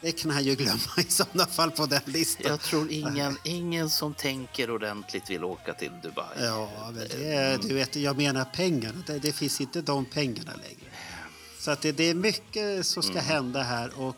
det 0.01 0.11
kan 0.11 0.31
han 0.31 0.43
ju 0.43 0.55
glömma 0.55 0.97
i 0.97 1.03
sådana 1.03 1.45
fall 1.45 1.71
på 1.71 1.85
den 1.85 2.01
listan. 2.05 2.45
Jag 2.47 2.61
tror 2.61 2.91
ingen, 2.91 3.37
ingen 3.43 3.89
som 3.89 4.13
tänker 4.13 4.71
ordentligt 4.71 5.29
vill 5.29 5.43
åka 5.43 5.73
till 5.73 5.91
Dubai. 6.03 6.37
Ja, 6.39 6.91
men 6.93 7.07
det 7.07 7.59
du 7.61 7.73
vet, 7.73 7.95
jag 7.95 8.17
menar 8.17 8.45
pengarna. 8.45 9.03
Det, 9.07 9.19
det 9.19 9.31
finns 9.31 9.61
inte 9.61 9.81
de 9.81 10.05
pengarna 10.05 10.51
längre. 10.51 10.91
Så 11.61 11.71
att 11.71 11.81
det, 11.81 11.91
det 11.91 12.03
är 12.03 12.15
mycket 12.15 12.85
som 12.85 13.03
ska 13.03 13.19
hända 13.19 13.61
här 13.61 13.99
och 13.99 14.15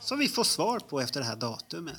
som 0.00 0.18
vi 0.18 0.28
får 0.28 0.44
svar 0.44 0.78
på 0.78 1.00
efter 1.00 1.20
det 1.20 1.26
här 1.26 1.36
datumet. 1.36 1.96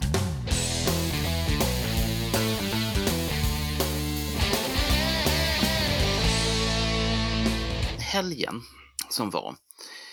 Helgen 8.00 8.62
som 9.10 9.30
var 9.30 9.56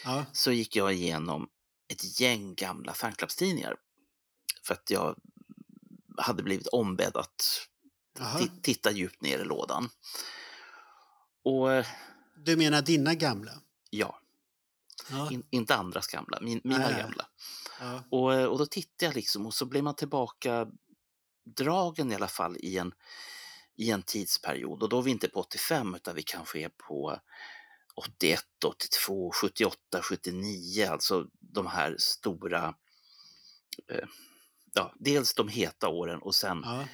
Ja, 0.04 0.24
så 0.32 0.52
gick 0.52 0.76
jag 0.76 0.92
igenom 0.94 1.48
ett 1.88 2.20
gäng 2.20 2.54
gamla 2.54 2.92
fanclubstidningar. 2.94 3.76
För 4.66 4.74
att 4.74 4.90
jag 4.90 5.16
hade 6.18 6.42
blivit 6.42 6.66
ombedd 6.66 7.16
att 7.16 7.66
titta 8.62 8.92
djupt 8.92 9.22
ner 9.22 9.38
i 9.38 9.44
lådan. 9.44 9.88
Och 11.44 11.72
eh, 11.72 11.86
Du 12.44 12.56
menar 12.56 12.82
dina 12.82 13.14
gamla? 13.14 13.52
ja, 13.90 14.20
Ja. 15.10 15.30
in, 15.30 15.46
inte 15.50 15.74
andras 15.74 16.06
gamla, 16.06 16.38
min, 16.40 16.60
mina 16.64 16.88
Nej. 16.88 17.02
gamla. 17.02 17.26
ja. 17.80 18.04
Och, 18.10 18.34
eh, 18.34 18.44
och 18.44 18.58
då 18.58 18.66
tittade 18.66 19.06
jag 19.06 19.14
liksom 19.14 19.46
och 19.46 19.54
så 19.54 19.66
blev 19.66 19.84
man 19.84 19.94
tillbaka 19.94 20.66
dragen 21.44 22.12
i 22.12 22.14
alla 22.14 22.28
fall 22.28 22.56
i 22.56 22.78
en, 22.78 22.92
i 23.76 23.90
en 23.90 24.02
tidsperiod. 24.02 24.82
Och 24.82 24.88
då 24.88 24.98
är 24.98 25.02
vi 25.02 25.10
inte 25.10 25.28
på 25.28 25.40
85 25.40 25.94
utan 25.94 26.14
vi 26.14 26.22
kanske 26.22 26.60
är 26.60 26.68
på 26.68 27.20
81, 27.96 28.40
82, 28.64 29.30
78, 29.32 30.02
79, 30.02 30.86
alltså 30.90 31.26
de 31.40 31.66
här 31.66 31.96
stora, 31.98 32.74
eh, 33.92 34.08
ja, 34.74 34.94
dels 34.98 35.34
de 35.34 35.48
heta 35.48 35.88
åren 35.88 36.22
och 36.22 36.34
sen 36.34 36.60
ja. 36.64 36.84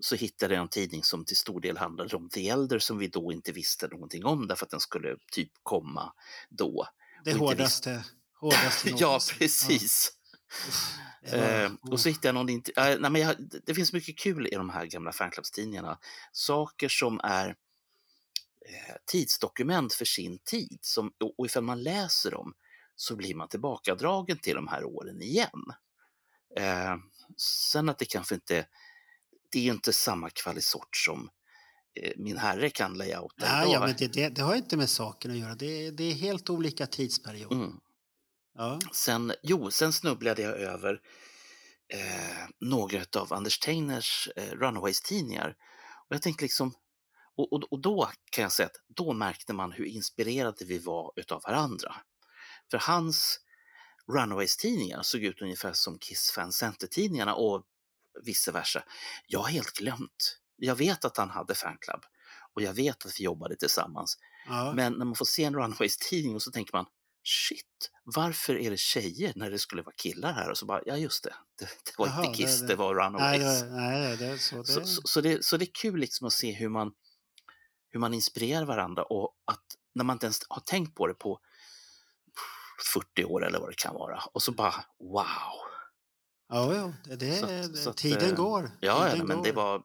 så 0.00 0.16
hittade 0.16 0.54
jag 0.54 0.62
en 0.62 0.68
tidning 0.68 1.04
som 1.04 1.24
till 1.24 1.36
stor 1.36 1.60
del 1.60 1.76
handlade 1.76 2.16
om 2.16 2.28
The 2.28 2.48
Elder 2.48 2.78
som 2.78 2.98
vi 2.98 3.08
då 3.08 3.32
inte 3.32 3.52
visste 3.52 3.88
någonting 3.88 4.24
om 4.24 4.46
därför 4.46 4.66
att 4.66 4.70
den 4.70 4.80
skulle 4.80 5.16
typ 5.32 5.50
komma 5.62 6.12
då. 6.48 6.86
Det 7.24 7.32
hårdaste. 7.34 8.04
hårdaste 8.40 8.90
Ja, 8.98 9.20
precis. 9.38 10.12
Var- 10.12 10.16
Eh, 11.28 11.70
och 11.90 12.00
så 12.00 12.08
hittade 12.08 12.28
jag 12.28 12.34
någon... 12.34 12.48
eh, 12.50 12.98
nej, 13.00 13.10
men 13.10 13.16
jag, 13.16 13.36
det 13.66 13.74
finns 13.74 13.92
mycket 13.92 14.18
kul 14.18 14.46
i 14.46 14.50
de 14.54 14.70
här 14.70 14.86
gamla 14.86 15.12
fanclubstidningarna. 15.12 15.98
Saker 16.32 16.88
som 16.88 17.20
är 17.24 17.48
eh, 18.68 18.94
tidsdokument 19.06 19.94
för 19.94 20.04
sin 20.04 20.38
tid. 20.38 20.78
Som, 20.82 21.12
och, 21.20 21.34
och 21.38 21.46
ifall 21.46 21.62
man 21.62 21.82
läser 21.82 22.30
dem 22.30 22.54
så 22.96 23.16
blir 23.16 23.34
man 23.34 23.48
tillbakadragen 23.48 24.38
till 24.38 24.54
de 24.54 24.68
här 24.68 24.84
åren 24.84 25.22
igen. 25.22 25.62
Eh, 26.56 26.96
sen 27.36 27.88
att 27.88 27.98
det 27.98 28.04
kanske 28.04 28.34
inte... 28.34 28.66
Det 29.50 29.68
är 29.68 29.72
inte 29.72 29.92
samma 29.92 30.30
kvalisort 30.30 30.96
som 30.96 31.30
min 32.16 32.36
herre 32.38 32.70
kan 32.70 32.94
layouta 32.94 33.34
Nej, 33.38 33.62
idag. 33.70 33.74
ja, 33.74 33.86
men 33.86 33.94
det, 33.98 34.06
det, 34.12 34.28
det 34.28 34.42
har 34.42 34.54
inte 34.54 34.76
med 34.76 34.90
saken 34.90 35.30
att 35.30 35.36
göra. 35.38 35.54
Det, 35.54 35.86
är- 35.86 35.92
det 35.92 36.04
är 36.04 36.14
helt 36.14 36.50
olika 36.50 36.86
tidsperioder. 36.86 37.56
Mm. 37.56 37.80
Ja. 38.58 38.78
Sen, 38.92 39.32
jo, 39.42 39.70
sen 39.70 39.92
snubblade 39.92 40.42
jag 40.42 40.58
över 40.58 41.00
eh, 41.94 42.48
några 42.60 43.02
av 43.16 43.32
Anders 43.32 43.58
Teiners 43.58 44.28
eh, 44.36 44.50
Runaways-tidningar. 44.52 45.54
Och 46.08 46.14
jag 46.14 46.22
tänkte 46.22 46.44
liksom, 46.44 46.74
och, 47.36 47.52
och, 47.52 47.72
och 47.72 47.80
då 47.80 48.10
kan 48.30 48.42
jag 48.42 48.52
säga 48.52 48.66
att 48.66 48.76
då 48.96 49.12
märkte 49.12 49.52
man 49.52 49.72
hur 49.72 49.84
inspirerade 49.84 50.64
vi 50.64 50.78
var 50.78 51.12
utav 51.16 51.42
varandra. 51.42 51.94
För 52.70 52.78
hans 52.78 53.40
Runaways-tidningar 54.12 55.02
såg 55.02 55.20
ut 55.22 55.42
ungefär 55.42 55.72
som 55.72 55.98
Kiss 55.98 56.30
Fan 56.30 56.52
Center-tidningarna 56.52 57.34
och 57.34 57.62
vice 58.24 58.52
versa. 58.52 58.84
Jag 59.26 59.40
har 59.40 59.48
helt 59.48 59.72
glömt. 59.72 60.38
Jag 60.56 60.74
vet 60.74 61.04
att 61.04 61.16
han 61.16 61.30
hade 61.30 61.54
fanclub 61.54 62.00
och 62.54 62.62
jag 62.62 62.72
vet 62.74 63.06
att 63.06 63.20
vi 63.20 63.24
jobbade 63.24 63.56
tillsammans. 63.56 64.18
Ja. 64.48 64.72
Men 64.72 64.92
när 64.92 65.04
man 65.04 65.14
får 65.14 65.24
se 65.24 65.44
en 65.44 65.54
Runaways-tidning 65.54 66.34
och 66.34 66.42
så 66.42 66.50
tänker 66.50 66.72
man 66.76 66.86
shit, 67.24 67.90
varför 68.04 68.56
är 68.58 68.70
det 68.70 68.78
tjejer 68.78 69.32
när 69.36 69.50
det 69.50 69.58
skulle 69.58 69.82
vara 69.82 69.94
killar 69.96 70.32
här? 70.32 70.50
Och 70.50 70.58
så 70.58 70.66
bara, 70.66 70.80
ja 70.86 70.96
just 70.96 71.24
det, 71.24 71.34
det, 71.58 71.64
det 71.64 71.98
var 71.98 72.06
Jaha, 72.06 72.24
inte 72.24 72.36
Kiss, 72.38 72.60
det- 72.60 72.66
det, 72.66 72.74
var 72.76 72.94
Runaways. 72.94 73.62
det, 73.62 73.70
nej, 73.70 74.16
det 74.16 74.26
är 74.26 74.36
så. 74.36 74.56
Det, 74.56 74.64
Så, 74.64 74.84
så, 74.84 75.02
så, 75.04 75.20
det, 75.20 75.44
så 75.44 75.56
det 75.56 75.64
är 75.64 75.70
kul 75.82 76.00
liksom 76.00 76.26
att 76.26 76.32
se 76.32 76.52
hur 76.52 76.68
man, 76.68 76.92
hur 77.90 78.00
man 78.00 78.14
inspirerar 78.14 78.64
varandra 78.64 79.02
och 79.04 79.34
att 79.44 79.64
när 79.94 80.04
man 80.04 80.14
inte 80.14 80.26
ens 80.26 80.40
har 80.48 80.60
tänkt 80.60 80.94
på 80.94 81.06
det 81.06 81.14
på 81.14 81.40
40 82.94 83.24
år 83.24 83.44
eller 83.46 83.58
vad 83.60 83.68
det 83.70 83.76
kan 83.76 83.94
vara 83.94 84.22
och 84.32 84.42
så 84.42 84.52
bara 84.52 84.74
wow. 84.98 85.24
ja, 86.48 86.74
ja, 86.74 86.92
det, 87.04 87.16
det, 87.16 87.64
Så 87.64 87.76
så 87.76 87.90
att, 87.90 87.96
tiden 87.96 88.30
eh, 88.30 88.36
går. 88.36 88.70
Ja, 88.80 89.06
ja, 89.06 89.12
tiden 89.12 89.26
men 89.26 89.36
går. 89.36 89.44
det 89.44 89.52
var, 89.52 89.82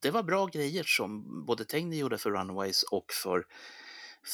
det 0.00 0.10
var 0.10 0.22
bra 0.22 0.46
grejer 0.46 0.84
som 0.86 1.44
både 1.46 1.64
Tegner 1.64 1.96
gjorde 1.96 2.18
för 2.18 2.30
Runaways 2.30 2.82
och 2.82 3.04
för, 3.22 3.44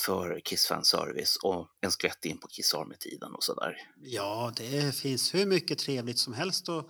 för 0.07 0.41
Kiss 0.45 0.67
Fan 0.67 0.85
Service 0.85 1.37
och 1.43 1.69
en 1.81 1.91
skvätt 1.91 2.25
in 2.25 2.39
på 2.39 2.49
Kiss 2.49 2.75
Army-tiden 2.75 3.35
och 3.35 3.45
sådär. 3.45 3.77
Ja, 4.01 4.53
det 4.57 4.97
finns 4.97 5.35
hur 5.35 5.47
mycket 5.47 5.79
trevligt 5.79 6.19
som 6.19 6.35
helst 6.35 6.69
att 6.69 6.87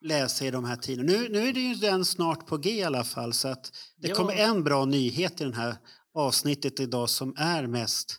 läsa 0.00 0.44
i 0.46 0.50
de 0.50 0.64
här 0.64 0.76
tiderna. 0.76 1.12
Nu, 1.12 1.28
nu 1.28 1.48
är 1.48 1.52
det 1.52 1.60
ju 1.60 1.74
den 1.74 2.04
snart 2.04 2.46
på 2.46 2.56
G 2.56 2.70
i 2.70 2.82
alla 2.82 3.04
fall 3.04 3.32
så 3.32 3.48
att 3.48 3.70
det 3.96 4.08
Ja. 4.08 4.14
kommer 4.14 4.32
en 4.32 4.64
bra 4.64 4.84
nyhet 4.84 5.40
i 5.40 5.44
det 5.44 5.56
här 5.56 5.76
avsnittet 6.14 6.80
idag 6.80 7.10
som 7.10 7.34
är 7.36 7.66
mest 7.66 8.18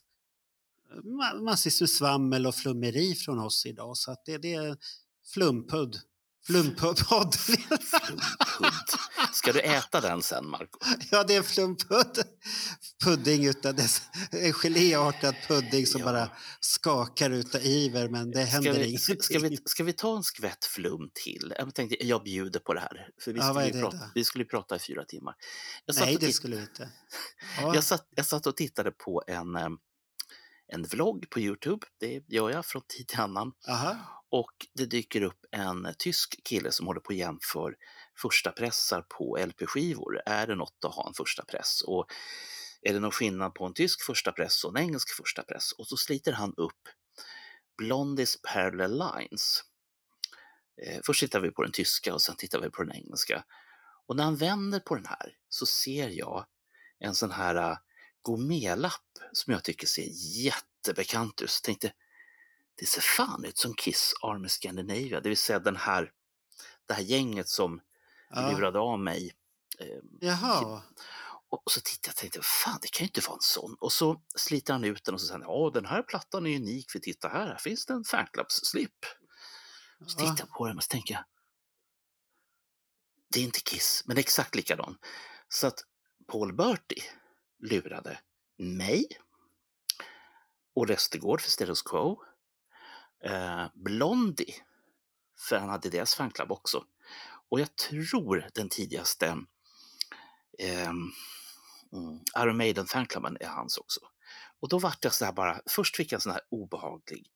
ma- 1.04 1.42
massvis 1.44 1.82
med 1.82 1.90
svammel 1.90 2.48
och 2.48 2.56
flummeri 2.56 3.16
från 3.16 3.40
oss 3.40 3.66
idag. 3.66 3.98
Så 3.98 4.12
att 4.12 4.26
det, 4.26 4.38
det 4.38 4.54
är 4.54 4.78
flumpudd. 5.34 5.98
Flumpudd. 6.48 6.98
Pudd. 6.98 7.34
Ska 9.44 9.54
du 9.54 9.60
äta 9.60 10.02
den 10.02 10.22
sen, 10.22 10.50
Marco? 10.50 10.80
ja, 11.12 11.24
det 11.24 11.36
är 11.36 11.42
flumpudd. 11.42 12.24
Pudding 13.04 13.46
utan 13.46 13.76
dess, 13.76 14.02
en 14.32 14.54
geléartad 14.54 15.36
pudding 15.48 15.86
som 15.86 16.02
Ja. 16.02 16.06
bara 16.08 16.30
skakar 16.60 17.30
utav 17.30 17.62
iver 17.62 18.10
men 18.10 18.32
det 18.32 18.44
händer 18.44 18.72
vi, 18.74 18.88
ingenting. 18.88 19.22
ska, 19.22 19.40
vi, 19.40 19.58
ska 19.66 19.84
vi 19.84 19.94
ta 19.94 20.18
en 20.18 20.24
skvätt 20.24 20.66
flum 20.66 21.10
till? 21.24 21.54
Jag 21.58 21.76
tänkte, 21.76 22.08
jag 22.08 22.24
bjuder 22.24 22.60
på 22.60 22.74
det 22.74 22.80
här. 22.80 23.08
För 23.24 23.34
vi, 23.34 23.40
Ja, 23.40 23.54
skulle, 23.54 23.82
prata, 23.82 23.98
då? 23.98 24.04
vi 24.16 24.24
skulle 24.24 24.46
prata 24.46 24.76
i 24.76 24.80
fyra 24.80 25.06
timmar. 25.06 25.36
Jag 25.86 25.96
satt, 25.96 26.06
Nej, 26.06 26.18
det 26.20 26.34
skulle 26.34 26.56
vi 26.56 26.62
inte. 26.62 26.90
Ja. 27.62 27.76
jag, 27.76 27.84
satt, 27.84 28.08
jag 28.16 28.26
satt 28.26 28.48
och 28.48 28.58
tittade 28.58 28.92
på 28.92 29.24
en, 29.28 29.56
en 30.74 30.84
vlogg 30.84 31.30
på 31.30 31.40
Youtube. 31.40 31.88
Det 32.00 32.24
gör 32.28 32.50
jag 32.50 32.66
från 32.66 32.82
tid 32.88 33.08
till 33.08 33.20
annan. 33.20 33.52
Aha. 33.70 33.96
Och 34.32 34.52
det 34.76 34.86
dyker 34.86 35.22
upp 35.22 35.40
en 35.52 35.88
tysk 35.98 36.40
kille 36.44 36.72
som 36.72 36.88
håller 36.88 37.00
på 37.02 37.08
och 37.08 37.14
jämför 37.14 37.76
första 38.18 38.52
pressar 38.52 39.02
på 39.02 39.38
LP-skivor. 39.46 40.22
Är 40.26 40.48
det 40.48 40.56
något 40.56 40.86
att 40.86 40.96
ha 40.96 41.08
en 41.08 41.14
första 41.14 41.46
press? 41.46 41.82
Och 41.82 42.06
är 42.82 42.94
det 42.94 43.00
någon 43.00 43.12
skillnad 43.12 43.54
på 43.54 43.66
en 43.66 43.74
tysk 43.74 44.02
första 44.02 44.32
press 44.32 44.64
och 44.64 44.78
en 44.78 44.84
engelsk 44.84 45.10
första 45.10 45.44
press? 45.44 45.72
Och 45.72 45.88
så 45.88 45.98
sliter 45.98 46.32
han 46.32 46.54
upp 46.58 46.90
Blondies 47.78 48.42
Parallel 48.42 48.92
Lines. 48.92 49.64
Eh, 50.82 51.00
först 51.06 51.20
tittar 51.20 51.40
vi 51.40 51.52
på 51.52 51.64
den 51.64 51.72
tyska 51.72 52.14
och 52.14 52.22
sen 52.22 52.36
tittar 52.36 52.62
vi 52.62 52.70
på 52.70 52.84
den 52.84 52.96
engelska. 52.96 53.44
Och 54.08 54.16
när 54.16 54.24
han 54.24 54.36
vänder 54.36 54.80
på 54.80 54.96
den 54.96 55.06
här 55.06 55.38
så 55.50 55.66
ser 55.66 56.10
jag 56.10 56.46
en 57.00 57.16
sån 57.16 57.32
här 57.32 57.56
eh, 57.56 57.78
gourmetlapp 58.22 59.20
som 59.32 59.54
jag 59.54 59.64
tycker 59.64 59.88
ser 59.88 60.08
jättebekant 60.44 61.42
ut. 61.42 61.50
Så 61.50 61.58
jag 61.58 61.64
tänkte, 61.64 61.94
det 62.76 62.86
ser 62.86 63.02
fan 63.02 63.46
ut 63.46 63.58
som 63.58 63.74
Kiss 63.74 64.14
Army 64.22 64.50
Scandinavia, 64.50 65.22
det 65.22 65.30
vill 65.30 65.38
säga 65.38 65.60
den 65.60 65.76
här, 65.76 66.12
det 66.86 66.94
här 66.94 67.04
gänget 67.04 67.50
som 67.50 67.82
Ja. 68.36 68.52
lurade 68.52 68.80
av 68.80 69.00
mig. 69.00 69.32
Eh, 69.80 69.88
Jaha. 70.22 70.82
och 71.50 71.72
så 71.72 71.82
tittade 71.82 72.08
jag 72.08 72.12
och 72.14 72.18
tänkte, 72.18 72.40
fan 72.42 72.80
det 72.82 72.88
kan 72.92 73.04
ju 73.06 73.08
inte 73.08 73.22
vara 73.28 73.36
en 73.36 73.42
sån. 73.42 73.76
Och 73.80 73.92
så 73.94 74.22
sliter 74.36 74.74
han 74.74 74.84
ut 74.84 75.04
den 75.04 75.14
och 75.14 75.22
så 75.22 75.28
säger 75.28 75.40
han, 75.40 75.50
ja 75.50 75.72
den 75.74 75.86
här 75.86 76.04
plattan 76.04 76.48
är 76.48 76.56
unik 76.56 76.92
för 76.92 77.00
titta 77.00 77.28
här, 77.28 77.48
här 77.48 77.58
finns 77.58 77.86
det 77.86 77.94
en 77.94 78.04
fanclubs-slip. 78.04 79.06
Så 80.08 80.18
tittar 80.18 80.26
Ja. 80.26 80.36
jag 80.40 80.50
på 80.50 80.68
den 80.68 80.78
och 80.78 80.84
så 80.84 80.88
tänker 80.88 81.14
jag, 81.14 81.24
det 83.34 83.40
är 83.40 83.44
inte 83.44 83.60
Kiss, 83.60 84.04
men 84.06 84.18
exakt 84.18 84.56
likadan. 84.56 84.98
Så 85.48 85.68
att 85.68 85.80
Paul 86.28 86.54
Bertie 86.54 87.04
lurade 87.60 88.20
mig 88.58 89.08
och 90.76 90.88
Restegård 90.88 91.42
för 91.42 91.52
Status 91.52 91.82
Quo, 91.82 92.24
eh, 93.24 93.66
Blondie, 93.74 94.56
för 95.50 95.58
han 95.58 95.70
hade 95.70 95.90
deras 95.90 96.16
fanclub 96.16 96.52
också. 96.52 96.86
Och 97.54 97.60
jag 97.60 97.76
tror 97.76 98.50
den 98.54 98.70
tidigaste 98.70 99.26
mm, 100.60 101.12
Iron 102.38 102.58
Maiden 102.58 102.86
fanklubben 102.86 103.38
är 103.40 103.48
hans 103.48 103.78
också. 103.78 104.00
Och 104.62 104.70
då 104.70 104.80
vart 104.80 105.04
jag 105.04 105.14
så 105.14 105.26
här 105.26 105.32
bara, 105.32 105.62
först 105.66 105.96
fick 105.98 106.12
jag 106.12 106.18
en 106.18 106.22
sån 106.22 106.32
här 106.32 106.42
obehaglig, 106.50 107.28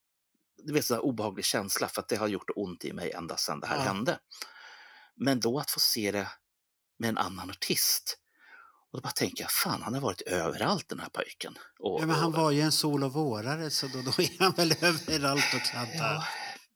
du 0.63 0.74
vet, 0.74 0.86
sån 0.86 0.95
här 0.95 1.05
obehaglig 1.05 1.45
känsla 1.45 1.88
för 1.88 2.01
att 2.01 2.07
det 2.07 2.15
har 2.15 2.28
gjort 2.28 2.49
ont 2.55 2.86
i 2.86 2.93
mig 2.93 3.11
ända 3.11 3.38
sedan 3.38 3.59
det 3.59 3.68
här 3.68 3.76
Ja. 3.78 3.82
hände. 3.82 4.20
Men 5.15 5.39
då 5.39 5.59
att 5.59 5.72
få 5.72 5.80
se 5.80 6.11
det 6.11 6.32
med 6.99 7.09
en 7.09 7.18
annan 7.18 7.49
artist. 7.49 8.18
Och 8.91 8.97
då 8.97 9.01
bara 9.01 9.11
tänker 9.11 9.43
jag, 9.43 9.51
fan 9.51 9.82
han 9.82 9.93
har 9.93 10.01
varit 10.01 10.22
överallt 10.22 10.89
den 10.89 10.99
här 10.99 11.09
pojken. 11.09 11.57
Och, 11.80 12.01
Ja, 12.01 12.05
men 12.05 12.15
han 12.15 12.32
var 12.32 12.51
ju 12.51 12.61
en 12.61 12.72
sol 12.72 13.03
och 13.03 13.13
vårare 13.13 13.70
så 13.70 13.88
då, 13.88 14.01
då 14.01 14.11
är 14.22 14.39
han 14.39 14.51
väl 14.51 14.72
överallt 14.82 15.53
och 15.55 15.61
kladdar. 15.61 16.13
Ja, 16.13 16.24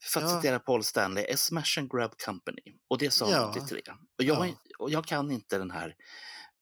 för 0.03 0.21
att 0.21 0.31
Ja. 0.31 0.35
citera 0.41 0.59
Paul 0.59 0.83
Stanley, 0.83 1.25
a 1.33 1.37
smash 1.37 1.77
and 1.79 1.91
grab 1.91 2.11
company. 2.25 2.61
Och 2.89 2.97
det 2.97 3.11
sa 3.11 3.25
han 3.25 3.33
Ja. 3.33 3.49
83. 3.49 3.81
Och 4.17 4.23
jag, 4.23 4.47
Ja. 4.47 4.53
och 4.79 4.89
jag 4.91 5.05
kan 5.05 5.31
inte 5.31 5.57
den 5.57 5.71
här 5.71 5.95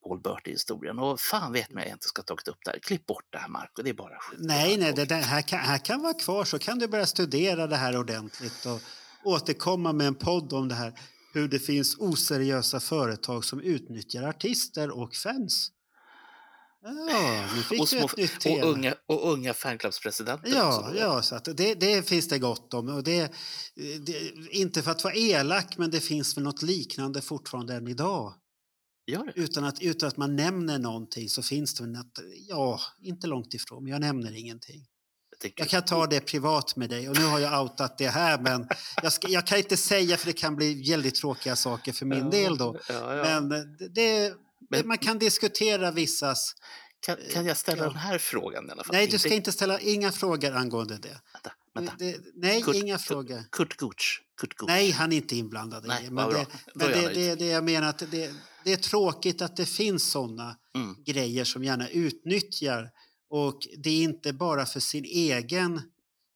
Paul 0.04 0.22
Bertie-historien. 0.22 1.00
Och 1.00 1.20
fan 1.20 1.52
vet 1.54 1.72
mig 1.72 1.84
jag 1.88 1.96
inte 1.96 2.08
ska 2.08 2.22
tagit 2.22 2.48
upp 2.48 2.58
det 2.66 2.72
här. 2.72 2.80
Klipp 2.80 3.06
bort 3.06 3.26
det 3.30 3.38
här 3.38 3.50
Marco, 3.50 3.82
det 3.84 3.90
är 3.90 3.94
bara 3.94 4.20
skit. 4.20 4.40
Nej, 4.42 4.78
nej, 4.78 4.94
det 4.94 5.06
där, 5.06 5.22
här, 5.22 5.42
kan, 5.42 5.60
här 5.60 5.78
kan 5.78 6.02
vara 6.02 6.14
kvar 6.14 6.46
så 6.46 6.60
kan 6.60 6.80
du 6.80 6.88
börja 6.88 7.06
studera 7.06 7.68
det 7.68 7.76
här 7.76 7.98
ordentligt 7.98 8.66
och 8.66 8.82
återkomma 9.24 9.94
med 9.94 10.08
en 10.08 10.16
podd 10.16 10.54
om 10.54 10.68
det 10.68 10.76
här. 10.76 10.94
Hur 11.34 11.48
det 11.48 11.60
finns 11.60 11.96
oseriösa 12.00 12.80
företag 12.80 13.46
som 13.46 13.62
utnyttjar 13.62 14.24
artister 14.24 14.90
och 14.98 15.16
fans. 15.16 15.72
Ja, 16.82 17.45
nu 17.55 17.63
fick 17.63 17.82
och, 17.82 17.89
små, 17.89 18.05
ett 18.05 18.17
nytt 18.17 18.36
och, 18.36 18.41
tema. 18.41 18.65
unga, 18.65 18.95
och 19.05 19.32
unga 19.32 19.53
fanclubspresidenter 19.53 20.51
Ja, 20.55 20.91
ja 20.95 21.21
så 21.21 21.36
att 21.36 21.45
det, 21.57 21.73
det 21.75 22.09
finns 22.09 22.27
det 22.27 22.39
gott 22.39 22.73
om. 22.73 22.89
Och 22.89 23.03
det, 23.03 23.34
det, 24.05 24.32
inte 24.51 24.82
för 24.84 24.91
att 24.91 25.03
vara 25.03 25.13
elak, 25.13 25.77
men 25.77 25.91
det 25.91 25.99
finns 25.99 26.38
väl 26.38 26.43
något 26.43 26.61
liknande 26.61 27.21
fortfarande 27.21 27.75
än 27.75 27.88
idag. 27.88 28.34
Utan 29.36 29.63
att, 29.63 29.82
utan 29.82 30.07
att 30.09 30.17
man 30.17 30.36
nämner 30.36 30.80
någonting 30.80 31.30
så 31.30 31.43
finns 31.43 31.73
det 31.73 31.86
något, 31.86 32.19
ja, 32.47 32.80
inte 33.01 33.27
långt 33.27 33.53
ifrån, 33.53 33.84
men 33.84 33.91
jag 33.91 34.01
nämner 34.01 34.38
ingenting. 34.38 34.86
Jag, 35.43 35.53
Jag 35.55 35.69
kan 35.69 35.86
ta 35.86 36.07
det 36.07 36.19
privat 36.19 36.75
med 36.75 36.89
dig 36.89 37.09
och 37.09 37.17
nu 37.17 37.23
har 37.25 37.39
jag 37.39 37.63
outat 37.63 37.97
det 37.97 38.07
här 38.07 38.39
men 38.39 38.67
jag, 39.03 39.13
ska, 39.13 39.27
jag 39.30 39.47
kan 39.47 39.57
inte 39.57 39.77
säga 39.77 40.17
för 40.17 40.25
det 40.25 40.34
kan 40.34 40.55
bli 40.55 40.89
väldigt 40.91 41.15
tråkiga 41.15 41.55
saker 41.55 41.91
för 41.93 42.05
min 42.05 42.19
Ja, 42.19 42.30
del 42.30 42.57
då. 42.57 42.77
Ja, 42.89 43.15
ja. 43.15 43.41
Men 43.41 43.49
det, 43.49 43.88
det, 43.88 44.34
Men- 44.70 44.88
man 44.88 44.97
kan 44.97 45.20
diskutera 45.20 45.91
vissas... 45.91 46.55
kan, 46.99 47.17
kan 47.34 47.45
jag 47.45 47.57
ställa 47.57 47.84
ja. 47.84 47.89
den 47.89 47.97
här 47.97 48.17
frågan 48.17 48.67
i 48.67 48.72
alla 48.72 48.84
fall? 48.84 48.95
Nej, 48.95 49.07
du 49.07 49.20
ska 49.20 49.34
inte 49.34 49.51
ställa 49.51 49.80
inga 49.80 50.11
frågor 50.11 50.51
angående 50.55 50.97
det. 50.97 51.22
Vänta, 51.34 51.51
vänta. 51.74 51.93
det 51.99 52.17
nej, 52.36 52.61
Kurt- 52.61 52.76
inga 52.76 52.97
frågor. 52.97 53.43
Kurt 53.51 53.78
Gooch. 53.78 54.22
Kurt 54.41 54.57
Gooch. 54.57 54.67
Nej, 54.70 54.91
han 54.91 55.13
är 55.13 55.17
inte 55.17 55.36
inblandad 55.36 55.88
Nej, 55.88 56.09
Men, 56.11 56.30
det, 56.30 56.45
men 56.76 56.91
det, 56.91 57.13
det, 57.13 57.36
det 57.36 57.45
jag 57.45 57.63
menar 57.63 57.89
att 57.89 58.11
det, 58.11 58.34
det 58.63 58.74
är 58.74 58.78
tråkigt 58.78 59.41
att 59.41 59.55
det 59.57 59.65
finns 59.65 60.11
såna 60.11 60.55
Mm. 60.76 60.95
grejer 61.05 61.43
som 61.43 61.63
gärna 61.63 61.89
utnyttjar. 61.89 62.89
Och 63.30 63.59
det 63.78 63.89
är 63.89 64.03
inte 64.03 64.34
bara 64.34 64.65
för 64.65 64.80
sin 64.80 65.05
egen, 65.05 65.82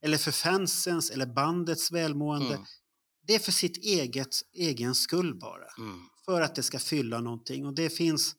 eller 0.06 0.18
för 0.18 0.32
fansens 0.32 1.12
eller 1.12 1.26
bandets 1.26 1.92
välmående. 1.92 2.54
Mm. 2.54 2.66
Det 3.28 3.36
är 3.36 3.40
för 3.40 3.52
sitt 3.52 3.78
eget, 3.78 4.36
egen 4.54 4.96
skull 4.96 5.36
bara. 5.40 5.66
Mm. 5.78 6.00
För 6.26 6.42
att 6.42 6.56
det 6.56 6.64
ska 6.64 6.80
fylla 6.80 7.22
någonting. 7.22 7.66
Och 7.66 7.74
det 7.74 7.90
finns 7.90 8.36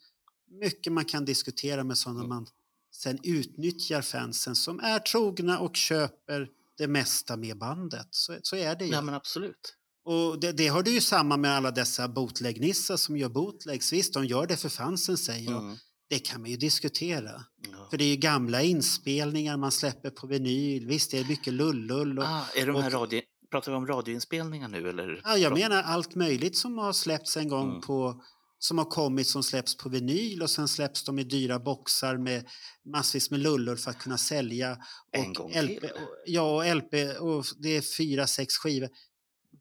mycket 0.61 0.93
man 0.93 1.05
kan 1.05 1.25
diskutera 1.25 1.85
med 1.85 1.99
sådana 1.99 2.21
Mm. 2.21 2.29
man 2.29 2.47
sen 2.95 3.19
utnyttjar 3.23 4.03
fansen 4.03 4.57
som 4.57 4.81
är 4.81 4.99
trogna 4.99 5.59
och 5.59 5.77
köper 5.77 6.49
det 6.79 6.87
mesta 6.89 7.37
med 7.37 7.59
bandet. 7.59 8.07
Så, 8.11 8.39
så 8.43 8.57
är 8.57 8.77
det 8.77 8.85
ju. 8.85 8.93
Ja, 8.93 9.01
men 9.03 9.15
absolut. 9.15 9.75
Och 10.05 10.41
det, 10.41 10.53
det 10.53 10.69
har 10.69 10.83
du 10.83 10.91
ju 10.91 11.01
samma 11.01 11.37
med 11.37 11.51
alla 11.57 11.71
dessa 11.71 12.09
bootleg-nissar 12.09 12.97
som 12.97 13.17
gör 13.17 13.29
bootlegs. 13.29 13.93
Visst, 13.93 14.15
de 14.15 14.25
gör 14.27 14.47
det 14.47 14.57
för 14.57 14.69
fansen 14.69 15.17
säger. 15.19 15.59
Mm. 15.59 15.77
Det 16.09 16.19
kan 16.19 16.41
man 16.41 16.51
ju 16.51 16.57
diskutera. 16.57 17.45
Ja. 17.73 17.87
För 17.91 17.97
det 17.99 18.05
är 18.05 18.09
ju 18.09 18.17
gamla 18.17 18.63
inspelningar 18.63 19.57
man 19.57 19.73
släpper 19.73 20.11
på 20.11 20.27
vinyl. 20.27 20.87
Visst, 20.87 21.11
det 21.11 21.19
är 21.19 21.25
mycket 21.25 21.53
lullull. 21.53 22.19
Och, 22.19 22.25
Ah, 22.25 22.47
är 22.57 22.67
de 22.67 22.77
här 22.77 22.87
och- 22.87 22.93
radio... 23.01 23.21
Pratar 23.55 23.73
vi 23.73 23.77
om 23.77 23.87
radioinspelningar 23.87 24.69
nu 24.69 24.89
eller? 24.89 25.21
ja, 25.25 25.37
jag 25.39 25.53
menar 25.53 25.83
allt 25.83 26.15
möjligt 26.15 26.57
som 26.57 26.79
har 26.79 26.93
släppts 26.93 27.37
en 27.37 27.49
gång 27.49 27.69
Mm. 27.71 27.81
på 27.81 28.23
som 28.59 28.79
har 28.79 28.85
kommit 28.85 29.27
som 29.29 29.43
släpps 29.43 29.77
på 29.77 29.89
vinyl 29.89 30.43
och 30.43 30.51
sen 30.51 30.69
släpps 30.69 31.05
de 31.05 31.19
i 31.19 31.25
dyra 31.25 31.59
boxar 31.59 32.17
med 32.17 32.49
massvis 32.85 33.31
med 33.31 33.41
lullull 33.41 33.77
för 33.77 33.91
att 33.91 33.99
kunna 33.99 34.19
sälja. 34.19 34.79
En 35.13 35.27
och 35.31 35.35
gång 35.35 35.51
LP, 35.53 35.81
till. 35.81 35.91
och- 35.91 35.99
Ja, 36.27 36.55
och 36.57 36.67
LP 36.77 36.95
och 37.21 37.45
det 37.59 37.69
är 37.77 37.81
fyra, 37.97 38.27
sex 38.27 38.55
skivor. 38.57 38.89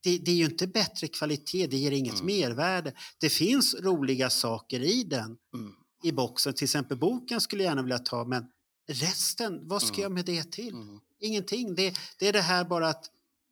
Det, 0.04 0.18
det 0.18 0.32
är 0.32 0.36
ju 0.36 0.46
inte 0.46 0.68
bättre 0.68 1.08
kvalitet, 1.08 1.68
det 1.68 1.78
ger 1.78 1.92
inget 1.92 2.22
Mm. 2.22 2.26
mervärde. 2.26 2.94
Det 3.20 3.30
finns 3.30 3.76
roliga 3.76 4.30
saker 4.30 4.80
i 4.80 5.04
den, 5.04 5.38
Mm. 5.54 5.72
i 6.04 6.12
boxen. 6.12 6.54
Till 6.54 6.64
exempel 6.66 6.98
boken 6.98 7.42
skulle 7.42 7.64
jag 7.64 7.70
gärna 7.72 7.82
vilja 7.82 8.00
ta, 8.00 8.26
men 8.26 8.44
resten, 8.88 9.68
vad 9.68 9.82
ska 9.84 9.94
Mm. 9.96 10.02
jag 10.04 10.12
med 10.12 10.26
det 10.26 10.52
till? 10.52 10.74
Mm. 10.74 11.00
Ingenting. 11.20 11.76
Det, 11.76 11.96
det 12.20 12.28
är 12.28 12.34
det 12.34 12.42
här 12.42 12.64
bara 12.66 12.90
att 12.90 13.06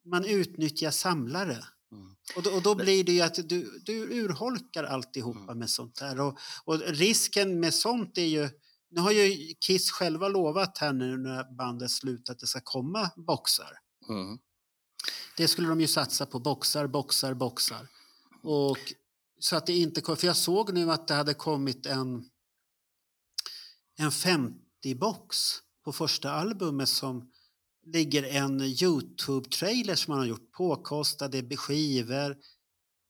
man 0.06 0.26
utnyttjar 0.26 0.92
samlare. 0.92 1.58
Mm. 1.92 2.16
Och 2.36 2.44
då, 2.44 2.50
och 2.52 2.62
då 2.62 2.76
blir 2.76 3.04
det 3.04 3.12
ju 3.12 3.22
att 3.22 3.50
du, 3.50 3.80
du 3.86 3.94
urholkar 3.94 4.84
alltihopa 4.84 5.40
Mm. 5.40 5.60
med 5.60 5.70
sånt 5.70 5.96
där. 5.96 6.20
Och, 6.20 6.38
och 6.66 6.80
risken 6.80 7.60
med 7.60 7.74
sånt 7.74 8.18
är 8.18 8.26
ju... 8.26 8.50
Nu 8.90 9.02
har 9.02 9.12
ju 9.12 9.54
Kiss 9.68 9.92
själva 9.92 10.28
lovat 10.28 10.78
här 10.78 10.94
nu 10.94 11.18
när 11.18 11.58
bandet 11.58 11.92
slutar 11.92 12.34
att 12.34 12.40
det 12.40 12.48
ska 12.48 12.62
komma 12.64 13.12
boxar. 13.16 13.80
Mm. 14.10 14.40
Det 15.38 15.48
skulle 15.48 15.68
de 15.68 15.82
ju 15.82 15.88
satsa 15.88 16.26
på, 16.26 16.40
boxar, 16.40 16.88
boxar, 16.88 17.34
boxar. 17.34 17.88
Och 18.44 18.78
så 19.40 19.56
att 19.56 19.66
det 19.66 19.74
inte 19.74 20.02
kom, 20.02 20.18
för 20.18 20.28
jag 20.28 20.36
såg 20.36 20.74
nu 20.74 20.92
att 20.92 21.08
det 21.08 21.14
hade 21.14 21.34
kommit 21.34 21.86
en, 21.86 22.30
en 23.98 24.10
50-box 24.12 25.60
på 25.84 25.94
första 25.94 26.32
albumet 26.32 26.90
som 26.90 27.31
ligger 27.86 28.24
en 28.24 28.62
Youtube-trailer 28.62 29.96
som 29.96 30.12
man 30.12 30.20
har 30.20 30.26
gjort, 30.26 30.52
påkostade 30.52 31.58
skivor. 31.58 32.32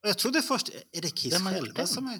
Och 0.03 0.09
jag 0.09 0.17
trodde 0.17 0.41
först, 0.41 0.69
är 0.91 1.01
det 1.01 1.09
Kiss 1.09 1.33
Vem 1.33 1.45
själva 1.45 1.87
som 1.87 2.07
är... 2.07 2.19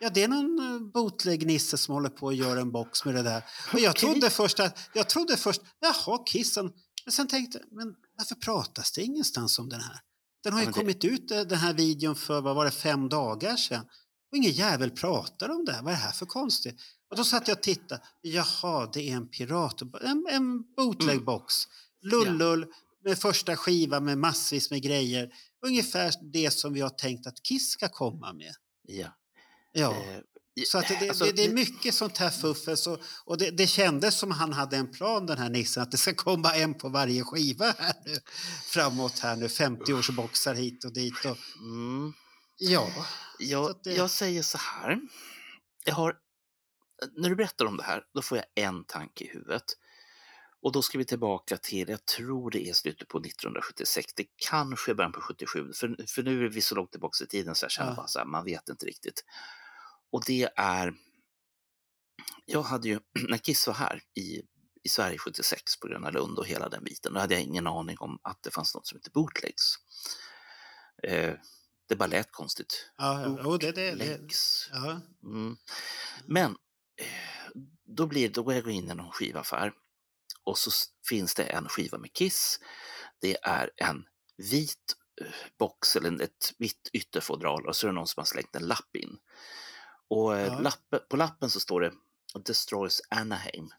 Ja, 0.00 0.10
det 0.10 0.22
är 0.22 0.28
någon 0.28 0.58
eh, 0.58 0.80
bootleg-nisse 0.92 1.76
som 1.76 1.94
håller 1.94 2.08
på 2.08 2.28
att 2.28 2.36
göra 2.36 2.60
en 2.60 2.72
box 2.72 3.04
med 3.04 3.14
det 3.14 3.22
där. 3.22 3.44
Och 3.72 3.80
jag 3.80 3.90
Okej. 3.90 4.00
trodde 4.00 4.30
först 4.30 4.60
att, 4.60 4.78
jag 4.94 5.08
trodde 5.08 5.36
först, 5.36 5.60
jaha, 5.80 6.24
Kissen. 6.26 6.72
Men 7.04 7.12
sen 7.12 7.28
tänkte 7.28 7.58
jag, 7.58 7.76
men 7.76 7.94
varför 8.18 8.34
pratas 8.34 8.92
det 8.92 9.02
ingenstans 9.02 9.58
om 9.58 9.68
den 9.68 9.80
här? 9.80 10.00
Den 10.42 10.52
har 10.52 10.60
Ja, 10.60 10.66
ju 10.66 10.72
det- 10.72 10.78
kommit 10.78 11.04
ut 11.04 11.30
eh, 11.30 11.40
den 11.40 11.58
här 11.58 11.72
videon 11.74 12.16
för, 12.16 12.40
vad 12.40 12.56
var 12.56 12.64
det, 12.64 12.70
fem 12.70 13.08
dagar 13.08 13.56
sedan. 13.56 13.84
Och 14.30 14.36
ingen 14.36 14.52
jävel 14.52 14.90
pratar 14.90 15.48
om 15.48 15.64
det 15.64 15.72
här. 15.72 15.82
Vad 15.82 15.92
är 15.92 15.96
det 15.96 16.02
här 16.02 16.12
för 16.12 16.26
konstigt? 16.26 16.80
Och 17.10 17.16
då 17.16 17.24
satt 17.24 17.48
jag 17.48 17.56
och 17.56 17.62
tittade. 17.62 18.02
Jaha, 18.20 18.90
det 18.92 19.10
är 19.10 19.16
en 19.16 19.28
pirat... 19.28 19.82
En, 19.82 20.26
en 20.30 20.62
bootleg-box. 20.76 21.68
Lullull 22.04 22.66
med 23.04 23.18
första 23.18 23.56
skiva 23.56 24.00
med 24.00 24.18
massvis 24.18 24.70
med 24.70 24.82
grejer. 24.82 25.30
Ungefär 25.66 26.12
det 26.32 26.50
som 26.50 26.72
vi 26.72 26.80
har 26.80 26.90
tänkt 26.90 27.26
att 27.26 27.42
Kiss 27.42 27.70
ska 27.70 27.88
komma 27.88 28.32
med. 28.32 28.54
Ja. 28.82 29.08
Ja. 29.72 29.90
Eh, 29.92 30.20
Så 30.66 30.78
att 30.78 30.88
det, 30.88 31.08
alltså, 31.08 31.24
det, 31.24 31.32
det 31.32 31.44
är 31.44 31.52
mycket 31.52 31.94
sånt 31.94 32.18
här 32.18 32.30
fuffens 32.30 32.86
och, 32.86 33.00
och 33.24 33.38
det, 33.38 33.50
det 33.50 33.66
kändes 33.66 34.18
som 34.18 34.30
han 34.30 34.52
hade 34.52 34.76
en 34.76 34.90
plan 34.90 35.26
den 35.26 35.38
här 35.38 35.50
nissen 35.50 35.82
att 35.82 35.90
det 35.90 35.96
ska 35.96 36.14
komma 36.14 36.54
en 36.56 36.74
på 36.74 36.88
varje 36.88 37.24
skiva 37.24 37.74
här 37.78 37.94
nu 38.06 38.16
framåt 38.64 39.18
här 39.18 39.36
nu 39.36 39.46
50-årsboxar 39.46 40.54
hit 40.54 40.84
och 40.84 40.92
dit 40.92 41.24
och 41.24 41.38
Mm. 41.60 42.12
ja. 42.58 42.88
Jag, 43.38 43.74
jag 43.84 44.10
säger 44.10 44.42
så 44.42 44.58
här. 44.58 45.00
Jag 45.84 45.94
har, 45.94 46.16
när 47.16 47.28
du 47.28 47.36
berättar 47.36 47.64
om 47.64 47.76
det 47.76 47.82
här, 47.82 48.02
då 48.14 48.22
får 48.22 48.38
jag 48.38 48.46
en 48.64 48.84
tanke 48.84 49.24
i 49.24 49.28
huvudet. 49.28 49.64
Och 50.64 50.72
då 50.72 50.82
ska 50.82 50.98
vi 50.98 51.04
tillbaka 51.04 51.56
till, 51.56 51.88
jag 51.88 52.04
tror 52.04 52.50
det 52.50 52.68
är 52.68 52.72
slutet 52.72 53.08
på 53.08 53.18
1976, 53.18 54.12
det 54.14 54.26
kanske 54.36 54.90
är 54.90 54.94
början 54.94 55.12
på 55.12 55.20
77, 55.20 55.72
för, 55.72 56.06
för 56.08 56.22
nu 56.22 56.44
är 56.44 56.48
vi 56.48 56.60
så 56.60 56.74
långt 56.74 56.90
tillbaka 56.90 57.24
i 57.24 57.26
tiden 57.26 57.54
så 57.54 57.64
jag 57.64 57.70
känner 57.70 57.90
Ja. 57.90 57.96
bara 57.96 58.06
så 58.06 58.18
här, 58.18 58.26
man 58.26 58.44
vet 58.44 58.68
inte 58.68 58.86
riktigt. 58.86 59.24
Och 60.12 60.22
det 60.26 60.48
är, 60.56 60.94
jag 62.44 62.62
hade 62.62 62.88
ju, 62.88 63.00
när 63.28 63.38
Kiss 63.38 63.66
var 63.66 63.74
här 63.74 64.02
i, 64.14 64.42
i 64.82 64.88
Sverige 64.88 65.18
76 65.18 65.80
på 65.80 65.88
Gröna 65.88 66.10
Lund 66.10 66.38
och 66.38 66.46
hela 66.46 66.68
den 66.68 66.84
biten, 66.84 67.12
då 67.12 67.20
hade 67.20 67.34
jag 67.34 67.42
ingen 67.42 67.66
aning 67.66 67.96
om 67.98 68.18
att 68.22 68.42
det 68.42 68.50
fanns 68.50 68.74
något 68.74 68.86
som 68.86 68.98
heter 68.98 69.10
bootlegs. 69.10 69.74
Eh, 71.02 71.34
det 71.88 71.96
bara 71.96 72.06
lät 72.06 72.32
konstigt. 72.32 72.90
Ja. 72.96 73.38
Jo, 73.44 73.56
det, 73.56 73.72
det, 73.72 73.94
det, 73.94 74.20
ja. 74.72 75.00
Mm. 75.24 75.56
Men 76.26 76.50
eh, 77.00 77.60
då, 77.84 78.06
blir, 78.06 78.28
då 78.28 78.42
går 78.42 78.54
jag 78.54 78.70
in 78.70 78.90
i 78.90 78.94
någon 78.94 79.12
skivaffär 79.12 79.72
och 80.44 80.58
så 80.58 80.70
finns 81.08 81.34
det 81.34 81.44
en 81.44 81.68
skiva 81.68 81.98
med 81.98 82.12
Kiss. 82.12 82.60
Det 83.20 83.36
är 83.42 83.70
en 83.76 84.04
vit 84.36 84.96
eh, 85.20 85.26
box 85.58 85.96
eller 85.96 86.22
ett 86.22 86.52
vitt 86.58 86.90
ytterfodral 86.92 87.66
och 87.66 87.76
så 87.76 87.86
är 87.86 87.88
det 87.88 87.94
någon 87.94 88.06
som 88.06 88.20
har 88.20 88.24
slängt 88.24 88.56
en 88.56 88.66
lapp 88.66 88.96
in. 88.96 89.18
Och 90.08 90.36
eh, 90.38 90.46
Ja. 90.46 90.58
lappen, 90.58 91.00
på 91.10 91.16
lappen 91.16 91.50
så 91.50 91.60
står 91.60 91.80
det 91.80 91.92
Destroys 92.44 93.02
Anaheim. 93.10 93.70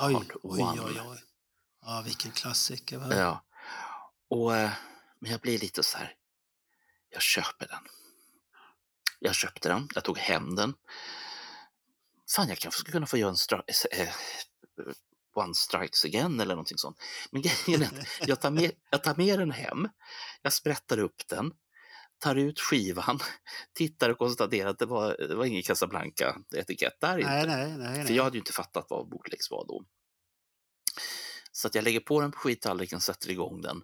Oj, 0.00 0.14
Part 0.14 0.30
oj, 0.42 0.62
one. 0.62 0.82
oj, 0.82 1.00
oj. 1.06 1.22
Ja, 1.80 2.02
vilken 2.04 2.30
klassiker. 2.32 2.98
Va? 2.98 3.16
Ja. 3.16 3.44
Och, 4.30 4.56
eh, 4.56 4.70
men 5.20 5.30
jag 5.30 5.40
blir 5.40 5.58
lite 5.58 5.82
så 5.82 5.98
här, 5.98 6.14
jag 7.10 7.22
köper 7.22 7.66
den. 7.66 7.82
Jag 9.18 9.34
köpte 9.34 9.68
den, 9.68 9.88
jag 9.94 10.04
tog 10.04 10.18
hem 10.18 10.54
den. 10.56 10.74
Fan, 12.36 12.48
jag 12.48 12.58
kanske 12.58 12.78
skulle 12.80 12.92
kunna 12.92 13.06
få 13.06 13.16
göra 13.16 13.30
en 13.30 14.00
eh, 14.06 14.14
One 15.36 15.54
Strikes 15.54 16.04
Again 16.04 16.40
eller 16.40 16.54
någonting 16.54 16.78
sånt. 16.78 16.96
Men 17.30 17.42
grejen 17.42 17.82
är 17.82 17.86
att 17.86 18.06
jag 18.28 18.40
tar, 18.40 18.50
med, 18.50 18.72
jag 18.90 19.04
tar 19.04 19.14
med 19.14 19.38
den 19.38 19.50
hem, 19.50 19.88
jag 20.42 20.52
sprättar 20.52 20.98
upp 20.98 21.28
den, 21.28 21.52
tar 22.18 22.34
ut 22.34 22.60
skivan, 22.60 23.18
tittar 23.74 24.10
och 24.10 24.18
konstaterar 24.18 24.70
att 24.70 24.78
det 24.78 24.86
var, 24.86 25.16
det 25.28 25.34
var 25.34 25.44
ingen 25.44 25.62
Casablanca-etikett 25.62 27.00
där 27.00 27.18
inte. 27.18 27.30
Nej, 27.30 27.46
nej, 27.46 27.78
nej. 27.78 27.94
För 27.94 28.04
nej. 28.04 28.16
jag 28.16 28.24
hade 28.24 28.36
ju 28.36 28.40
inte 28.40 28.52
fattat 28.52 28.86
vad 28.88 29.08
bootlegs 29.08 29.50
var 29.50 29.66
då. 29.66 29.84
Så 31.52 31.68
att 31.68 31.74
jag 31.74 31.84
lägger 31.84 32.00
på 32.00 32.20
den 32.20 32.32
på 32.32 32.38
skittallriken, 32.38 33.00
sätter 33.00 33.30
igång 33.30 33.60
den 33.60 33.82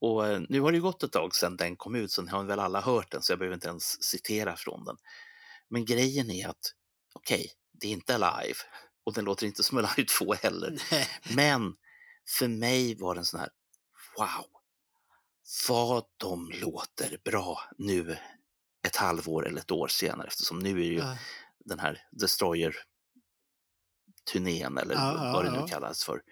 Och 0.00 0.26
eh, 0.26 0.40
nu 0.48 0.60
har 0.60 0.72
det 0.72 0.76
ju 0.76 0.82
gått 0.82 1.02
ett 1.02 1.12
tag 1.12 1.34
sedan 1.34 1.56
den 1.56 1.76
kom 1.76 1.94
ut, 1.94 2.12
så 2.12 2.26
har 2.26 2.44
väl 2.44 2.60
alla 2.60 2.80
hört 2.80 3.10
den, 3.10 3.22
så 3.22 3.32
jag 3.32 3.38
behöver 3.38 3.54
inte 3.54 3.68
ens 3.68 4.02
citera 4.02 4.56
från 4.56 4.84
den. 4.84 4.96
Men 5.68 5.84
grejen 5.84 6.30
är 6.30 6.48
att, 6.48 6.72
okej, 7.14 7.50
det 7.72 7.86
är 7.86 7.92
inte 7.92 8.18
live 8.18 8.58
och 9.06 9.12
den 9.12 9.24
låter 9.24 9.46
inte 9.46 9.62
som 9.62 9.78
Alive 9.78 10.04
2 10.18 10.34
heller. 10.34 10.82
Nej. 10.90 11.08
Men 11.34 11.76
för 12.28 12.48
mig 12.48 12.96
var 12.98 13.14
den 13.14 13.24
sån 13.24 13.40
här, 13.40 13.50
wow, 14.16 14.46
vad 15.68 16.04
de 16.16 16.50
låter 16.50 17.18
bra 17.24 17.60
nu 17.78 18.18
ett 18.86 18.96
halvår 18.96 19.46
eller 19.46 19.60
ett 19.60 19.70
år 19.70 19.88
senare 19.88 20.28
eftersom 20.28 20.58
nu 20.58 20.80
är 20.80 20.84
ju 20.84 20.98
Ja. 20.98 21.16
den 21.58 21.78
här 21.78 22.06
Destroyer-turnén 22.10 24.78
eller 24.78 24.94
ja, 24.94 25.32
vad 25.32 25.44
det 25.44 25.50
nu 25.50 25.58
ja. 25.58 25.66
kallas 25.66 26.04
för. 26.04 26.22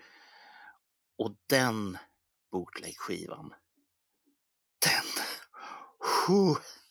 Och 1.18 1.36
den 1.46 1.98
bootleg-skivan, 2.52 3.54
den, 4.78 5.04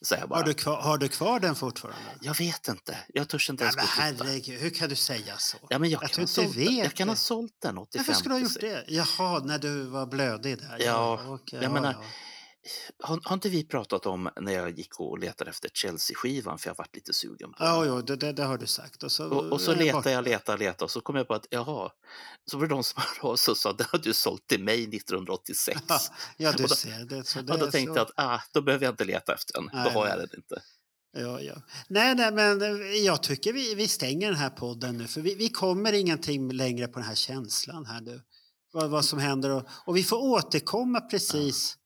säger 0.03 0.21
jag 0.21 0.29
bara. 0.29 0.39
Har, 0.39 0.45
du 0.45 0.53
kvar, 0.53 0.81
har 0.81 0.97
du 0.97 1.07
kvar 1.07 1.39
den 1.39 1.55
fortfarande? 1.55 1.99
Jag 2.21 2.37
vet 2.37 2.67
inte, 2.67 2.97
jag 3.13 3.29
törs 3.29 3.49
inte 3.49 3.63
Nej, 3.63 3.73
ens 3.77 3.97
gå 3.97 4.03
men 4.03 4.17
herregud, 4.27 4.59
hur 4.59 4.69
kan 4.69 4.89
du 4.89 4.95
säga 4.95 5.37
så? 5.37 5.57
Ja, 5.69 5.79
men 5.79 5.89
jag, 5.89 6.03
Att 6.03 6.11
kan 6.11 6.27
sålt, 6.27 6.55
vet 6.55 6.71
jag 6.71 6.93
kan 6.93 7.09
ha 7.09 7.15
sålt 7.15 7.61
den 7.61 7.77
85. 7.77 7.99
Varför 8.07 8.19
skulle 8.19 8.35
du 8.35 8.39
ha 8.39 8.49
gjort 8.49 8.61
det? 8.61 8.85
Jaha, 8.87 9.39
när 9.39 9.59
du 9.59 9.83
var 9.83 10.05
blödig 10.05 10.57
där. 10.57 10.77
Ja, 10.79 11.19
okej, 11.27 11.59
jag 11.61 11.71
menar, 11.71 11.91
ja. 11.91 12.03
Har, 13.03 13.19
har 13.23 13.33
inte 13.33 13.49
vi 13.49 13.63
pratat 13.63 14.05
om 14.05 14.29
när 14.41 14.51
jag 14.53 14.77
gick 14.77 14.99
och 14.99 15.19
letade 15.19 15.49
efter 15.49 15.69
Chelsea-skivan 15.73 16.57
för 16.57 16.69
jag 16.69 16.75
varit 16.75 16.95
lite 16.95 17.13
sugen 17.13 17.49
på 17.51 17.55
Ja, 17.63 17.79
den? 17.79 17.87
jo, 17.89 18.01
det, 18.01 18.15
det, 18.15 18.31
det 18.33 18.43
har 18.43 18.57
du 18.57 18.67
sagt. 18.67 19.03
Och 19.03 19.11
så, 19.11 19.29
Och, 19.29 19.51
och 19.51 19.61
så 19.61 19.75
letade 19.75 20.11
jag, 20.11 20.23
letade, 20.23 20.57
letade 20.57 20.83
och 20.83 20.91
så 20.91 21.01
kom 21.01 21.15
jag 21.15 21.27
på 21.27 21.33
att 21.33 21.45
jaha, 21.49 21.91
så 22.51 22.57
var 22.57 22.67
det 22.67 22.73
de 22.73 22.83
som 22.83 23.01
hörde 23.01 23.33
av 23.33 23.35
sig 23.35 23.51
och 23.51 23.57
sa 23.57 23.73
den 23.73 23.87
har 23.91 23.99
du 23.99 24.13
sålt 24.13 24.47
till 24.47 24.63
mig 24.63 24.83
1986. 24.95 25.81
Ja, 25.87 25.99
ja, 26.37 26.51
du 26.51 26.63
Och 26.63 26.69
då- 26.69 26.75
ser. 26.75 27.05
Det, 27.05 27.23
så 27.23 27.41
det, 27.41 27.53
och 27.53 27.59
då 27.59 27.71
tänkte 27.71 27.93
så. 27.93 27.99
jag 27.99 28.07
att 28.07 28.13
ah, 28.15 28.39
då 28.53 28.61
behöver 28.61 28.85
jag 28.85 28.93
inte 28.93 29.05
leta 29.05 29.33
efter 29.33 29.53
den, 29.53 29.65
då 29.65 29.77
Nej, 29.77 29.93
har 29.93 30.07
jag 30.07 30.17
nej. 30.17 30.27
den 30.31 30.39
inte. 30.39 30.61
Ja, 31.17 31.41
ja. 31.41 31.53
Nej, 31.87 32.15
nej, 32.15 32.31
men 32.33 32.61
eh, 32.61 32.67
jag 32.91 33.23
tycker 33.23 33.53
vi, 33.53 33.75
vi 33.75 33.87
stänger 33.87 34.27
den 34.27 34.39
här 34.39 34.49
podden 34.49 34.97
nu 34.97 35.07
för 35.07 35.21
vi, 35.21 35.35
vi 35.35 35.49
kommer 35.49 35.93
ingenting 35.93 36.51
längre 36.51 36.87
på 36.87 36.99
den 36.99 37.07
här 37.07 37.15
känslan 37.15 37.85
här 37.85 38.01
nu. 38.01 38.21
Vad, 38.71 38.89
vad 38.89 39.05
som 39.05 39.19
händer 39.19 39.49
och, 39.49 39.63
och 39.85 39.97
vi 39.97 40.03
får 40.03 40.17
återkomma 40.17 41.01
precis 41.01 41.77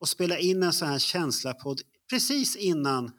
och 0.00 0.08
spela 0.08 0.38
in 0.38 0.62
en 0.62 0.72
sån 0.72 0.88
här 0.88 0.98
känsla-podd 0.98 1.80
precis 2.10 2.56
innan 2.56 3.10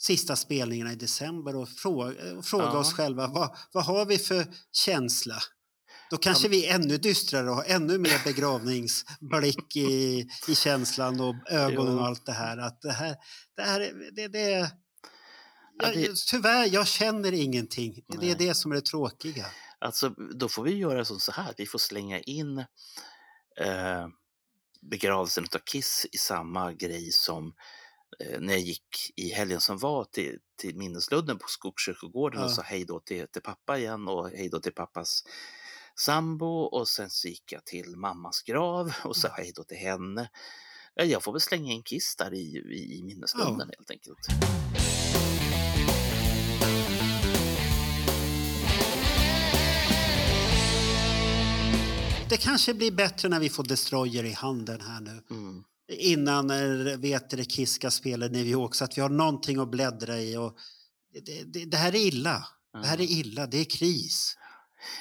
sista 0.00 0.36
spelningarna 0.36 0.92
i 0.92 0.96
december 0.96 1.56
och 1.56 1.68
fråga, 1.68 2.34
och 2.38 2.44
fråga 2.44 2.64
Ja. 2.64 2.78
oss 2.78 2.92
själva 2.92 3.26
vad, 3.26 3.56
vad 3.72 3.84
har 3.84 4.06
vi 4.06 4.18
för 4.18 4.46
känsla? 4.72 5.38
Då 6.10 6.16
kanske 6.16 6.48
vi 6.48 6.66
är 6.66 6.74
ännu 6.74 6.96
dystrare 6.98 7.50
och 7.50 7.56
har 7.56 7.64
ännu 7.64 7.98
mer 7.98 8.24
begravningsblick 8.24 9.76
i, 9.76 10.26
i 10.48 10.54
känslan 10.54 11.20
och 11.20 11.34
ögonen 11.50 11.92
Jo. 11.92 11.98
och 11.98 12.06
allt 12.06 12.26
det 12.26 12.32
här. 12.32 12.56
Att 12.56 12.80
det 12.82 12.92
här, 12.92 13.16
det 13.56 13.62
här 13.62 13.80
är- 13.80 14.10
det, 14.16 14.28
det, 14.28 14.70
Ja, 15.80 15.86
jag, 15.86 15.94
det- 15.96 16.16
Tyvärr, 16.30 16.66
jag 16.74 16.86
känner 16.86 17.32
ingenting. 17.32 17.94
Det 18.08 18.16
är 18.16 18.20
Nej. 18.20 18.34
det 18.38 18.54
som 18.54 18.70
är 18.70 18.74
det 18.74 18.80
tråkiga. 18.84 19.46
Alltså, 19.78 20.08
då 20.34 20.48
får 20.48 20.62
vi 20.62 20.74
göra 20.76 21.04
så 21.04 21.32
här, 21.32 21.54
vi 21.56 21.66
får 21.66 21.78
slänga 21.78 22.20
in 22.20 22.58
eh, 23.60 24.06
begravelsen 24.80 25.44
av 25.54 25.58
Kiss 25.58 26.06
i 26.12 26.18
samma 26.18 26.72
grej 26.72 27.12
som 27.12 27.54
eh, 28.20 28.40
när 28.40 28.52
jag 28.52 28.60
gick 28.62 29.12
i 29.16 29.28
helgen 29.28 29.60
som 29.60 29.78
var 29.78 30.04
till, 30.04 30.38
till 30.60 30.76
minnesludden 30.76 31.38
på 31.38 31.48
Skogskyrkogården 31.48 32.40
och 32.42 32.50
Ja. 32.50 32.54
sa 32.54 32.62
hej 32.62 32.84
då 32.84 33.00
till, 33.00 33.26
till 33.28 33.42
pappa 33.42 33.78
igen 33.78 34.08
och 34.08 34.30
hej 34.30 34.48
då 34.48 34.60
till 34.60 34.72
pappas 34.72 35.22
sambo 35.94 36.46
och 36.62 36.88
sen 36.88 37.10
så 37.10 37.28
gick 37.28 37.52
jag 37.52 37.64
till 37.64 37.96
mammas 37.96 38.42
grav 38.42 38.92
och 39.04 39.16
sa 39.16 39.28
hej 39.36 39.52
då 39.56 39.64
till 39.64 39.76
henne. 39.78 40.30
Ja, 40.94 41.04
Jag 41.04 41.22
får 41.22 41.32
väl 41.32 41.40
slänga 41.40 41.72
in 41.72 41.82
Kiss 41.82 42.16
där 42.16 42.34
i, 42.34 42.56
i, 42.56 42.98
i 42.98 43.02
minneslunden 43.02 43.70
helt 43.78 43.90
enkelt. 43.90 44.18
Det 52.30 52.36
kanske 52.36 52.74
blir 52.74 52.90
bättre 52.92 53.28
när 53.28 53.40
vi 53.40 53.48
får 53.48 53.64
Destroyer 53.64 54.24
i 54.24 54.32
handen 54.32 54.80
här 54.80 55.00
nu. 55.00 55.22
Mm. 55.30 55.64
Innan 55.92 56.50
eh, 56.50 56.96
vet 56.98 57.30
det, 57.30 57.44
Kiss 57.44 57.72
ska 57.72 57.90
spela 57.90 58.26
i 58.26 58.28
New 58.28 58.46
York 58.46 58.74
så 58.74 58.84
att 58.84 58.98
vi 58.98 59.02
har 59.02 59.08
någonting 59.08 59.58
att 59.58 59.70
bläddra 59.70 60.18
i. 60.20 60.36
Och 60.36 60.56
det, 61.24 61.42
det, 61.52 61.64
det 61.64 61.76
här 61.76 61.94
är 61.94 61.98
illa. 62.06 62.46
Det 62.72 62.86
här 62.86 63.00
är 63.00 63.10
illa. 63.10 63.46
Det 63.46 63.58
är 63.58 63.64
kris. 63.64 64.36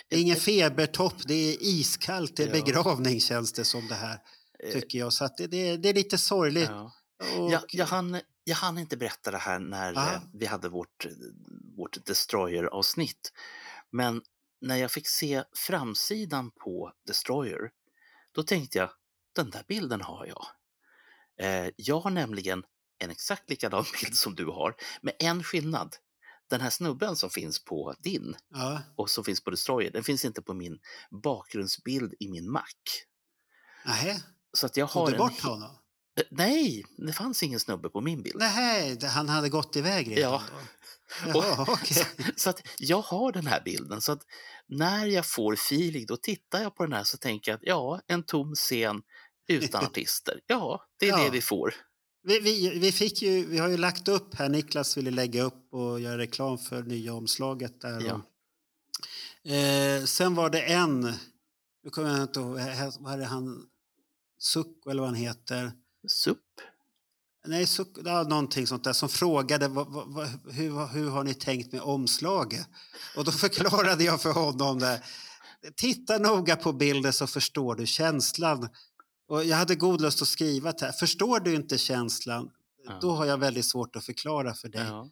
Det 0.09 0.15
är 0.15 0.21
ingen 0.21 0.35
febertopp, 0.35 1.13
det 1.27 1.33
är 1.33 1.57
iskallt, 1.61 2.35
det 2.37 2.43
är 2.43 2.51
begravning 2.51 3.19
känns 3.19 3.53
det 3.53 3.65
som 3.65 3.87
det 3.87 3.95
här. 3.95 4.19
Eh, 4.63 4.73
Tycker 4.73 4.99
jag. 4.99 5.13
Så 5.13 5.25
att 5.25 5.37
det, 5.37 5.47
det, 5.47 5.77
det 5.77 5.89
är 5.89 5.93
lite 5.93 6.17
sorgligt. 6.17 6.69
Ja. 6.69 6.91
Och, 7.37 7.51
Jag, 7.51 7.61
jag, 7.67 7.85
hann, 7.85 8.19
jag 8.43 8.55
hann 8.55 8.77
inte 8.77 8.97
berätta 8.97 9.31
det 9.31 9.37
här 9.37 9.59
när 9.59 9.93
Ah. 9.97 10.13
eh, 10.13 10.19
vi 10.33 10.45
hade 10.45 10.69
vårt, 10.69 11.05
vårt 11.77 12.05
Destroyer-avsnitt. 12.05 13.31
Men 13.91 14.21
när 14.61 14.75
jag 14.75 14.91
fick 14.91 15.07
se 15.07 15.43
framsidan 15.55 16.51
på 16.51 16.93
Destroyer, 17.07 17.71
då 18.31 18.43
tänkte 18.43 18.77
jag, 18.77 18.89
den 19.35 19.49
där 19.49 19.63
bilden 19.67 20.01
har 20.01 20.25
jag. 20.25 20.45
Eh, 21.39 21.71
jag 21.75 21.99
har 21.99 22.11
nämligen 22.11 22.63
en 22.99 23.09
exakt 23.09 23.49
likadan 23.49 23.85
bild 24.01 24.15
som 24.15 24.35
du 24.35 24.45
har, 24.45 24.75
med 25.01 25.13
en 25.19 25.43
skillnad. 25.43 25.95
Den 26.49 26.61
här 26.61 26.69
snubben 26.69 27.15
som 27.15 27.29
finns 27.29 27.63
på 27.63 27.95
din 27.99 28.35
ja. 28.49 28.81
och 28.95 29.09
som 29.09 29.23
finns 29.23 29.43
på 29.43 29.49
Destroyer, 29.51 29.91
den 29.91 30.03
finns 30.03 30.25
inte 30.25 30.41
på 30.41 30.53
min 30.53 30.79
bakgrundsbild 31.23 32.13
i 32.19 32.27
min 32.29 32.51
Mac. 32.51 32.63
Nähä, 33.85 34.21
Så 34.53 34.65
att 34.65 34.77
jag 34.77 34.91
tog 34.91 35.01
har 35.01 35.07
du 35.07 35.13
en... 35.13 35.19
bort 35.19 35.41
honom? 35.41 35.77
Eh, 36.17 36.23
Nej, 36.31 36.85
det 36.97 37.13
fanns 37.13 37.43
ingen 37.43 37.59
snubbe 37.59 37.89
på 37.89 38.01
min 38.01 38.23
bild. 38.23 38.35
Nej, 38.39 38.99
han 39.03 39.29
hade 39.29 39.49
gått 39.49 39.75
iväg 39.75 40.17
redan 40.17 40.31
Ja. 40.31 40.43
då. 40.51 40.57
Och- 41.33 41.43
Jaha, 41.43 41.65
okej. 41.69 42.05
Så 42.35 42.49
att 42.49 42.67
jag 42.79 43.01
har 43.01 43.31
den 43.31 43.47
här 43.47 43.61
bilden. 43.65 44.01
Så 44.01 44.11
att 44.11 44.21
när 44.67 45.05
jag 45.05 45.25
får 45.25 45.53
feeling, 45.53 46.05
då 46.05 46.17
tittar 46.17 46.61
jag 46.61 46.75
på 46.75 46.83
den 46.83 46.93
här 46.93 47.03
så 47.03 47.17
tänker 47.17 47.51
jag 47.51 47.55
att 47.57 47.63
ja, 47.65 48.01
en 48.07 48.23
tom 48.23 48.55
scen 48.55 49.01
utan 49.47 49.85
artister. 49.85 50.39
Ja, 50.47 50.81
det 50.99 51.05
är 51.05 51.09
Ja. 51.17 51.23
det 51.23 51.29
vi 51.29 51.41
får. 51.41 51.73
Vi, 52.23 52.39
vi, 52.39 52.79
vi, 52.79 52.91
fick 52.91 53.21
ju, 53.21 53.45
vi 53.45 53.57
har 53.57 53.67
ju 53.67 53.77
lagt 53.77 54.07
upp 54.07 54.35
här, 54.35 54.49
Niklas 54.49 54.97
ville 54.97 55.11
lägga 55.11 55.43
upp 55.43 55.73
och 55.73 55.99
göra 55.99 56.17
reklam 56.17 56.57
för 56.57 56.83
nya 56.83 57.13
omslaget 57.13 57.81
där. 57.81 58.01
Ja. 58.05 58.21
Eh, 59.53 60.03
sen 60.05 60.35
var 60.35 60.49
det 60.49 60.61
en, 60.61 60.99
nu 61.83 61.89
kommer 61.89 62.09
jag 62.09 62.21
inte 62.21 62.39
ihåg, 62.39 62.59
vad 62.99 63.13
är 63.13 63.17
det 63.17 63.25
han, 63.25 63.65
Sukko 64.39 64.89
eller 64.89 65.01
vad 65.01 65.09
han 65.09 65.15
heter. 65.19 65.71
Supp. 66.07 66.43
Nej, 67.47 67.67
Suk, 67.67 67.87
ja, 68.05 68.23
någonting 68.23 68.67
sånt 68.67 68.83
där 68.83 68.93
som 68.93 69.09
frågade 69.09 69.67
vad, 69.67 69.87
vad, 69.89 70.27
hur, 70.53 70.87
hur 70.87 71.09
har 71.09 71.23
ni 71.23 71.33
tänkt 71.33 71.71
med 71.71 71.81
omslaget? 71.81 72.67
Och 73.15 73.23
då 73.25 73.31
förklarade 73.43 74.03
jag 74.03 74.21
för 74.21 74.31
honom 74.31 74.79
där. 74.79 74.99
Titta 75.75 76.17
noga 76.17 76.55
på 76.55 76.73
bilden 76.73 77.13
så 77.13 77.27
förstår 77.27 77.75
du 77.75 77.85
känslan. 77.85 78.69
Och 79.29 79.43
jag 79.45 79.57
hade 79.57 79.75
god 79.75 80.01
lust 80.01 80.21
att 80.21 80.27
skriva 80.27 80.71
det 80.71 80.85
här. 80.85 80.91
Förstår 80.91 81.39
du 81.39 81.55
inte 81.55 81.77
känslan, 81.77 82.49
Ja. 82.85 82.97
då 83.01 83.11
har 83.11 83.25
jag 83.25 83.37
väldigt 83.37 83.65
svårt 83.65 83.95
att 83.95 84.05
förklara 84.05 84.53
för 84.53 84.69
dig. 84.69 84.85
Ja, 84.87 85.09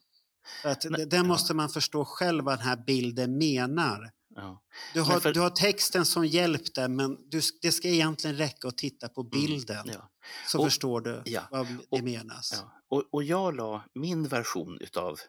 För 0.62 0.70
att 0.70 0.84
Men- 0.84 0.94
det- 0.94 1.06
den 1.06 1.28
måste 1.28 1.54
man 1.54 1.70
förstå 1.70 2.06
själv 2.06 2.44
vad 2.44 2.60
den 2.60 2.68
här 2.68 2.84
bilden 2.88 3.38
menar. 3.38 4.12
ja. 4.36 4.62
Du 4.94 5.02
har, 5.02 5.20
för- 5.20 5.34
du 5.34 5.40
har 5.40 5.50
texten 5.50 6.06
som 6.06 6.26
hjälp 6.28 6.74
där, 6.76 6.88
men 6.88 7.18
du, 7.30 7.42
det 7.62 7.72
ska 7.72 7.88
egentligen 7.88 8.36
räcka 8.36 8.68
att 8.68 8.78
titta 8.78 9.10
på 9.10 9.24
bilden. 9.24 9.78
Mm, 9.78 9.96
Ja, 9.96 10.10
Så 10.48 10.60
Och- 10.60 10.66
förstår 10.66 11.02
du 11.02 11.22
ja, 11.26 11.42
vad 11.52 11.68
det 11.68 11.78
och- 11.90 12.04
menas. 12.04 12.52
ja. 12.54 12.82
Och, 12.90 13.04
och 13.12 13.24
jag 13.24 13.56
la 13.56 13.84
min 13.94 14.28
version 14.28 14.78
utav 14.82 15.20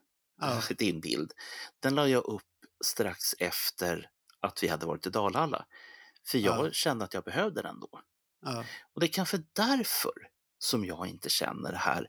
Ja. 0.41 0.63
din 0.79 1.01
bild, 1.01 1.33
den 1.81 1.95
la 1.95 2.09
jag 2.09 2.25
upp 2.25 2.43
strax 2.85 3.35
efter 3.39 4.11
att 4.41 4.63
vi 4.63 4.69
hade 4.69 4.87
varit 4.87 5.07
i 5.07 5.11
Dalhalla. 5.11 5.67
För 6.27 6.39
jag 6.39 6.67
Ja. 6.67 6.71
kände 6.73 7.05
att 7.05 7.15
jag 7.15 7.25
behövde 7.25 7.63
den 7.63 7.81
då. 7.81 8.01
Ja. 8.43 8.65
Och 8.95 9.01
det 9.01 9.07
är 9.07 9.13
kanske 9.13 9.43
därför 9.53 10.13
som 10.59 10.85
jag 10.85 11.07
inte 11.07 11.29
känner 11.31 11.73
det 11.73 11.79
här 11.79 12.09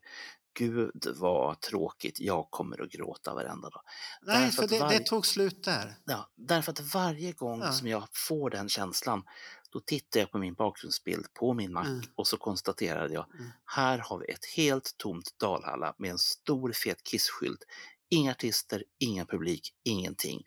Gud 0.59 1.07
vad 1.15 1.61
tråkigt, 1.61 2.19
jag 2.19 2.47
kommer 2.51 2.81
att 2.83 2.89
gråta 2.91 3.33
varenda 3.33 3.69
dag. 3.69 3.81
Nej, 4.21 4.41
Därför 4.45 4.61
för 4.61 4.67
det, 4.69 4.79
varje- 4.79 4.97
det 4.99 5.05
tog 5.05 5.25
slut 5.25 5.63
där. 5.63 5.95
Ja, 6.05 6.29
därför 6.35 6.71
att 6.71 6.79
varje 6.93 7.31
gång 7.31 7.59
Ja. 7.61 7.71
som 7.71 7.87
jag 7.87 8.07
får 8.13 8.49
den 8.49 8.69
känslan, 8.69 9.23
då 9.69 9.79
tittar 9.79 10.19
jag 10.19 10.31
på 10.31 10.37
min 10.37 10.53
bakgrundsbild 10.53 11.33
på 11.33 11.53
min 11.53 11.73
Mac 11.73 11.85
Mm. 11.85 12.01
och 12.15 12.27
så 12.27 12.37
konstaterade 12.37 13.13
jag, 13.13 13.25
Mm. 13.33 13.51
här 13.65 13.97
har 13.97 14.19
vi 14.19 14.25
ett 14.31 14.45
helt 14.55 14.95
tomt 14.97 15.35
Dalhalla 15.39 15.95
med 15.97 16.11
en 16.11 16.17
stor 16.17 16.71
fet 16.71 17.03
kissskylt. 17.03 17.63
Inga 18.09 18.31
artister, 18.31 18.83
ingen 18.99 19.27
publik, 19.27 19.73
ingenting. 19.83 20.43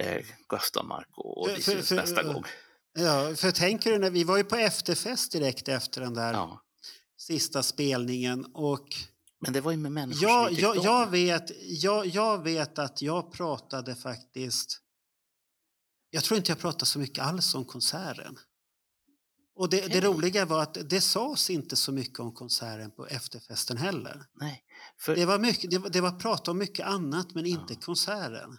Eh, 0.00 0.24
god 0.46 0.58
afton 0.58 0.88
Marco 0.88 1.20
och 1.22 1.48
vi 1.48 1.62
syns 1.62 1.90
nästa 1.90 2.22
gång. 2.22 2.44
Ja, 2.92 3.34
för 3.36 3.50
tänker 3.50 3.92
du, 3.92 3.98
när 3.98 4.10
vi 4.10 4.24
var 4.24 4.36
ju 4.36 4.44
på 4.44 4.56
efterfest 4.56 5.32
direkt 5.32 5.68
efter 5.68 6.00
den 6.00 6.14
där 6.14 6.32
Ja. 6.32 6.62
sista 7.16 7.62
spelningen 7.62 8.44
och 8.54 8.86
Men 9.40 9.52
det 9.52 9.60
var 9.60 9.70
ju 9.70 9.76
med 9.76 9.92
människor 9.92 10.22
jag, 10.28 10.46
som 10.46 10.56
jag, 10.56 10.76
jag, 10.76 11.10
vet, 11.10 11.50
jag, 11.66 12.06
jag 12.06 12.42
vet 12.44 12.78
att 12.78 13.02
jag 13.02 13.32
pratade 13.32 13.94
faktiskt... 13.94 14.80
Jag 16.10 16.24
tror 16.24 16.38
inte 16.38 16.50
jag 16.50 16.58
pratade 16.58 16.86
så 16.86 16.98
mycket 16.98 17.24
alls 17.24 17.54
om 17.54 17.64
konserten. 17.64 18.38
Och 19.60 19.70
det, 19.70 19.86
det 19.92 20.00
roliga 20.00 20.44
var 20.44 20.62
att 20.62 20.78
det 20.90 21.00
sades 21.00 21.50
inte 21.50 21.76
så 21.76 21.92
mycket 21.92 22.20
om 22.20 22.32
konserten 22.34 22.90
på 22.90 23.06
efterfesten 23.06 23.76
heller. 23.76 24.24
Nej, 24.40 24.62
för, 25.00 25.16
Det 25.16 25.24
var, 25.26 25.38
mycket, 25.38 25.70
det 25.70 25.78
var, 25.78 25.90
det 25.90 26.00
var 26.00 26.10
prat 26.10 26.48
om 26.48 26.58
mycket 26.58 26.86
annat 26.86 27.34
men 27.34 27.46
inte 27.46 27.72
Ja. 27.74 27.80
konserten. 27.80 28.58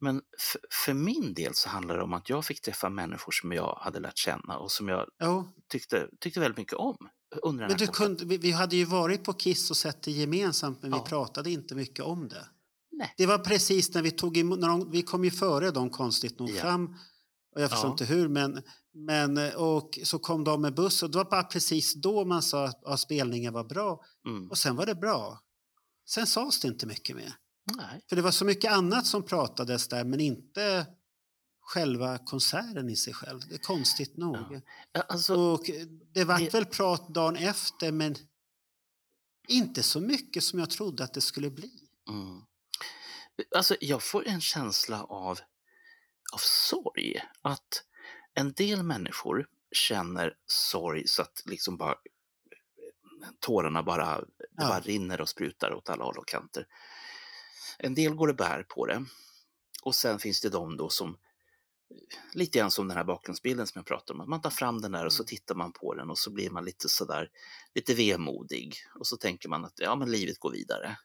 men 0.00 0.22
för, 0.38 0.60
för 0.84 0.94
min 0.94 1.34
del 1.34 1.54
så 1.54 1.68
handlar 1.68 1.96
det 1.96 2.02
om 2.02 2.12
att 2.12 2.28
jag 2.28 2.44
fick 2.44 2.60
träffa 2.60 2.88
människor 2.88 3.32
som 3.32 3.52
jag 3.52 3.78
hade 3.80 4.00
lärt 4.00 4.18
känna 4.18 4.58
och 4.58 4.70
som 4.72 4.88
jag 4.88 5.06
tyckte, 5.72 6.08
tyckte 6.20 6.40
väldigt 6.40 6.58
mycket 6.58 6.74
om. 6.74 6.96
Men 7.42 7.76
du 7.76 7.86
kunde, 7.86 8.24
vi, 8.24 8.36
vi 8.38 8.50
hade 8.50 8.76
ju 8.76 8.84
varit 8.84 9.24
på 9.24 9.32
Kiss 9.32 9.70
och 9.70 9.76
sett 9.76 10.02
det 10.02 10.10
gemensamt 10.10 10.82
men 10.82 10.90
Ja. 10.90 11.02
vi 11.02 11.08
pratade 11.08 11.50
inte 11.50 11.74
mycket 11.74 12.04
om 12.04 12.28
det. 12.28 12.46
Nej. 12.92 13.14
Det 13.16 13.26
var 13.26 13.38
precis 13.38 13.94
när 13.94 14.02
vi 14.02 14.10
tog 14.10 14.36
emot, 14.36 14.58
när 14.58 14.68
de, 14.68 14.90
vi 14.90 15.02
kom 15.02 15.24
ju 15.24 15.30
före 15.30 15.70
dem 15.70 15.90
konstigt 15.90 16.38
nog 16.38 16.56
fram. 16.56 16.96
Och 17.54 17.62
jag 17.62 17.70
förstår 17.70 17.90
inte 17.90 18.04
hur 18.04 18.28
men, 18.28 18.62
men 18.94 19.38
och 19.56 19.98
så 20.04 20.18
kom 20.18 20.44
de 20.44 20.60
med 20.62 20.74
buss 20.74 21.02
och 21.02 21.10
det 21.10 21.18
var 21.18 21.24
bara 21.30 21.42
precis 21.42 21.94
då 21.94 22.24
man 22.24 22.42
sa 22.42 22.64
att 22.64 22.80
ja, 22.84 22.96
spelningen 22.96 23.52
var 23.52 23.64
bra 23.64 24.04
Mm. 24.26 24.50
och 24.50 24.58
sen 24.58 24.76
var 24.76 24.86
det 24.86 24.94
bra. 24.94 25.40
Sen 26.08 26.26
sades 26.26 26.60
det 26.60 26.68
inte 26.68 26.86
mycket 26.86 27.16
mer. 27.16 27.34
Nej. 27.76 28.04
För 28.08 28.16
det 28.16 28.22
var 28.22 28.30
så 28.30 28.44
mycket 28.44 28.72
annat 28.72 29.06
som 29.06 29.22
pratades 29.22 29.88
där 29.88 30.04
men 30.04 30.20
inte 30.20 30.86
själva 31.60 32.18
konserten 32.18 32.90
i 32.90 32.96
sig 32.96 33.14
själv. 33.14 33.40
Det 33.48 33.54
är 33.54 33.58
konstigt 33.58 34.16
nog. 34.16 34.60
Ja, 34.92 35.00
Alltså, 35.00 35.34
Och 35.36 35.70
det 36.14 36.24
vart 36.24 36.38
Det- 36.40 36.54
väl 36.54 36.64
prat 36.66 37.08
dagen 37.14 37.36
efter 37.36 37.92
men 37.92 38.14
inte 39.48 39.82
så 39.82 40.00
mycket 40.00 40.44
som 40.44 40.58
jag 40.58 40.70
trodde 40.70 41.04
att 41.04 41.14
det 41.14 41.20
skulle 41.20 41.50
bli. 41.50 41.70
mm. 42.08 42.42
alltså, 43.56 43.76
jag 43.80 44.02
får 44.02 44.26
en 44.26 44.40
känsla 44.40 45.02
av, 45.04 45.38
av 46.34 46.38
sorg. 46.70 47.16
Att 47.42 47.82
en 48.34 48.52
del 48.52 48.82
människor 48.82 49.48
känner 49.72 50.34
sorg 50.46 51.06
så 51.08 51.22
att 51.22 51.42
liksom 51.46 51.76
bara 51.76 51.94
tårarna 53.40 53.82
bara, 53.82 54.20
det 54.20 54.26
Ja. 54.56 54.68
bara 54.68 54.80
rinner 54.80 55.20
och 55.20 55.28
sprutar 55.28 55.72
åt 55.72 55.88
alla 55.90 56.04
håll 56.04 56.18
och 56.18 56.28
kanter. 56.28 56.66
En 57.78 57.94
del 57.94 58.14
går 58.14 58.28
och 58.28 58.36
bär 58.36 58.62
på 58.62 58.86
det. 58.86 59.04
Och 59.82 59.94
sen 59.94 60.18
finns 60.18 60.40
det 60.40 60.48
de 60.48 60.76
då 60.76 60.88
som, 60.88 61.18
lite 62.32 62.58
grann 62.58 62.70
som 62.70 62.88
den 62.88 62.96
här 62.96 63.04
bakgrundsbilden 63.04 63.66
som 63.66 63.78
jag 63.78 63.86
pratade 63.86 64.12
om, 64.16 64.20
att 64.20 64.28
man 64.28 64.40
tar 64.40 64.50
fram 64.50 64.80
den 64.80 64.92
där 64.92 65.06
och 65.06 65.12
så 65.12 65.22
Mm. 65.22 65.26
tittar 65.26 65.54
man 65.54 65.72
på 65.72 65.94
den 65.94 66.10
och 66.10 66.18
så 66.18 66.30
blir 66.30 66.50
man 66.50 66.64
lite 66.64 66.88
sådär, 66.88 67.30
lite 67.74 67.94
vemodig. 67.94 68.74
Och 68.94 69.06
så 69.06 69.16
tänker 69.16 69.48
man 69.48 69.64
att 69.64 69.74
ja, 69.76 69.96
men 69.96 70.10
livet 70.10 70.38
går 70.38 70.50
vidare. 70.52 70.96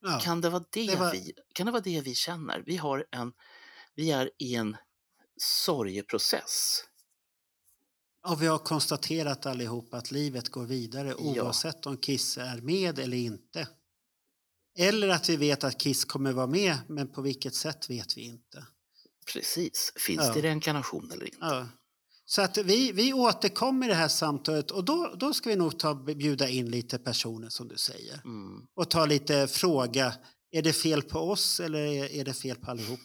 Ja. 0.00 0.20
Kan, 0.22 0.40
det 0.40 0.50
vara 0.50 0.64
det 0.70 0.86
det 0.86 0.96
var- 0.96 1.12
vi, 1.12 1.32
kan 1.54 1.66
det 1.66 1.72
vara 1.72 1.82
det 1.82 2.00
vi 2.00 2.14
känner? 2.14 2.62
Vi, 2.66 2.76
har 2.76 3.06
en, 3.10 3.32
vi 3.94 4.10
är 4.10 4.30
i 4.38 4.54
en 4.54 4.76
sorgeprocess. 5.40 6.80
Och 8.28 8.42
vi 8.42 8.46
har 8.46 8.58
konstaterat 8.58 9.46
allihop 9.46 9.94
att 9.94 10.10
livet 10.10 10.48
går 10.48 10.64
vidare 10.64 11.08
Ja. 11.08 11.42
oavsett 11.42 11.86
om 11.86 11.96
Kiss 11.96 12.38
är 12.38 12.60
med 12.60 12.98
eller 12.98 13.16
inte. 13.16 13.68
Eller 14.78 15.08
att 15.08 15.28
vi 15.28 15.36
vet 15.36 15.64
att 15.64 15.80
Kiss 15.80 16.04
kommer 16.04 16.32
vara 16.32 16.46
med, 16.46 16.78
men 16.88 17.12
på 17.12 17.22
vilket 17.22 17.54
sätt 17.54 17.90
vet 17.90 18.16
vi 18.16 18.22
inte. 18.22 18.66
Precis. 19.32 19.92
Finns 19.96 20.22
Ja. 20.26 20.32
det 20.34 20.42
reinkarnation 20.42 21.10
eller 21.12 21.24
inte? 21.24 21.36
Ja. 21.40 21.68
Så 22.26 22.42
att 22.42 22.58
vi, 22.58 22.92
vi 22.92 23.12
återkommer 23.12 23.86
i 23.86 23.88
det 23.88 23.94
här 23.94 24.08
samtalet 24.08 24.70
och 24.70 24.84
då, 24.84 25.14
då 25.16 25.34
ska 25.34 25.50
vi 25.50 25.56
nog 25.56 25.78
ta, 25.78 25.94
bjuda 25.94 26.48
in 26.48 26.70
lite 26.70 26.98
personer 26.98 27.48
som 27.48 27.68
du 27.68 27.76
säger. 27.76 28.14
Mm. 28.24 28.66
Och 28.74 28.90
ta 28.90 29.06
lite 29.06 29.48
fråga, 29.48 30.14
är 30.50 30.62
det 30.62 30.72
fel 30.72 31.02
på 31.02 31.18
oss 31.18 31.60
eller 31.60 31.78
är, 31.78 32.12
är 32.12 32.24
det 32.24 32.34
fel 32.34 32.56
på 32.56 32.70
allihop? 32.70 33.00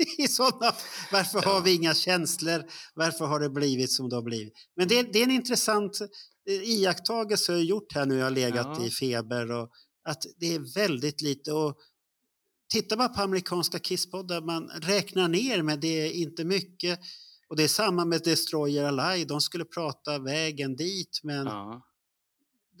I 0.18 0.28
sådana, 0.28 0.74
varför 1.12 1.42
har 1.42 1.54
Ja. 1.54 1.60
vi 1.60 1.74
inga 1.74 1.94
känslor? 1.94 2.64
Varför 2.94 3.26
har 3.26 3.40
det 3.40 3.50
blivit 3.50 3.92
som 3.92 4.08
det 4.08 4.16
har 4.16 4.22
blivit? 4.22 4.52
Men 4.76 4.88
det, 4.88 5.02
det 5.12 5.18
är 5.18 5.24
en 5.24 5.30
intressant 5.30 6.00
eh, 6.50 6.54
iakttagelse 6.70 7.52
jag 7.52 7.58
har 7.58 7.64
gjort 7.64 7.92
här 7.94 8.06
nu. 8.06 8.16
Jag 8.16 8.24
har 8.24 8.30
legat 8.30 8.66
Ja. 8.78 8.84
i 8.86 8.90
feber 8.90 9.52
och 9.52 9.70
att 10.08 10.22
det 10.36 10.54
är 10.54 10.74
väldigt 10.74 11.20
lite. 11.22 11.52
Och 11.52 11.76
titta 12.72 12.96
bara 12.96 13.08
på 13.08 13.22
amerikanska 13.22 13.78
kisspoddar, 13.78 14.40
man 14.40 14.68
räknar 14.68 15.28
ner 15.28 15.62
men 15.62 15.80
det 15.80 15.88
är 16.06 16.10
inte 16.12 16.44
mycket. 16.44 17.00
Och 17.48 17.56
det 17.56 17.62
är 17.62 17.68
samma 17.68 18.04
med 18.04 18.20
Destroyer 18.24 18.84
Alive, 18.84 19.24
de 19.24 19.40
skulle 19.40 19.64
prata 19.64 20.18
vägen 20.18 20.76
dit 20.76 21.20
men 21.22 21.46
Ja. 21.46 21.82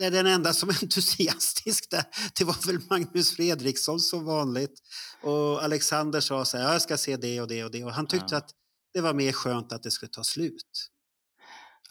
Det 0.00 0.06
är 0.06 0.10
den 0.10 0.26
enda 0.26 0.52
som 0.52 0.68
är 0.68 0.78
entusiastisk 0.82 1.90
där. 1.90 2.04
Det 2.38 2.44
var 2.44 2.66
väl 2.66 2.80
Magnus 2.90 3.36
Fredriksson 3.36 4.00
som 4.00 4.24
vanligt. 4.24 4.80
Och 5.22 5.62
Alexander 5.62 6.20
sa 6.20 6.44
så 6.44 6.56
här, 6.56 6.64
"Ja, 6.64 6.72
jag 6.72 6.82
ska 6.82 6.96
se 6.96 7.16
det 7.16 7.40
och 7.40 7.48
det 7.48 7.64
och 7.64 7.70
det. 7.70 7.84
Och 7.84 7.92
han 7.92 8.06
tyckte 8.06 8.34
Ja. 8.34 8.38
att 8.38 8.50
det 8.92 9.00
var 9.00 9.14
mer 9.14 9.32
skönt 9.32 9.72
att 9.72 9.82
det 9.82 9.90
skulle 9.90 10.10
ta 10.12 10.24
slut. 10.24 10.90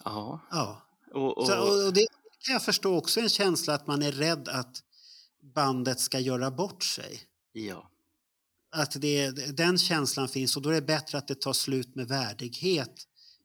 ja. 0.04 0.40
Ja. 0.50 0.82
Och, 1.14 1.38
och, 1.38 1.46
Så, 1.46 1.86
och 1.86 1.92
det 1.92 2.06
kan 2.46 2.52
jag 2.52 2.62
förstå 2.62 2.96
också 2.96 3.20
en 3.20 3.28
känsla 3.28 3.74
att 3.74 3.86
man 3.86 4.02
är 4.02 4.12
rädd 4.12 4.48
att 4.48 4.76
bandet 5.54 6.00
ska 6.00 6.18
göra 6.20 6.50
bort 6.50 6.82
sig. 6.84 7.20
ja. 7.52 7.86
Att 8.72 8.92
det, 9.00 9.30
den 9.56 9.78
känslan 9.78 10.28
finns 10.28 10.56
och 10.56 10.62
då 10.62 10.70
är 10.70 10.74
det 10.74 10.82
bättre 10.82 11.18
att 11.18 11.28
det 11.28 11.40
tar 11.40 11.52
slut 11.52 11.94
med 11.94 12.08
värdighet 12.08 12.94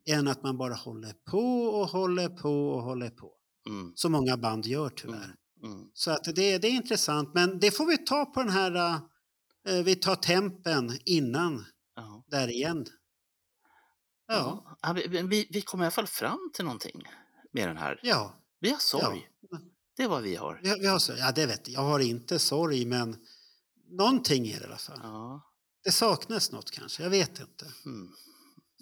än 0.07 0.27
att 0.27 0.43
man 0.43 0.57
bara 0.57 0.73
håller 0.73 1.13
på 1.31 1.63
och 1.65 1.87
håller 1.89 2.29
på 2.29 2.69
och 2.69 2.81
håller 2.83 3.09
på. 3.09 3.31
Mm. 3.69 3.91
Som 3.95 4.11
många 4.11 4.37
band 4.37 4.65
gör 4.65 4.89
tyvärr. 4.89 5.35
Mm. 5.63 5.73
Mm. 5.73 5.89
Så 5.93 6.11
att 6.11 6.23
det, 6.23 6.57
det 6.57 6.67
är 6.67 6.71
intressant, 6.71 7.33
men 7.33 7.59
det 7.59 7.71
får 7.71 7.85
vi 7.85 7.97
ta 7.97 8.25
på 8.25 8.39
den 8.43 8.49
här, 8.51 8.99
eh, 9.67 9.83
vi 9.83 9.95
tar 9.95 10.15
tempen 10.15 10.99
innan 11.05 11.65
Ja. 11.95 12.23
där 12.27 12.47
igen. 12.47 12.85
Ja, 14.27 14.77
Ja, 14.81 14.93
vi- 14.93 15.07
vi, 15.21 15.47
vi 15.51 15.61
kommer 15.61 15.83
i 15.83 15.85
alla 15.85 15.91
fall 15.91 16.07
fram 16.07 16.51
till 16.53 16.65
någonting 16.65 17.03
med 17.51 17.67
den 17.67 17.77
här. 17.77 17.99
ja, 18.03 18.33
Vi 18.59 18.69
har 18.71 18.77
sorg. 18.79 19.29
Ja. 19.49 19.59
Det 19.97 20.03
är 20.03 20.07
vad 20.07 20.23
vi 20.23 20.35
har. 20.35 20.59
vi, 20.63 20.79
vi 20.79 20.87
har 20.87 21.01
ja 21.17 21.31
det 21.31 21.45
vet 21.45 21.67
jag, 21.67 21.83
jag 21.83 21.89
har 21.89 21.99
inte 21.99 22.39
sorg 22.39 22.85
men 22.85 23.17
någonting 23.89 24.47
är 24.47 24.57
det 24.59 24.63
i 24.63 24.67
alla 24.67 24.77
fall. 24.77 24.99
Ja. 25.03 25.51
Det 25.83 25.91
saknas 25.91 26.51
något 26.51 26.71
kanske, 26.71 27.03
jag 27.03 27.09
vet 27.09 27.39
inte. 27.39 27.65
Mm. 27.85 28.09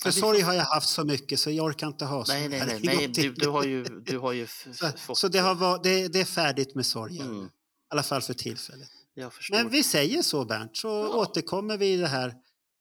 För 0.04 0.12
sorg 0.12 0.42
har 0.42 0.54
jag 0.54 0.64
haft 0.64 0.90
så 0.90 1.04
mycket 1.06 1.40
så 1.40 1.52
jag 1.52 1.66
orkar 1.66 1.88
inte 1.88 2.06
ha 2.06 2.26
sorg. 2.26 2.40
Nej, 2.40 2.50
nej, 2.50 2.80
nej, 2.84 2.96
nej 2.96 3.08
du, 3.08 3.34
du 3.34 3.50
har 3.50 3.64
ju, 3.64 3.84
du 3.84 4.18
har 4.18 4.32
ju 4.32 4.48
så, 4.48 4.92
fått... 4.98 5.18
så 5.18 5.28
det, 5.28 5.40
har 5.40 5.56
var, 5.56 5.84
det, 5.84 6.08
det 6.08 6.20
är 6.22 6.26
färdigt 6.26 6.76
med 6.76 6.86
sorgen, 6.86 7.28
Mm. 7.28 7.46
i 7.46 7.50
alla 7.90 8.04
fall 8.04 8.22
för 8.22 8.34
tillfället. 8.34 8.90
Men 9.52 9.70
vi 9.70 9.84
säger 9.84 10.22
så 10.22 10.46
Bernt, 10.46 10.78
så 10.78 10.88
Ja. 10.88 11.08
återkommer 11.10 11.78
vi 11.78 11.94
i 11.94 11.98
det 11.98 12.08
här 12.08 12.34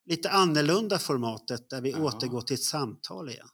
lite 0.06 0.30
annorlunda 0.30 0.98
formatet 0.98 1.70
där 1.70 1.80
vi 1.80 1.90
Ja. 1.90 1.98
återgår 1.98 2.40
till 2.40 2.54
ett 2.54 2.62
samtal 2.62 3.28
igen. 3.30 3.48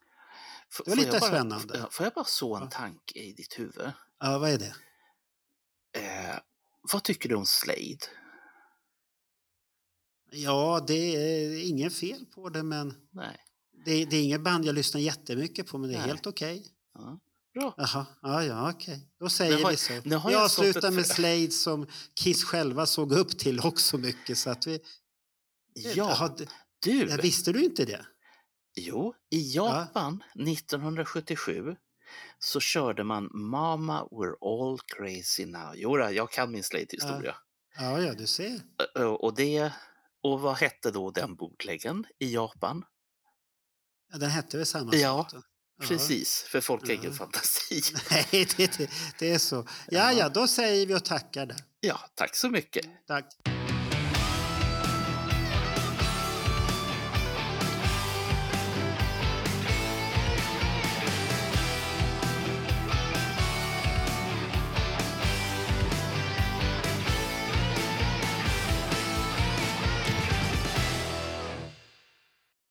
Det 0.85 0.91
var 0.91 0.97
får 0.97 1.03
lite 1.03 1.19
bara, 1.21 1.29
spännande. 1.31 1.87
Får 1.91 2.07
jag 2.07 2.12
bara 2.12 2.25
så 2.25 2.57
en 2.57 2.69
tanke 2.69 3.19
i 3.19 3.33
ditt 3.33 3.59
huvud? 3.59 3.93
Ja, 4.21 4.39
vad 4.39 4.51
är 4.51 4.59
det? 4.59 4.75
Eh, 6.01 6.37
vad 6.93 7.03
tycker 7.03 7.29
du 7.29 7.35
om 7.35 7.47
Slade? 7.47 7.99
Ja, 10.31 10.85
det 10.87 10.95
är 11.16 11.69
inget 11.69 11.95
fel 11.95 12.27
på 12.35 12.49
det, 12.49 12.62
men 12.62 12.95
Nej. 13.11 13.37
Det, 13.85 14.05
det 14.05 14.16
är 14.16 14.22
inget 14.22 14.41
band 14.41 14.64
jag 14.64 14.74
lyssnar 14.74 15.01
jättemycket 15.01 15.66
på, 15.66 15.79
men 15.79 15.91
det 15.91 15.97
är 15.97 15.99
Nej. 15.99 16.09
helt 16.09 16.26
okej. 16.26 16.66
Ja. 16.95 17.18
Bra. 17.55 17.74
Jaha, 17.76 18.07
ja, 18.22 18.45
ja, 18.45 18.70
okej. 18.70 19.09
Då 19.20 19.29
säger 19.29 19.62
har- 19.62 19.70
vi 19.70 19.76
så. 19.76 19.93
jag 20.31 20.51
sålt 20.51 20.76
ett 20.76 20.95
med. 20.95 21.07
Slade 21.07 21.51
som 21.51 21.87
Kiss 22.14 22.45
själva 22.45 22.87
såg 22.87 23.12
upp 23.12 23.39
till 23.39 23.61
också 23.61 23.99
mycket. 23.99 24.39
Så 24.39 24.51
att 24.51 24.66
vi, 24.66 24.81
Ja, 25.74 25.91
Jaha, 25.95 26.37
du. 26.81 27.07
ja, 27.11 27.16
visste 27.22 27.53
du 27.53 27.64
inte 27.64 27.85
det? 27.85 28.07
Jo, 28.76 29.14
i 29.31 29.53
Japan 29.55 30.22
1977 30.35 31.76
så 32.39 32.61
körde 32.61 33.05
man 33.05 33.29
Mama 33.33 34.05
We're 34.11 34.35
All 34.41 34.79
Crazy 34.97 35.47
Now. 35.47 35.76
Jodå, 35.76 36.11
jag 36.11 36.31
kan 36.31 36.51
min 36.51 36.62
Slade-historia. 36.62 37.35
Ja, 37.79 38.01
ja, 38.03 38.14
du 38.14 38.26
ser. 38.26 38.61
Och, 39.24 39.35
det, 39.35 39.72
och 40.22 40.41
vad 40.41 40.57
hette 40.57 40.91
då 40.91 41.11
den 41.11 41.35
bootleggen 41.37 42.05
i 42.18 42.35
Japan? 42.35 42.85
Ja, 44.12 44.18
den 44.18 44.30
hette 44.30 44.56
väl 44.56 44.66
samma 44.66 44.94
Ja, 44.94 45.28
sak? 45.30 45.42
Precis, 45.88 46.42
för 46.48 46.61
folk 46.61 46.82
har 46.86 46.90
ingen 46.94 47.11
Ja. 47.11 47.12
fantasi. 47.18 47.82
Nej, 48.11 48.26
det, 48.56 48.78
det, 48.78 48.90
det 49.18 49.30
är 49.32 49.38
så. 49.38 49.56
Ja, 49.56 49.64
Ja. 49.88 50.12
ja, 50.12 50.28
då 50.28 50.48
säger 50.48 50.86
vi 50.86 50.94
och 50.94 51.04
tackar 51.04 51.46
där. 51.46 51.56
Ja, 51.80 52.00
tack 52.14 52.36
så 52.36 52.50
mycket. 52.50 52.86
Tack. 53.06 53.24